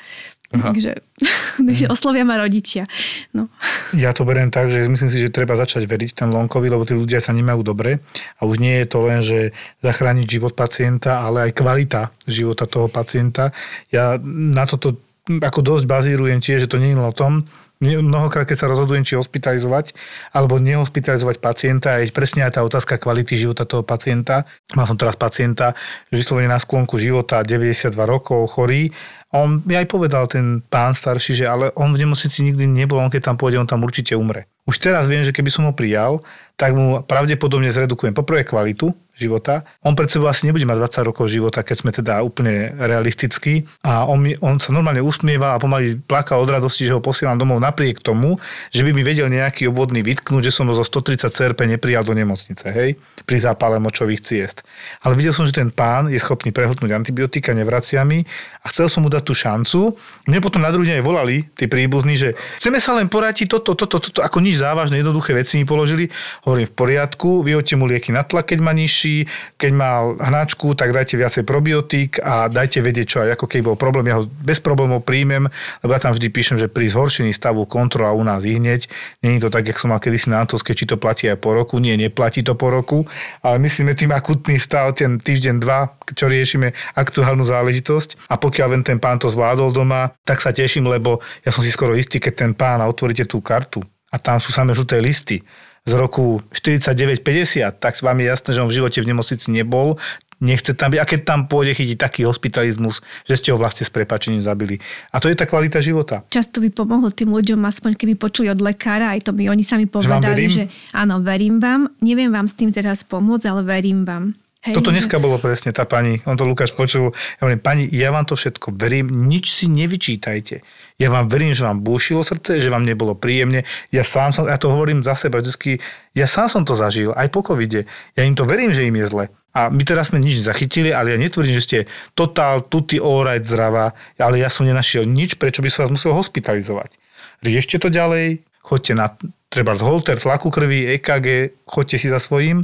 Takže, 0.50 0.98
takže 1.68 1.86
oslovia 1.86 2.26
ma 2.26 2.34
rodičia. 2.42 2.90
No. 3.30 3.46
Ja 3.94 4.10
to 4.10 4.26
beriem 4.26 4.50
tak, 4.50 4.74
že 4.74 4.82
myslím 4.90 5.10
si, 5.10 5.22
že 5.22 5.30
treba 5.30 5.54
začať 5.54 5.86
veriť 5.86 6.26
ten 6.26 6.28
Lonkovi, 6.28 6.66
lebo 6.66 6.82
tí 6.82 6.98
ľudia 6.98 7.22
sa 7.22 7.30
nemajú 7.30 7.62
dobre 7.62 8.02
a 8.38 8.46
už 8.46 8.58
nie 8.58 8.82
je 8.82 8.86
to 8.90 8.98
len, 9.06 9.22
že 9.22 9.54
zachrániť 9.86 10.26
život 10.26 10.58
pacienta, 10.58 11.22
ale 11.22 11.50
aj 11.50 11.54
kvalita 11.54 12.10
života 12.26 12.66
toho 12.66 12.90
pacienta. 12.90 13.54
Ja 13.94 14.18
na 14.26 14.66
toto 14.66 14.98
ako 15.30 15.62
dosť 15.62 15.86
bazírujem 15.86 16.42
tiež, 16.42 16.66
že 16.66 16.70
to 16.70 16.82
nie 16.82 16.90
je 16.90 16.98
o 16.98 17.14
tom, 17.14 17.46
mnohokrát, 17.80 18.44
keď 18.44 18.56
sa 18.60 18.68
rozhodujem, 18.68 19.08
či 19.08 19.16
hospitalizovať 19.16 19.96
alebo 20.36 20.60
nehospitalizovať 20.60 21.40
pacienta, 21.40 21.96
je 22.04 22.12
presne 22.12 22.44
aj 22.44 22.60
tá 22.60 22.60
otázka 22.60 23.00
kvality 23.00 23.40
života 23.40 23.64
toho 23.64 23.80
pacienta. 23.80 24.44
Mal 24.76 24.84
som 24.84 25.00
teraz 25.00 25.16
pacienta, 25.16 25.72
vyslovene 26.12 26.52
na 26.52 26.60
sklonku 26.60 27.00
života, 27.00 27.40
92 27.40 27.96
rokov, 28.04 28.52
chorý. 28.52 28.92
On 29.30 29.62
mi 29.62 29.78
aj 29.78 29.86
povedal, 29.86 30.26
ten 30.26 30.58
pán 30.66 30.90
starší, 30.90 31.38
že 31.38 31.46
ale 31.46 31.70
on 31.78 31.94
v 31.94 32.02
nemocnici 32.02 32.42
nikdy 32.42 32.66
nebol, 32.66 32.98
on 32.98 33.10
keď 33.10 33.30
tam 33.30 33.36
pôjde, 33.38 33.62
on 33.62 33.70
tam 33.70 33.86
určite 33.86 34.18
umre. 34.18 34.50
Už 34.70 34.78
teraz 34.78 35.10
viem, 35.10 35.26
že 35.26 35.34
keby 35.34 35.50
som 35.50 35.66
ho 35.66 35.74
prijal, 35.74 36.22
tak 36.54 36.78
mu 36.78 37.02
pravdepodobne 37.02 37.66
zredukujem 37.74 38.14
poprvé 38.14 38.46
kvalitu 38.46 38.94
života. 39.20 39.68
On 39.84 39.92
pred 39.92 40.08
sebou 40.08 40.32
asi 40.32 40.48
nebude 40.48 40.64
mať 40.64 41.04
20 41.04 41.08
rokov 41.12 41.28
života, 41.28 41.60
keď 41.60 41.76
sme 41.76 41.90
teda 41.92 42.24
úplne 42.24 42.72
realistickí. 42.80 43.68
A 43.84 44.08
on, 44.08 44.24
on 44.40 44.56
sa 44.56 44.72
normálne 44.72 45.04
usmieva 45.04 45.52
a 45.52 45.60
pomaly 45.60 46.00
plakal 46.08 46.40
od 46.40 46.48
radosti, 46.48 46.88
že 46.88 46.96
ho 46.96 47.04
posielam 47.04 47.36
domov 47.36 47.60
napriek 47.60 48.00
tomu, 48.00 48.40
že 48.72 48.80
by 48.80 48.96
mi 48.96 49.04
vedel 49.04 49.28
nejaký 49.28 49.68
obvodný 49.68 50.00
vytknúť, 50.00 50.48
že 50.48 50.52
som 50.56 50.72
ho 50.72 50.74
zo 50.76 50.84
130 50.88 51.28
CRP 51.28 51.68
neprijal 51.68 52.00
do 52.00 52.16
nemocnice, 52.16 52.72
hej, 52.72 52.96
pri 53.28 53.36
zápale 53.36 53.76
močových 53.76 54.24
ciest. 54.24 54.64
Ale 55.04 55.12
videl 55.20 55.36
som, 55.36 55.44
že 55.44 55.52
ten 55.52 55.68
pán 55.68 56.08
je 56.08 56.16
schopný 56.16 56.48
prehltnúť 56.48 56.96
antibiotika, 56.96 57.52
nevracia 57.52 58.00
mi 58.08 58.24
a 58.64 58.66
chcel 58.72 58.88
som 58.88 59.04
mu 59.04 59.12
dať 59.12 59.22
tú 59.28 59.36
šancu. 59.36 60.00
Mne 60.32 60.40
potom 60.40 60.64
na 60.64 60.72
druhý 60.72 60.96
deň 60.96 61.04
volali 61.04 61.44
tí 61.52 61.68
príbuzní, 61.68 62.16
že 62.16 62.28
chceme 62.56 62.80
sa 62.80 62.96
len 62.96 63.12
poradiť 63.12 63.52
toto, 63.52 63.76
toto, 63.76 64.00
toto, 64.00 64.24
ako 64.24 64.40
nič 64.40 64.59
závažné, 64.60 65.00
jednoduché 65.00 65.32
veci 65.32 65.56
mi 65.56 65.64
položili. 65.64 66.12
Hovorím 66.44 66.68
v 66.68 66.74
poriadku, 66.76 67.40
vyhoďte 67.40 67.74
mu 67.80 67.88
lieky 67.88 68.12
na 68.12 68.22
tlak, 68.22 68.52
keď 68.52 68.58
má 68.60 68.76
nižší, 68.76 69.24
keď 69.56 69.70
mal 69.72 70.02
hnačku, 70.20 70.76
tak 70.76 70.92
dajte 70.92 71.16
viacej 71.16 71.48
probiotík 71.48 72.20
a 72.20 72.52
dajte 72.52 72.84
vedieť, 72.84 73.06
čo 73.08 73.18
aj 73.24 73.40
ako 73.40 73.44
keď 73.48 73.60
bol 73.64 73.76
problém, 73.80 74.12
ja 74.12 74.20
ho 74.20 74.28
bez 74.28 74.60
problémov 74.60 75.02
príjmem, 75.08 75.48
lebo 75.80 75.90
ja 75.96 76.00
tam 76.00 76.12
vždy 76.12 76.28
píšem, 76.28 76.56
že 76.60 76.68
pri 76.68 76.92
zhoršení 76.92 77.32
stavu 77.32 77.64
kontrola 77.64 78.12
u 78.12 78.20
nás 78.20 78.44
i 78.44 78.60
hneď. 78.60 78.86
Není 79.24 79.40
to 79.40 79.48
tak, 79.48 79.64
jak 79.64 79.80
som 79.80 79.90
mal 79.94 80.02
kedysi 80.02 80.28
na 80.28 80.44
Antolske, 80.44 80.76
či 80.76 80.84
to 80.84 81.00
platí 81.00 81.30
aj 81.30 81.40
po 81.40 81.56
roku. 81.56 81.80
Nie, 81.80 81.96
neplatí 81.96 82.44
to 82.44 82.52
po 82.58 82.68
roku, 82.68 83.08
ale 83.40 83.56
myslíme 83.62 83.96
tým 83.96 84.12
akutný 84.12 84.60
stav, 84.60 84.92
ten 84.92 85.16
týždeň, 85.16 85.56
dva, 85.62 85.94
čo 86.12 86.26
riešime 86.28 86.76
aktuálnu 86.98 87.46
záležitosť. 87.46 88.28
A 88.28 88.36
pokiaľ 88.36 88.68
ven 88.76 88.84
ten 88.84 88.98
pán 88.98 89.16
to 89.16 89.32
zvládol 89.32 89.72
doma, 89.72 90.12
tak 90.26 90.42
sa 90.42 90.50
teším, 90.50 90.90
lebo 90.90 91.22
ja 91.46 91.54
som 91.54 91.64
si 91.64 91.70
skoro 91.70 91.94
istý, 91.94 92.18
keď 92.18 92.34
ten 92.34 92.52
pán 92.52 92.82
a 92.82 92.90
otvoríte 92.90 93.24
tú 93.24 93.38
kartu 93.40 93.80
a 94.10 94.16
tam 94.18 94.42
sú 94.42 94.50
samé 94.50 94.74
žlté 94.74 94.98
listy 94.98 95.40
z 95.86 95.92
roku 95.96 96.44
49-50, 96.52 97.80
tak 97.80 97.96
vám 98.04 98.20
je 98.20 98.26
jasné, 98.28 98.50
že 98.52 98.60
on 98.60 98.68
v 98.68 98.76
živote 98.76 99.00
v 99.00 99.10
nemocnici 99.10 99.48
nebol, 99.48 99.96
nechce 100.42 100.72
tam 100.76 100.92
byť. 100.92 101.00
A 101.00 101.06
keď 101.08 101.20
tam 101.24 101.40
pôjde 101.46 101.76
chytiť 101.76 101.98
taký 102.00 102.20
hospitalizmus, 102.28 103.04
že 103.28 103.34
ste 103.36 103.48
ho 103.52 103.60
vlastne 103.60 103.84
s 103.84 103.92
prepačením 103.92 104.44
zabili. 104.44 104.80
A 105.12 105.20
to 105.20 105.28
je 105.28 105.36
tá 105.36 105.44
kvalita 105.44 105.78
života. 105.84 106.24
Často 106.32 106.60
by 106.60 106.68
pomohlo 106.72 107.12
tým 107.12 107.30
ľuďom, 107.32 107.60
aspoň 107.64 107.96
keby 107.96 108.16
počuli 108.16 108.48
od 108.52 108.60
lekára, 108.60 109.12
aj 109.14 109.30
to 109.30 109.32
by 109.36 109.48
oni 109.48 109.64
sami 109.64 109.86
povedali, 109.88 110.48
že, 110.48 110.64
že 110.64 110.64
áno, 110.96 111.20
verím 111.24 111.60
vám, 111.60 111.92
neviem 112.00 112.32
vám 112.32 112.48
s 112.48 112.56
tým 112.56 112.72
teraz 112.72 113.04
pomôcť, 113.04 113.46
ale 113.48 113.62
verím 113.64 114.04
vám. 114.04 114.36
Hej, 114.60 114.76
Toto 114.76 114.92
dneska 114.92 115.16
bolo 115.16 115.40
presne 115.40 115.72
tá 115.72 115.88
pani, 115.88 116.20
on 116.28 116.36
to 116.36 116.44
Lukáš 116.44 116.76
počul, 116.76 117.16
ja 117.16 117.48
hovorím, 117.48 117.64
pani, 117.64 117.88
ja 117.96 118.12
vám 118.12 118.28
to 118.28 118.36
všetko 118.36 118.76
verím, 118.76 119.08
nič 119.08 119.48
si 119.56 119.72
nevyčítajte. 119.72 120.60
Ja 121.00 121.08
vám 121.08 121.32
verím, 121.32 121.56
že 121.56 121.64
vám 121.64 121.80
búšilo 121.80 122.20
srdce, 122.20 122.60
že 122.60 122.68
vám 122.68 122.84
nebolo 122.84 123.16
príjemne. 123.16 123.64
Ja 123.88 124.04
sám 124.04 124.36
som, 124.36 124.44
ja 124.44 124.60
to 124.60 124.68
hovorím 124.68 125.00
za 125.00 125.16
seba 125.16 125.40
vždy, 125.40 125.80
ja 126.12 126.28
sám 126.28 126.52
som 126.52 126.62
to 126.68 126.76
zažil, 126.76 127.16
aj 127.16 127.32
po 127.32 127.40
covide. 127.40 127.88
Ja 128.12 128.28
im 128.28 128.36
to 128.36 128.44
verím, 128.44 128.76
že 128.76 128.84
im 128.84 129.00
je 129.00 129.08
zle. 129.08 129.24
A 129.56 129.72
my 129.72 129.80
teraz 129.80 130.12
sme 130.12 130.20
nič 130.20 130.44
zachytili, 130.44 130.92
ale 130.92 131.16
ja 131.16 131.18
netvrdím, 131.18 131.56
že 131.56 131.64
ste 131.64 131.78
totál, 132.12 132.68
tutti 132.68 133.00
all 133.00 133.24
zdravá, 133.40 133.96
ale 134.20 134.44
ja 134.44 134.52
som 134.52 134.68
nenašiel 134.68 135.08
nič, 135.08 135.40
prečo 135.40 135.64
by 135.64 135.72
sa 135.72 135.88
vás 135.88 135.90
musel 135.90 136.12
hospitalizovať. 136.12 137.00
Riešte 137.40 137.80
to 137.80 137.88
ďalej, 137.88 138.44
choďte 138.60 138.92
na 138.92 139.10
treba 139.48 139.74
z 139.74 139.82
holter, 139.82 140.20
tlaku 140.20 140.52
krvi, 140.52 141.00
EKG, 141.00 141.56
choďte 141.64 141.96
si 141.96 142.06
za 142.12 142.20
svojím 142.20 142.62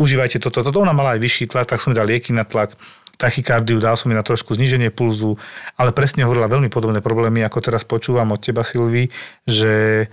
užívajte 0.00 0.40
toto. 0.40 0.64
Toto 0.64 0.80
ona 0.80 0.96
mala 0.96 1.12
aj 1.14 1.20
vyšší 1.20 1.52
tlak, 1.52 1.68
tak 1.68 1.84
som 1.84 1.92
dal 1.92 2.08
lieky 2.08 2.32
na 2.32 2.48
tlak, 2.48 2.72
tachykardiu, 3.20 3.76
dal 3.76 4.00
som 4.00 4.08
jej 4.08 4.16
na 4.16 4.24
trošku 4.24 4.56
zníženie 4.56 4.88
pulzu, 4.88 5.36
ale 5.76 5.92
presne 5.92 6.24
hovorila 6.24 6.48
veľmi 6.48 6.72
podobné 6.72 7.04
problémy, 7.04 7.44
ako 7.44 7.60
teraz 7.60 7.84
počúvam 7.84 8.32
od 8.32 8.40
teba, 8.40 8.64
Silvi, 8.64 9.12
že 9.44 10.08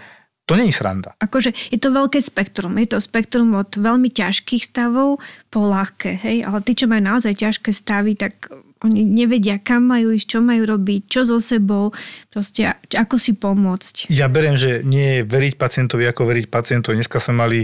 to 0.48 0.56
nie 0.56 0.72
je 0.72 0.80
sranda. 0.80 1.12
Akože 1.20 1.52
je 1.72 1.80
to 1.80 1.92
veľké 1.92 2.24
spektrum. 2.24 2.80
Je 2.80 2.88
to 2.88 3.04
spektrum 3.04 3.52
od 3.60 3.68
veľmi 3.76 4.08
ťažkých 4.08 4.64
stavov 4.64 5.20
po 5.52 5.60
ľahké, 5.68 6.24
hej? 6.24 6.48
Ale 6.48 6.64
tí, 6.64 6.72
čo 6.72 6.88
majú 6.88 7.04
naozaj 7.04 7.36
ťažké 7.36 7.76
stavy, 7.76 8.16
tak 8.16 8.48
oni 8.80 9.04
nevedia, 9.04 9.60
kam 9.60 9.92
majú 9.92 10.16
ísť, 10.16 10.38
čo 10.38 10.40
majú 10.40 10.64
robiť, 10.64 11.02
čo 11.10 11.28
so 11.28 11.42
sebou, 11.44 11.92
proste 12.32 12.78
ako 12.94 13.20
si 13.20 13.36
pomôcť. 13.36 14.08
Ja 14.14 14.32
beriem, 14.32 14.56
že 14.56 14.86
nie 14.88 15.20
je 15.20 15.22
veriť 15.28 15.60
pacientovi, 15.60 16.08
ako 16.08 16.30
veriť 16.30 16.46
pacientovi. 16.48 16.96
Dneska 16.96 17.20
sme 17.20 17.44
mali 17.44 17.60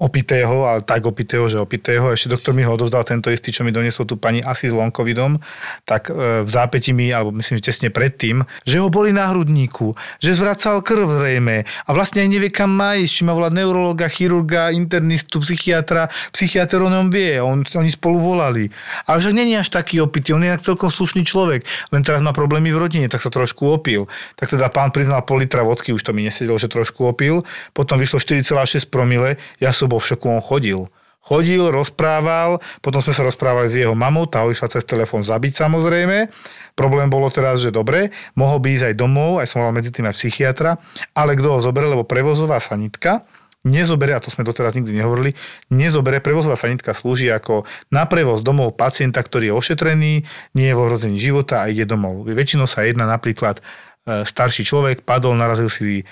opitého, 0.00 0.66
ale 0.66 0.82
tak 0.82 1.06
opitého, 1.06 1.46
že 1.46 1.62
opitého. 1.62 2.10
Ešte 2.10 2.34
doktor 2.34 2.50
mi 2.50 2.66
ho 2.66 2.74
odovzdal 2.74 3.06
tento 3.06 3.30
istý, 3.30 3.54
čo 3.54 3.62
mi 3.62 3.70
doniesol 3.70 4.02
tu 4.02 4.18
pani 4.18 4.42
asi 4.42 4.66
s 4.66 4.74
lonkovidom, 4.74 5.38
tak 5.86 6.10
e, 6.10 6.42
v 6.42 6.50
zápäti 6.50 6.90
mi, 6.90 7.14
alebo 7.14 7.30
myslím, 7.38 7.62
že 7.62 7.70
tesne 7.70 7.94
predtým, 7.94 8.42
že 8.66 8.82
ho 8.82 8.90
boli 8.90 9.14
na 9.14 9.30
hrudníku, 9.30 9.94
že 10.18 10.34
zvracal 10.34 10.82
krv 10.82 11.22
zrejme 11.22 11.62
a 11.62 11.90
vlastne 11.94 12.26
aj 12.26 12.28
nevie, 12.32 12.50
kam 12.50 12.74
má 12.74 12.98
ísť, 12.98 13.12
či 13.12 13.22
má 13.22 13.30
volať 13.36 13.52
neurologa, 13.54 14.10
chirurga, 14.10 14.74
internistu, 14.74 15.38
psychiatra. 15.38 16.10
Psychiatr 16.34 16.82
o 16.82 16.90
ňom 16.90 17.14
vie, 17.14 17.38
on, 17.38 17.62
oni 17.62 17.90
spolu 17.92 18.18
volali. 18.18 18.66
Ale 19.06 19.22
že 19.22 19.30
není 19.30 19.54
až 19.54 19.70
taký 19.70 20.02
opitý, 20.02 20.34
on 20.34 20.42
je 20.42 20.58
celkom 20.58 20.90
slušný 20.90 21.22
človek, 21.22 21.62
len 21.94 22.02
teraz 22.02 22.18
má 22.18 22.34
problémy 22.34 22.74
v 22.74 22.82
rodine, 22.82 23.06
tak 23.06 23.22
sa 23.22 23.30
trošku 23.30 23.62
opil. 23.62 24.10
Tak 24.34 24.58
teda 24.58 24.74
pán 24.74 24.90
priznal 24.90 25.22
pol 25.22 25.38
litra 25.38 25.62
vodky, 25.62 25.94
už 25.94 26.02
to 26.02 26.10
mi 26.10 26.26
nesedelo, 26.26 26.58
že 26.58 26.66
trošku 26.66 27.06
opil. 27.06 27.46
Potom 27.76 27.94
vyšlo 27.94 28.18
4,6 28.18 28.90
promile 28.90 29.19
promile, 29.20 29.36
ja 29.60 29.70
som 29.76 29.92
bol 29.92 30.00
v 30.00 30.08
šoku, 30.16 30.26
on 30.32 30.40
chodil. 30.40 30.88
Chodil, 31.20 31.68
rozprával, 31.68 32.64
potom 32.80 33.04
sme 33.04 33.12
sa 33.12 33.20
rozprávali 33.20 33.68
s 33.68 33.76
jeho 33.76 33.92
mamou, 33.92 34.24
tá 34.24 34.40
ho 34.40 34.48
išla 34.48 34.72
cez 34.72 34.88
telefón 34.88 35.20
zabiť 35.20 35.52
samozrejme. 35.52 36.32
Problém 36.72 37.12
bolo 37.12 37.28
teraz, 37.28 37.60
že 37.60 37.68
dobre, 37.68 38.08
mohol 38.32 38.56
by 38.56 38.72
ísť 38.72 38.86
aj 38.88 38.94
domov, 38.96 39.36
aj 39.36 39.52
som 39.52 39.60
mal 39.60 39.76
medzi 39.76 39.92
tým 39.92 40.08
aj 40.08 40.16
psychiatra, 40.16 40.80
ale 41.12 41.36
kto 41.36 41.52
ho 41.52 41.60
zoberie, 41.60 41.92
lebo 41.92 42.08
prevozová 42.08 42.56
sanitka, 42.56 43.28
nezobere, 43.68 44.16
a 44.16 44.24
to 44.24 44.32
sme 44.32 44.48
doteraz 44.48 44.72
nikdy 44.72 44.96
nehovorili, 44.96 45.36
nezobere, 45.68 46.24
prevozová 46.24 46.56
sanitka 46.56 46.96
slúži 46.96 47.28
ako 47.28 47.68
na 47.92 48.08
prevoz 48.08 48.40
domov 48.40 48.80
pacienta, 48.80 49.20
ktorý 49.20 49.52
je 49.52 49.58
ošetrený, 49.60 50.12
nie 50.56 50.66
je 50.72 50.72
v 50.72 50.80
ohrození 50.80 51.20
života 51.20 51.60
a 51.60 51.68
ide 51.68 51.84
domov. 51.84 52.24
Väčšinou 52.24 52.64
sa 52.64 52.88
jedná 52.88 53.04
napríklad 53.04 53.60
e, 53.60 54.24
starší 54.24 54.64
človek, 54.64 55.04
padol, 55.04 55.36
narazil 55.36 55.68
si, 55.68 56.00
e, 56.00 56.04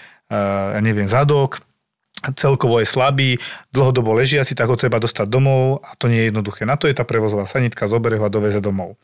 ja 0.77 0.81
neviem, 0.85 1.09
zadok, 1.09 1.65
celkovo 2.35 2.83
je 2.83 2.87
slabý, 2.89 3.31
dlhodobo 3.71 4.11
ležiaci, 4.19 4.59
tak 4.59 4.67
ho 4.67 4.77
treba 4.77 4.99
dostať 4.99 5.27
domov 5.31 5.87
a 5.87 5.95
to 5.95 6.11
nie 6.11 6.27
je 6.27 6.29
jednoduché. 6.35 6.67
Na 6.67 6.75
to 6.75 6.91
je 6.91 6.97
tá 6.97 7.07
prevozová 7.07 7.47
sanitka, 7.47 7.87
zoberie 7.87 8.19
ho 8.19 8.27
a 8.27 8.33
doveze 8.33 8.59
domov. 8.59 8.99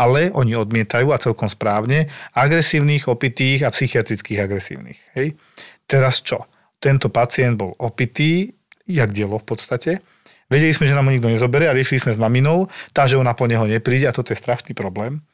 Ale 0.00 0.32
oni 0.32 0.56
odmietajú 0.56 1.12
a 1.12 1.20
celkom 1.20 1.46
správne 1.46 2.08
agresívnych, 2.32 3.06
opitých 3.06 3.68
a 3.68 3.72
psychiatrických 3.72 4.40
agresívnych. 4.48 4.98
Hej? 5.14 5.36
Teraz 5.84 6.24
čo? 6.24 6.48
Tento 6.80 7.12
pacient 7.12 7.60
bol 7.60 7.76
opitý, 7.80 8.52
jak 8.88 9.12
dielo 9.12 9.40
v 9.40 9.46
podstate. 9.46 10.00
Vedeli 10.48 10.76
sme, 10.76 10.88
že 10.88 10.96
nám 10.96 11.08
ho 11.08 11.12
nikto 11.12 11.32
nezoberie 11.32 11.68
a 11.68 11.76
riešili 11.76 12.00
sme 12.04 12.12
s 12.16 12.20
maminou, 12.20 12.68
tá, 12.92 13.08
že 13.08 13.16
ona 13.16 13.32
po 13.32 13.48
neho 13.48 13.64
nepríde 13.64 14.08
a 14.08 14.16
toto 14.16 14.32
je 14.32 14.40
strašný 14.40 14.76
problém. 14.76 15.24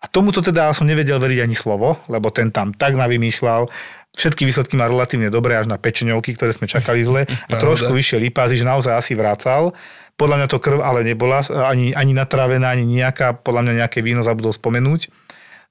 A 0.00 0.08
tomuto 0.08 0.44
teda 0.44 0.68
som 0.76 0.84
nevedel 0.84 1.16
veriť 1.16 1.48
ani 1.48 1.56
slovo, 1.56 1.96
lebo 2.12 2.28
ten 2.28 2.52
tam 2.52 2.76
tak 2.76 2.92
navymýšľal, 2.92 3.72
všetky 4.14 4.46
výsledky 4.46 4.78
má 4.78 4.86
relatívne 4.86 5.28
dobré 5.28 5.58
až 5.58 5.66
na 5.66 5.76
pečeňovky, 5.76 6.38
ktoré 6.38 6.54
sme 6.54 6.70
čakali 6.70 7.02
zle 7.02 7.26
a 7.26 7.54
trošku 7.58 7.90
vyššie 7.90 8.22
lípázy, 8.30 8.54
že 8.58 8.66
naozaj 8.66 8.94
asi 8.94 9.12
vracal. 9.18 9.74
Podľa 10.14 10.36
mňa 10.42 10.48
to 10.48 10.62
krv 10.62 10.78
ale 10.80 11.02
nebola 11.02 11.42
ani, 11.66 11.90
ani 11.90 12.14
natravená, 12.14 12.70
ani 12.70 12.86
nejaká, 12.86 13.34
podľa 13.42 13.66
mňa 13.66 13.72
nejaké 13.84 13.98
víno 14.00 14.22
zabudol 14.22 14.54
spomenúť. 14.54 15.10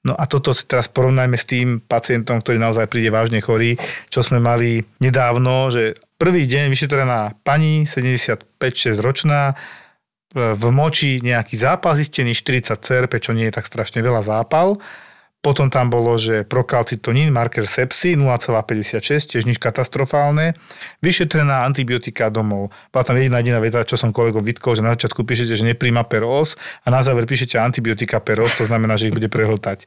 No 0.04 0.20
a 0.20 0.28
toto 0.28 0.52
si 0.52 0.68
teraz 0.68 0.92
porovnajme 0.92 1.40
s 1.40 1.48
tým 1.48 1.80
pacientom, 1.80 2.44
ktorý 2.44 2.60
naozaj 2.60 2.92
príde 2.92 3.08
vážne 3.08 3.40
chorý, 3.40 3.80
čo 4.12 4.20
sme 4.20 4.44
mali 4.44 4.84
nedávno, 5.00 5.72
že 5.72 5.96
prvý 6.20 6.44
deň 6.44 6.68
vyšetrená 6.68 7.40
pani, 7.48 7.88
75-6 7.88 9.00
ročná, 9.00 9.56
v 10.34 10.66
moči 10.74 11.22
nejaký 11.24 11.56
zápal 11.56 11.96
zistený, 11.96 12.36
40 12.36 12.84
CRP, 12.84 13.22
čo 13.22 13.32
nie 13.32 13.48
je 13.48 13.56
tak 13.56 13.70
strašne 13.70 14.02
veľa 14.02 14.26
zápal 14.26 14.82
potom 15.44 15.68
tam 15.68 15.92
bolo, 15.92 16.16
že 16.16 16.48
prokalcitonín, 16.48 17.28
marker 17.28 17.68
sepsy 17.68 18.16
0,56, 18.16 19.36
tiež 19.36 19.44
nič 19.44 19.60
katastrofálne. 19.60 20.56
Vyšetrená 21.04 21.68
antibiotika 21.68 22.32
domov. 22.32 22.72
Bola 22.96 23.04
tam 23.04 23.20
jediná 23.20 23.44
jediná 23.44 23.60
veta, 23.60 23.84
čo 23.84 24.00
som 24.00 24.16
kolegom 24.16 24.40
vytkol, 24.40 24.80
že 24.80 24.86
na 24.88 24.96
začiatku 24.96 25.28
píšete, 25.28 25.60
že 25.60 25.68
nepríjma 25.68 26.08
per 26.08 26.24
os 26.24 26.56
a 26.82 26.88
na 26.88 27.04
záver 27.04 27.28
píšete 27.28 27.60
antibiotika 27.60 28.24
per 28.24 28.40
os, 28.40 28.56
to 28.56 28.72
znamená, 28.72 28.96
že 28.96 29.12
ich 29.12 29.16
bude 29.20 29.28
prehltať. 29.28 29.84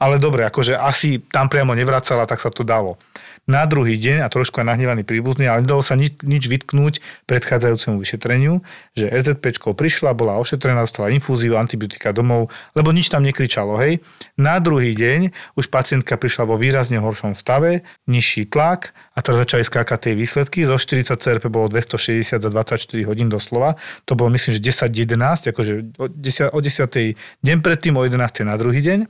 Ale 0.00 0.16
dobre, 0.16 0.48
akože 0.48 0.74
asi 0.74 1.20
tam 1.20 1.52
priamo 1.52 1.76
nevracala, 1.76 2.24
tak 2.24 2.40
sa 2.40 2.48
to 2.48 2.64
dalo. 2.64 2.96
Na 3.44 3.68
druhý 3.68 4.00
deň, 4.00 4.24
a 4.24 4.32
trošku 4.32 4.64
aj 4.64 4.72
nahnevaný 4.72 5.04
príbuzný, 5.04 5.44
ale 5.44 5.68
nedalo 5.68 5.84
sa 5.84 6.00
nič, 6.00 6.24
nič 6.24 6.48
vytknúť 6.48 7.04
predchádzajúcemu 7.28 7.96
vyšetreniu, 8.00 8.64
že 8.96 9.12
RZP 9.12 9.60
prišla, 9.60 10.16
bola 10.16 10.40
ošetrená, 10.40 10.80
dostala 10.88 11.12
infúziu, 11.12 11.60
antibiotika 11.60 12.16
domov, 12.16 12.48
lebo 12.72 12.88
nič 12.88 13.12
tam 13.12 13.20
nekričalo, 13.20 13.76
hej. 13.84 14.00
Na 14.40 14.56
druhý 14.64 14.96
deň 14.96 15.36
už 15.60 15.68
pacientka 15.68 16.16
prišla 16.16 16.48
vo 16.48 16.56
výrazne 16.56 16.96
horšom 16.96 17.36
stave, 17.36 17.84
nižší 18.08 18.48
tlak 18.48 18.96
a 19.12 19.20
teraz 19.20 19.44
začali 19.44 19.60
skákať 19.60 20.08
tie 20.08 20.12
výsledky. 20.16 20.64
Zo 20.64 20.80
40 20.80 21.12
CRP 21.12 21.52
bolo 21.52 21.68
260 21.68 22.40
za 22.40 22.48
24 22.48 22.80
hodín 23.04 23.28
doslova. 23.28 23.76
To 24.08 24.16
bolo 24.16 24.32
myslím, 24.32 24.56
že 24.56 24.88
10-11, 24.88 25.52
akože 25.52 25.72
o 26.00 26.06
10, 26.08 26.48
o 26.48 26.58
10. 26.64 27.16
deň 27.44 27.56
predtým, 27.60 27.92
o 27.94 28.02
11. 28.02 28.48
na 28.48 28.56
druhý 28.56 28.80
deň 28.80 29.04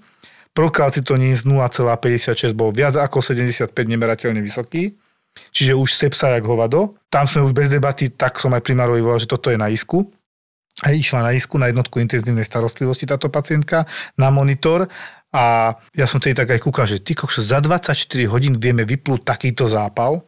Procalcitonín 0.54 1.34
z 1.34 1.50
0,56 1.50 2.54
bol 2.54 2.70
viac 2.70 2.94
ako 2.94 3.18
75 3.18 3.74
nemerateľne 3.74 4.38
vysoký, 4.38 4.94
čiže 5.50 5.74
už 5.74 5.90
sepsa 5.90 6.30
jak 6.30 6.46
hovado. 6.46 6.94
Tam 7.10 7.26
sme 7.26 7.42
už 7.42 7.52
bez 7.52 7.68
debaty, 7.74 8.14
tak 8.14 8.38
som 8.38 8.54
aj 8.54 8.62
primárovi 8.62 9.02
volal, 9.02 9.18
že 9.18 9.26
toto 9.26 9.50
je 9.50 9.58
na 9.58 9.66
isku. 9.66 10.06
A 10.82 10.90
išla 10.90 11.22
na 11.22 11.30
isku, 11.34 11.54
na 11.58 11.70
jednotku 11.70 12.02
intenzívnej 12.02 12.42
starostlivosti 12.42 13.06
táto 13.06 13.30
pacientka, 13.30 13.86
na 14.18 14.30
monitor 14.30 14.90
a 15.34 15.74
ja 15.90 16.06
som 16.06 16.22
tedy 16.22 16.38
tak 16.38 16.54
aj 16.54 16.62
kúkal, 16.62 16.86
že 16.86 17.02
ty 17.02 17.18
kokšo, 17.18 17.42
za 17.42 17.58
24 17.58 17.98
hodín 18.30 18.54
vieme 18.62 18.86
vyplúť 18.86 19.26
takýto 19.26 19.66
zápal, 19.66 20.22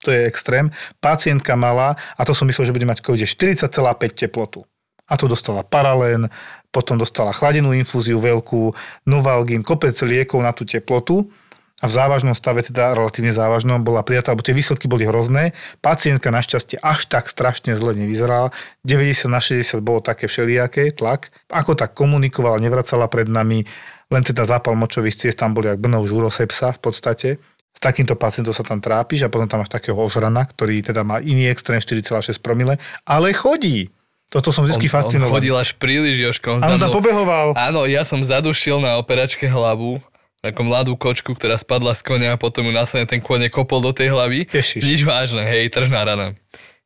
to 0.00 0.08
je 0.08 0.24
extrém. 0.24 0.72
Pacientka 0.96 1.52
mala, 1.60 1.92
a 2.16 2.24
to 2.24 2.32
som 2.32 2.48
myslel, 2.48 2.72
že 2.72 2.72
bude 2.72 2.88
mať 2.88 3.04
COVID 3.04 3.28
40,5 3.28 3.68
teplotu. 4.16 4.64
A 5.06 5.20
to 5.20 5.28
dostala 5.28 5.60
paralén, 5.60 6.32
potom 6.76 7.00
dostala 7.00 7.32
chladenú 7.32 7.72
infúziu 7.72 8.20
veľkú, 8.20 8.76
Novalgin, 9.08 9.64
kopec 9.64 9.96
liekov 10.04 10.44
na 10.44 10.52
tú 10.52 10.68
teplotu 10.68 11.24
a 11.80 11.88
v 11.88 11.92
závažnom 11.92 12.32
stave, 12.32 12.64
teda 12.64 12.96
relatívne 12.96 13.36
závažnom, 13.36 13.84
bola 13.84 14.00
prijatá, 14.00 14.32
lebo 14.32 14.40
tie 14.40 14.56
výsledky 14.56 14.88
boli 14.88 15.04
hrozné. 15.04 15.52
Pacientka 15.84 16.32
našťastie 16.32 16.80
až 16.80 17.04
tak 17.08 17.28
strašne 17.28 17.76
zle 17.76 17.92
nevyzerala. 17.92 18.48
90 18.84 19.28
na 19.28 19.40
60 19.44 19.84
bolo 19.84 20.00
také 20.00 20.24
všelijaké, 20.24 20.92
tlak. 20.96 21.28
Ako 21.52 21.76
tak 21.76 21.92
komunikovala, 21.92 22.60
nevracala 22.64 23.12
pred 23.12 23.28
nami, 23.28 23.68
len 24.08 24.22
teda 24.24 24.48
zápal 24.48 24.72
močových 24.72 25.20
ciest, 25.20 25.36
tam 25.36 25.52
boli 25.52 25.68
ak 25.68 25.76
brnou 25.76 26.04
žurosepsa 26.08 26.72
v 26.76 26.80
podstate. 26.80 27.28
S 27.76 27.80
takýmto 27.84 28.16
pacientom 28.16 28.56
sa 28.56 28.64
tam 28.64 28.80
trápiš 28.80 29.28
a 29.28 29.32
potom 29.32 29.44
tam 29.44 29.60
máš 29.60 29.68
takého 29.68 30.00
ožrana, 30.00 30.48
ktorý 30.48 30.80
teda 30.80 31.04
má 31.04 31.20
iný 31.20 31.52
extrém 31.52 31.76
4,6 31.76 32.40
promile, 32.40 32.80
ale 33.04 33.36
chodí. 33.36 33.92
Toto 34.26 34.50
som 34.50 34.66
vždy 34.66 34.90
fascinoval. 34.90 35.30
On 35.30 35.34
chodil 35.38 35.54
až 35.54 35.78
príliš, 35.78 36.18
Joško. 36.18 36.58
Áno, 36.58 36.82
tam 36.82 36.90
pobehoval. 36.90 37.54
Áno, 37.54 37.86
ja 37.86 38.02
som 38.02 38.18
zadušil 38.18 38.82
na 38.82 38.98
operačke 38.98 39.46
hlavu, 39.46 40.02
ako 40.42 40.60
mladú 40.66 40.92
kočku, 40.98 41.34
ktorá 41.34 41.54
spadla 41.54 41.94
z 41.94 42.02
konia 42.02 42.30
a 42.34 42.38
potom 42.38 42.66
ju 42.66 42.72
následne 42.74 43.06
ten 43.06 43.22
kone 43.22 43.46
kopol 43.46 43.78
do 43.78 43.94
tej 43.94 44.10
hlavy. 44.10 44.50
Ježiš. 44.50 44.82
Nič 44.82 45.00
vážne, 45.06 45.46
hej, 45.46 45.70
tržná 45.70 46.02
rana. 46.02 46.34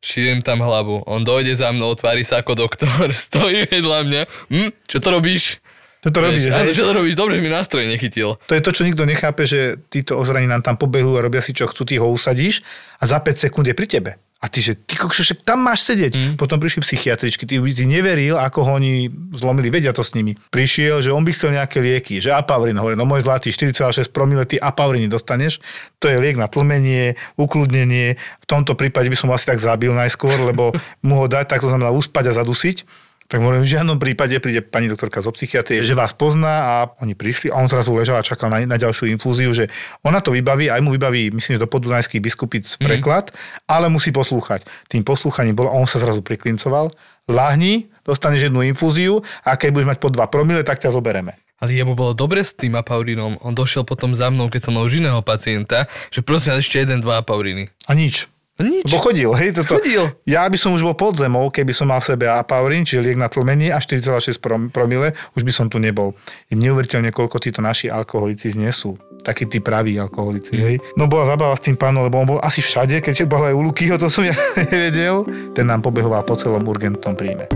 Šijem 0.01 0.41
tam 0.41 0.64
hlavu. 0.64 1.05
On 1.05 1.20
dojde 1.20 1.53
za 1.57 1.72
mnou, 1.72 1.93
tvári 1.93 2.24
sa 2.24 2.41
ako 2.41 2.68
doktor, 2.68 2.88
stojí 3.16 3.68
vedľa 3.68 3.99
mňa. 4.05 4.22
Hm, 4.53 4.70
čo 4.84 4.99
to 5.01 5.09
robíš? 5.09 5.61
Čo 6.01 6.09
to 6.16 6.18
robíš? 6.24 6.49
Áno, 6.49 6.72
čo 6.72 6.84
to 6.88 6.93
robíš? 6.97 7.12
Dobre, 7.12 7.36
že 7.36 7.45
mi 7.45 7.53
nástroj 7.53 7.84
nechytil. 7.84 8.41
To 8.49 8.53
je 8.57 8.64
to, 8.64 8.72
čo 8.72 8.88
nikto 8.88 9.05
nechápe, 9.05 9.45
že 9.45 9.76
títo 9.93 10.16
ožraní 10.16 10.49
nám 10.49 10.64
tam 10.64 10.80
pobehujú 10.80 11.20
a 11.20 11.24
robia 11.24 11.45
si 11.45 11.53
čo 11.53 11.68
chcú, 11.68 11.84
ty 11.84 12.01
ho 12.01 12.09
usadíš 12.09 12.64
a 12.97 13.05
za 13.05 13.20
5 13.20 13.36
sekúnd 13.49 13.68
je 13.68 13.76
pri 13.76 13.84
tebe. 13.84 14.11
A 14.41 14.49
ty, 14.49 14.64
že 14.64 14.72
ty 14.72 14.97
kokšo, 14.97 15.20
však 15.20 15.45
tam 15.45 15.61
máš 15.61 15.84
sedieť. 15.84 16.16
Mm. 16.16 16.34
Potom 16.41 16.57
prišli 16.57 16.80
psychiatričky, 16.80 17.45
ty 17.45 17.61
si 17.61 17.84
neveril, 17.84 18.41
ako 18.41 18.64
ho 18.64 18.70
oni 18.80 19.12
zlomili, 19.36 19.68
vedia 19.68 19.93
to 19.93 20.01
s 20.01 20.16
nimi. 20.16 20.32
Prišiel, 20.49 21.05
že 21.05 21.12
on 21.12 21.20
by 21.20 21.30
chcel 21.36 21.53
nejaké 21.53 21.84
lieky, 21.84 22.24
že 22.24 22.32
apaurin, 22.32 22.72
hovorí, 22.80 22.97
no 22.97 23.05
môj 23.05 23.28
zlatý, 23.28 23.53
4,6 23.53 24.09
promile, 24.09 24.49
ty 24.49 24.57
apauriny 24.57 25.12
dostaneš, 25.12 25.61
to 26.01 26.09
je 26.09 26.16
liek 26.16 26.41
na 26.41 26.49
tlmenie, 26.49 27.20
ukludnenie, 27.36 28.16
v 28.16 28.47
tomto 28.49 28.72
prípade 28.80 29.12
by 29.12 29.16
som 29.20 29.28
asi 29.28 29.45
tak 29.45 29.61
zabil 29.61 29.93
najskôr, 29.93 30.41
lebo 30.41 30.72
mu 31.05 31.20
ho 31.20 31.26
dať, 31.28 31.45
tak 31.45 31.61
to 31.61 31.68
znamená 31.68 31.93
uspať 31.93 32.32
a 32.32 32.36
zadusiť 32.41 33.10
tak 33.31 33.39
hovorím, 33.39 33.62
v 33.62 33.72
žiadnom 33.78 33.95
prípade 34.03 34.35
príde 34.43 34.59
pani 34.59 34.91
doktorka 34.91 35.22
zo 35.22 35.31
psychiatrie, 35.31 35.87
že 35.87 35.95
vás 35.95 36.11
pozná 36.11 36.55
a 36.66 36.74
oni 36.99 37.14
prišli 37.14 37.55
a 37.55 37.62
on 37.62 37.70
zrazu 37.70 37.95
ležal 37.95 38.18
a 38.18 38.26
čakal 38.26 38.51
na, 38.51 38.59
na 38.66 38.74
ďalšiu 38.74 39.07
infúziu, 39.07 39.55
že 39.55 39.70
ona 40.03 40.18
to 40.18 40.35
vybaví, 40.35 40.66
aj 40.66 40.83
mu 40.83 40.91
vybaví, 40.91 41.31
myslím, 41.31 41.55
že 41.55 41.62
do 41.62 41.70
podunajských 41.70 42.18
biskupic 42.18 42.66
mm. 42.66 42.83
preklad, 42.83 43.31
ale 43.70 43.87
musí 43.87 44.11
poslúchať. 44.11 44.66
Tým 44.91 45.07
poslúchaním 45.07 45.55
bolo, 45.55 45.70
a 45.70 45.78
on 45.78 45.87
sa 45.87 46.03
zrazu 46.03 46.26
priklincoval, 46.26 46.91
lahni, 47.31 47.87
dostaneš 48.03 48.51
jednu 48.51 48.66
infúziu 48.66 49.22
a 49.47 49.55
keď 49.55 49.78
budeš 49.78 49.89
mať 49.95 49.99
po 50.03 50.11
2 50.11 50.26
promile, 50.26 50.66
tak 50.66 50.83
ťa 50.83 50.91
zobereme. 50.91 51.39
Ale 51.62 51.70
jemu 51.70 51.95
bolo 51.95 52.18
dobre 52.18 52.43
s 52.43 52.57
tým 52.57 52.74
apaurinom. 52.74 53.39
On 53.47 53.55
došiel 53.55 53.87
potom 53.87 54.11
za 54.16 54.26
mnou, 54.33 54.51
keď 54.51 54.61
som 54.66 54.74
mal 54.74 54.89
už 54.89 54.99
iného 54.99 55.22
pacienta, 55.22 55.87
že 56.11 56.24
prosím 56.24 56.59
ešte 56.59 56.83
jeden, 56.83 56.99
dva 56.99 57.22
apauriny. 57.22 57.70
A 57.87 57.95
nič. 57.95 58.26
Nič. 58.61 58.92
Bo 58.92 59.01
chodil, 59.01 59.30
hej, 59.40 59.57
toto. 59.57 59.80
Chodil. 59.80 60.12
Ja 60.28 60.44
by 60.44 60.59
som 60.61 60.76
už 60.76 60.84
bol 60.84 60.92
pod 60.92 61.16
zemou, 61.16 61.48
keby 61.48 61.72
som 61.72 61.88
mal 61.88 62.05
v 62.05 62.12
sebe 62.12 62.28
apaurin, 62.28 62.84
čiže 62.84 63.01
liek 63.01 63.16
na 63.16 63.32
tlmenie 63.32 63.72
a 63.72 63.80
4,6 63.80 64.36
promile, 64.68 65.16
už 65.32 65.48
by 65.48 65.53
som 65.55 65.66
tu 65.72 65.80
nebol. 65.80 66.12
Je 66.53 66.61
neuveriteľne, 66.61 67.09
koľko 67.09 67.40
títo 67.40 67.64
naši 67.64 67.88
alkoholici 67.88 68.53
znesú. 68.53 69.01
Takí 69.24 69.48
tí 69.48 69.64
praví 69.64 69.96
alkoholici, 69.96 70.57
mm. 70.57 70.61
hej. 70.61 70.76
No 70.96 71.09
bola 71.09 71.32
zabava 71.32 71.57
s 71.57 71.64
tým 71.64 71.80
pánom, 71.80 72.05
lebo 72.05 72.20
on 72.20 72.36
bol 72.36 72.40
asi 72.44 72.61
všade, 72.61 73.01
keď 73.01 73.24
bol 73.24 73.40
aj 73.48 73.57
u 73.57 73.64
Lukyho, 73.64 73.96
to 73.96 74.12
som 74.12 74.28
ja 74.28 74.36
nevedel. 74.61 75.24
Ten 75.57 75.64
nám 75.64 75.80
pobehoval 75.80 76.20
po 76.28 76.36
celom 76.36 76.64
urgentnom 76.68 77.16
príjme. 77.16 77.48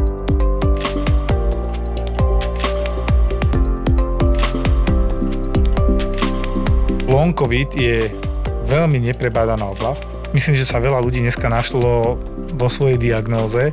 Long 7.05 7.37
COVID 7.37 7.77
je 7.77 8.09
veľmi 8.65 8.99
neprebádaná 9.05 9.69
oblasť 9.69 10.24
Myslím, 10.35 10.59
že 10.59 10.67
sa 10.67 10.83
veľa 10.83 10.99
ľudí 10.99 11.23
dneska 11.23 11.47
našlo 11.47 12.19
vo 12.59 12.69
svojej 12.69 12.99
diagnóze. 12.99 13.71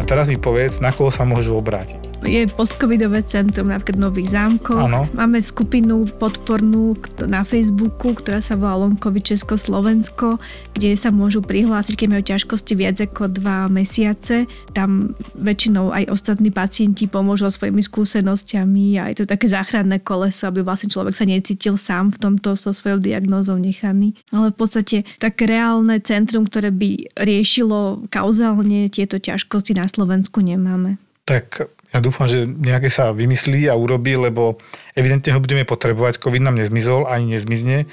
A 0.00 0.02
teraz 0.08 0.24
mi 0.24 0.40
povedz, 0.40 0.80
na 0.80 0.88
koho 0.88 1.12
sa 1.12 1.28
môžu 1.28 1.52
obrátiť 1.60 2.07
je 2.26 2.50
postcovidové 2.50 3.22
centrum 3.22 3.70
napríklad 3.70 4.10
Nových 4.10 4.34
zámkov. 4.34 4.90
Ano. 4.90 5.06
Máme 5.14 5.38
skupinu 5.38 6.02
podpornú 6.18 6.98
na 7.24 7.46
Facebooku, 7.46 8.14
ktorá 8.14 8.42
sa 8.42 8.58
volá 8.58 8.74
Lonkovi 8.82 9.22
Česko-Slovensko, 9.22 10.42
kde 10.74 10.98
sa 10.98 11.14
môžu 11.14 11.44
prihlásiť, 11.44 11.94
keď 11.94 12.08
majú 12.10 12.22
ťažkosti 12.26 12.72
viac 12.74 12.96
ako 12.98 13.30
dva 13.30 13.70
mesiace. 13.70 14.50
Tam 14.74 15.14
väčšinou 15.38 15.94
aj 15.94 16.10
ostatní 16.10 16.50
pacienti 16.50 17.06
pomôžu 17.06 17.46
svojimi 17.48 17.80
skúsenostiami 17.80 18.98
a 18.98 19.14
je 19.14 19.22
to 19.22 19.24
také 19.30 19.46
záchranné 19.46 20.02
koleso, 20.02 20.50
aby 20.50 20.66
vlastne 20.66 20.90
človek 20.90 21.14
sa 21.14 21.24
necítil 21.24 21.78
sám 21.78 22.10
v 22.14 22.18
tomto 22.18 22.58
so 22.58 22.74
svojou 22.74 22.98
diagnózou 22.98 23.56
nechaný. 23.56 24.18
Ale 24.34 24.50
v 24.50 24.56
podstate 24.58 24.96
také 25.22 25.46
reálne 25.46 26.02
centrum, 26.02 26.44
ktoré 26.44 26.74
by 26.74 27.14
riešilo 27.14 28.04
kauzálne 28.10 28.90
tieto 28.90 29.22
ťažkosti 29.22 29.78
na 29.78 29.86
Slovensku 29.86 30.42
nemáme. 30.42 30.98
Tak 31.28 31.77
ja 31.88 31.98
dúfam, 32.04 32.28
že 32.28 32.44
nejaké 32.44 32.92
sa 32.92 33.16
vymyslí 33.16 33.64
a 33.72 33.78
urobí, 33.78 34.12
lebo 34.12 34.60
evidentne 34.92 35.32
ho 35.32 35.40
budeme 35.40 35.64
potrebovať. 35.64 36.20
COVID 36.20 36.44
nám 36.44 36.60
nezmizol, 36.60 37.08
ani 37.08 37.36
nezmizne. 37.36 37.88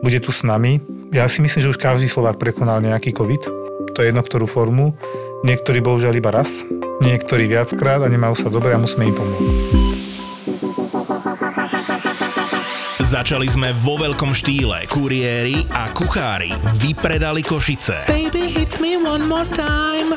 Bude 0.00 0.16
tu 0.20 0.32
s 0.32 0.44
nami. 0.44 0.80
Ja 1.12 1.28
si 1.28 1.44
myslím, 1.44 1.60
že 1.60 1.72
už 1.76 1.80
každý 1.80 2.08
Slovák 2.08 2.40
prekonal 2.40 2.80
nejaký 2.80 3.12
COVID. 3.12 3.42
To 3.92 3.98
je 4.00 4.08
jedno, 4.08 4.24
ktorú 4.24 4.48
formu. 4.48 4.96
Niektorí 5.44 5.84
bohužiaľ 5.84 6.16
iba 6.16 6.32
raz, 6.32 6.64
niektorí 7.04 7.44
viackrát 7.44 8.00
a 8.00 8.08
nemajú 8.08 8.32
sa 8.32 8.48
dobre 8.48 8.72
a 8.72 8.80
musíme 8.80 9.12
im 9.12 9.16
pomôcť. 9.16 9.84
Začali 13.04 13.46
sme 13.46 13.70
vo 13.76 14.00
veľkom 14.00 14.32
štýle. 14.32 14.88
Kuriéri 14.88 15.68
a 15.68 15.92
kuchári 15.92 16.50
vypredali 16.80 17.44
Košice. 17.44 18.08
Baby, 18.08 18.48
hit 18.48 18.72
me 18.80 18.96
one 18.96 19.28
more 19.28 19.46
time. 19.52 20.16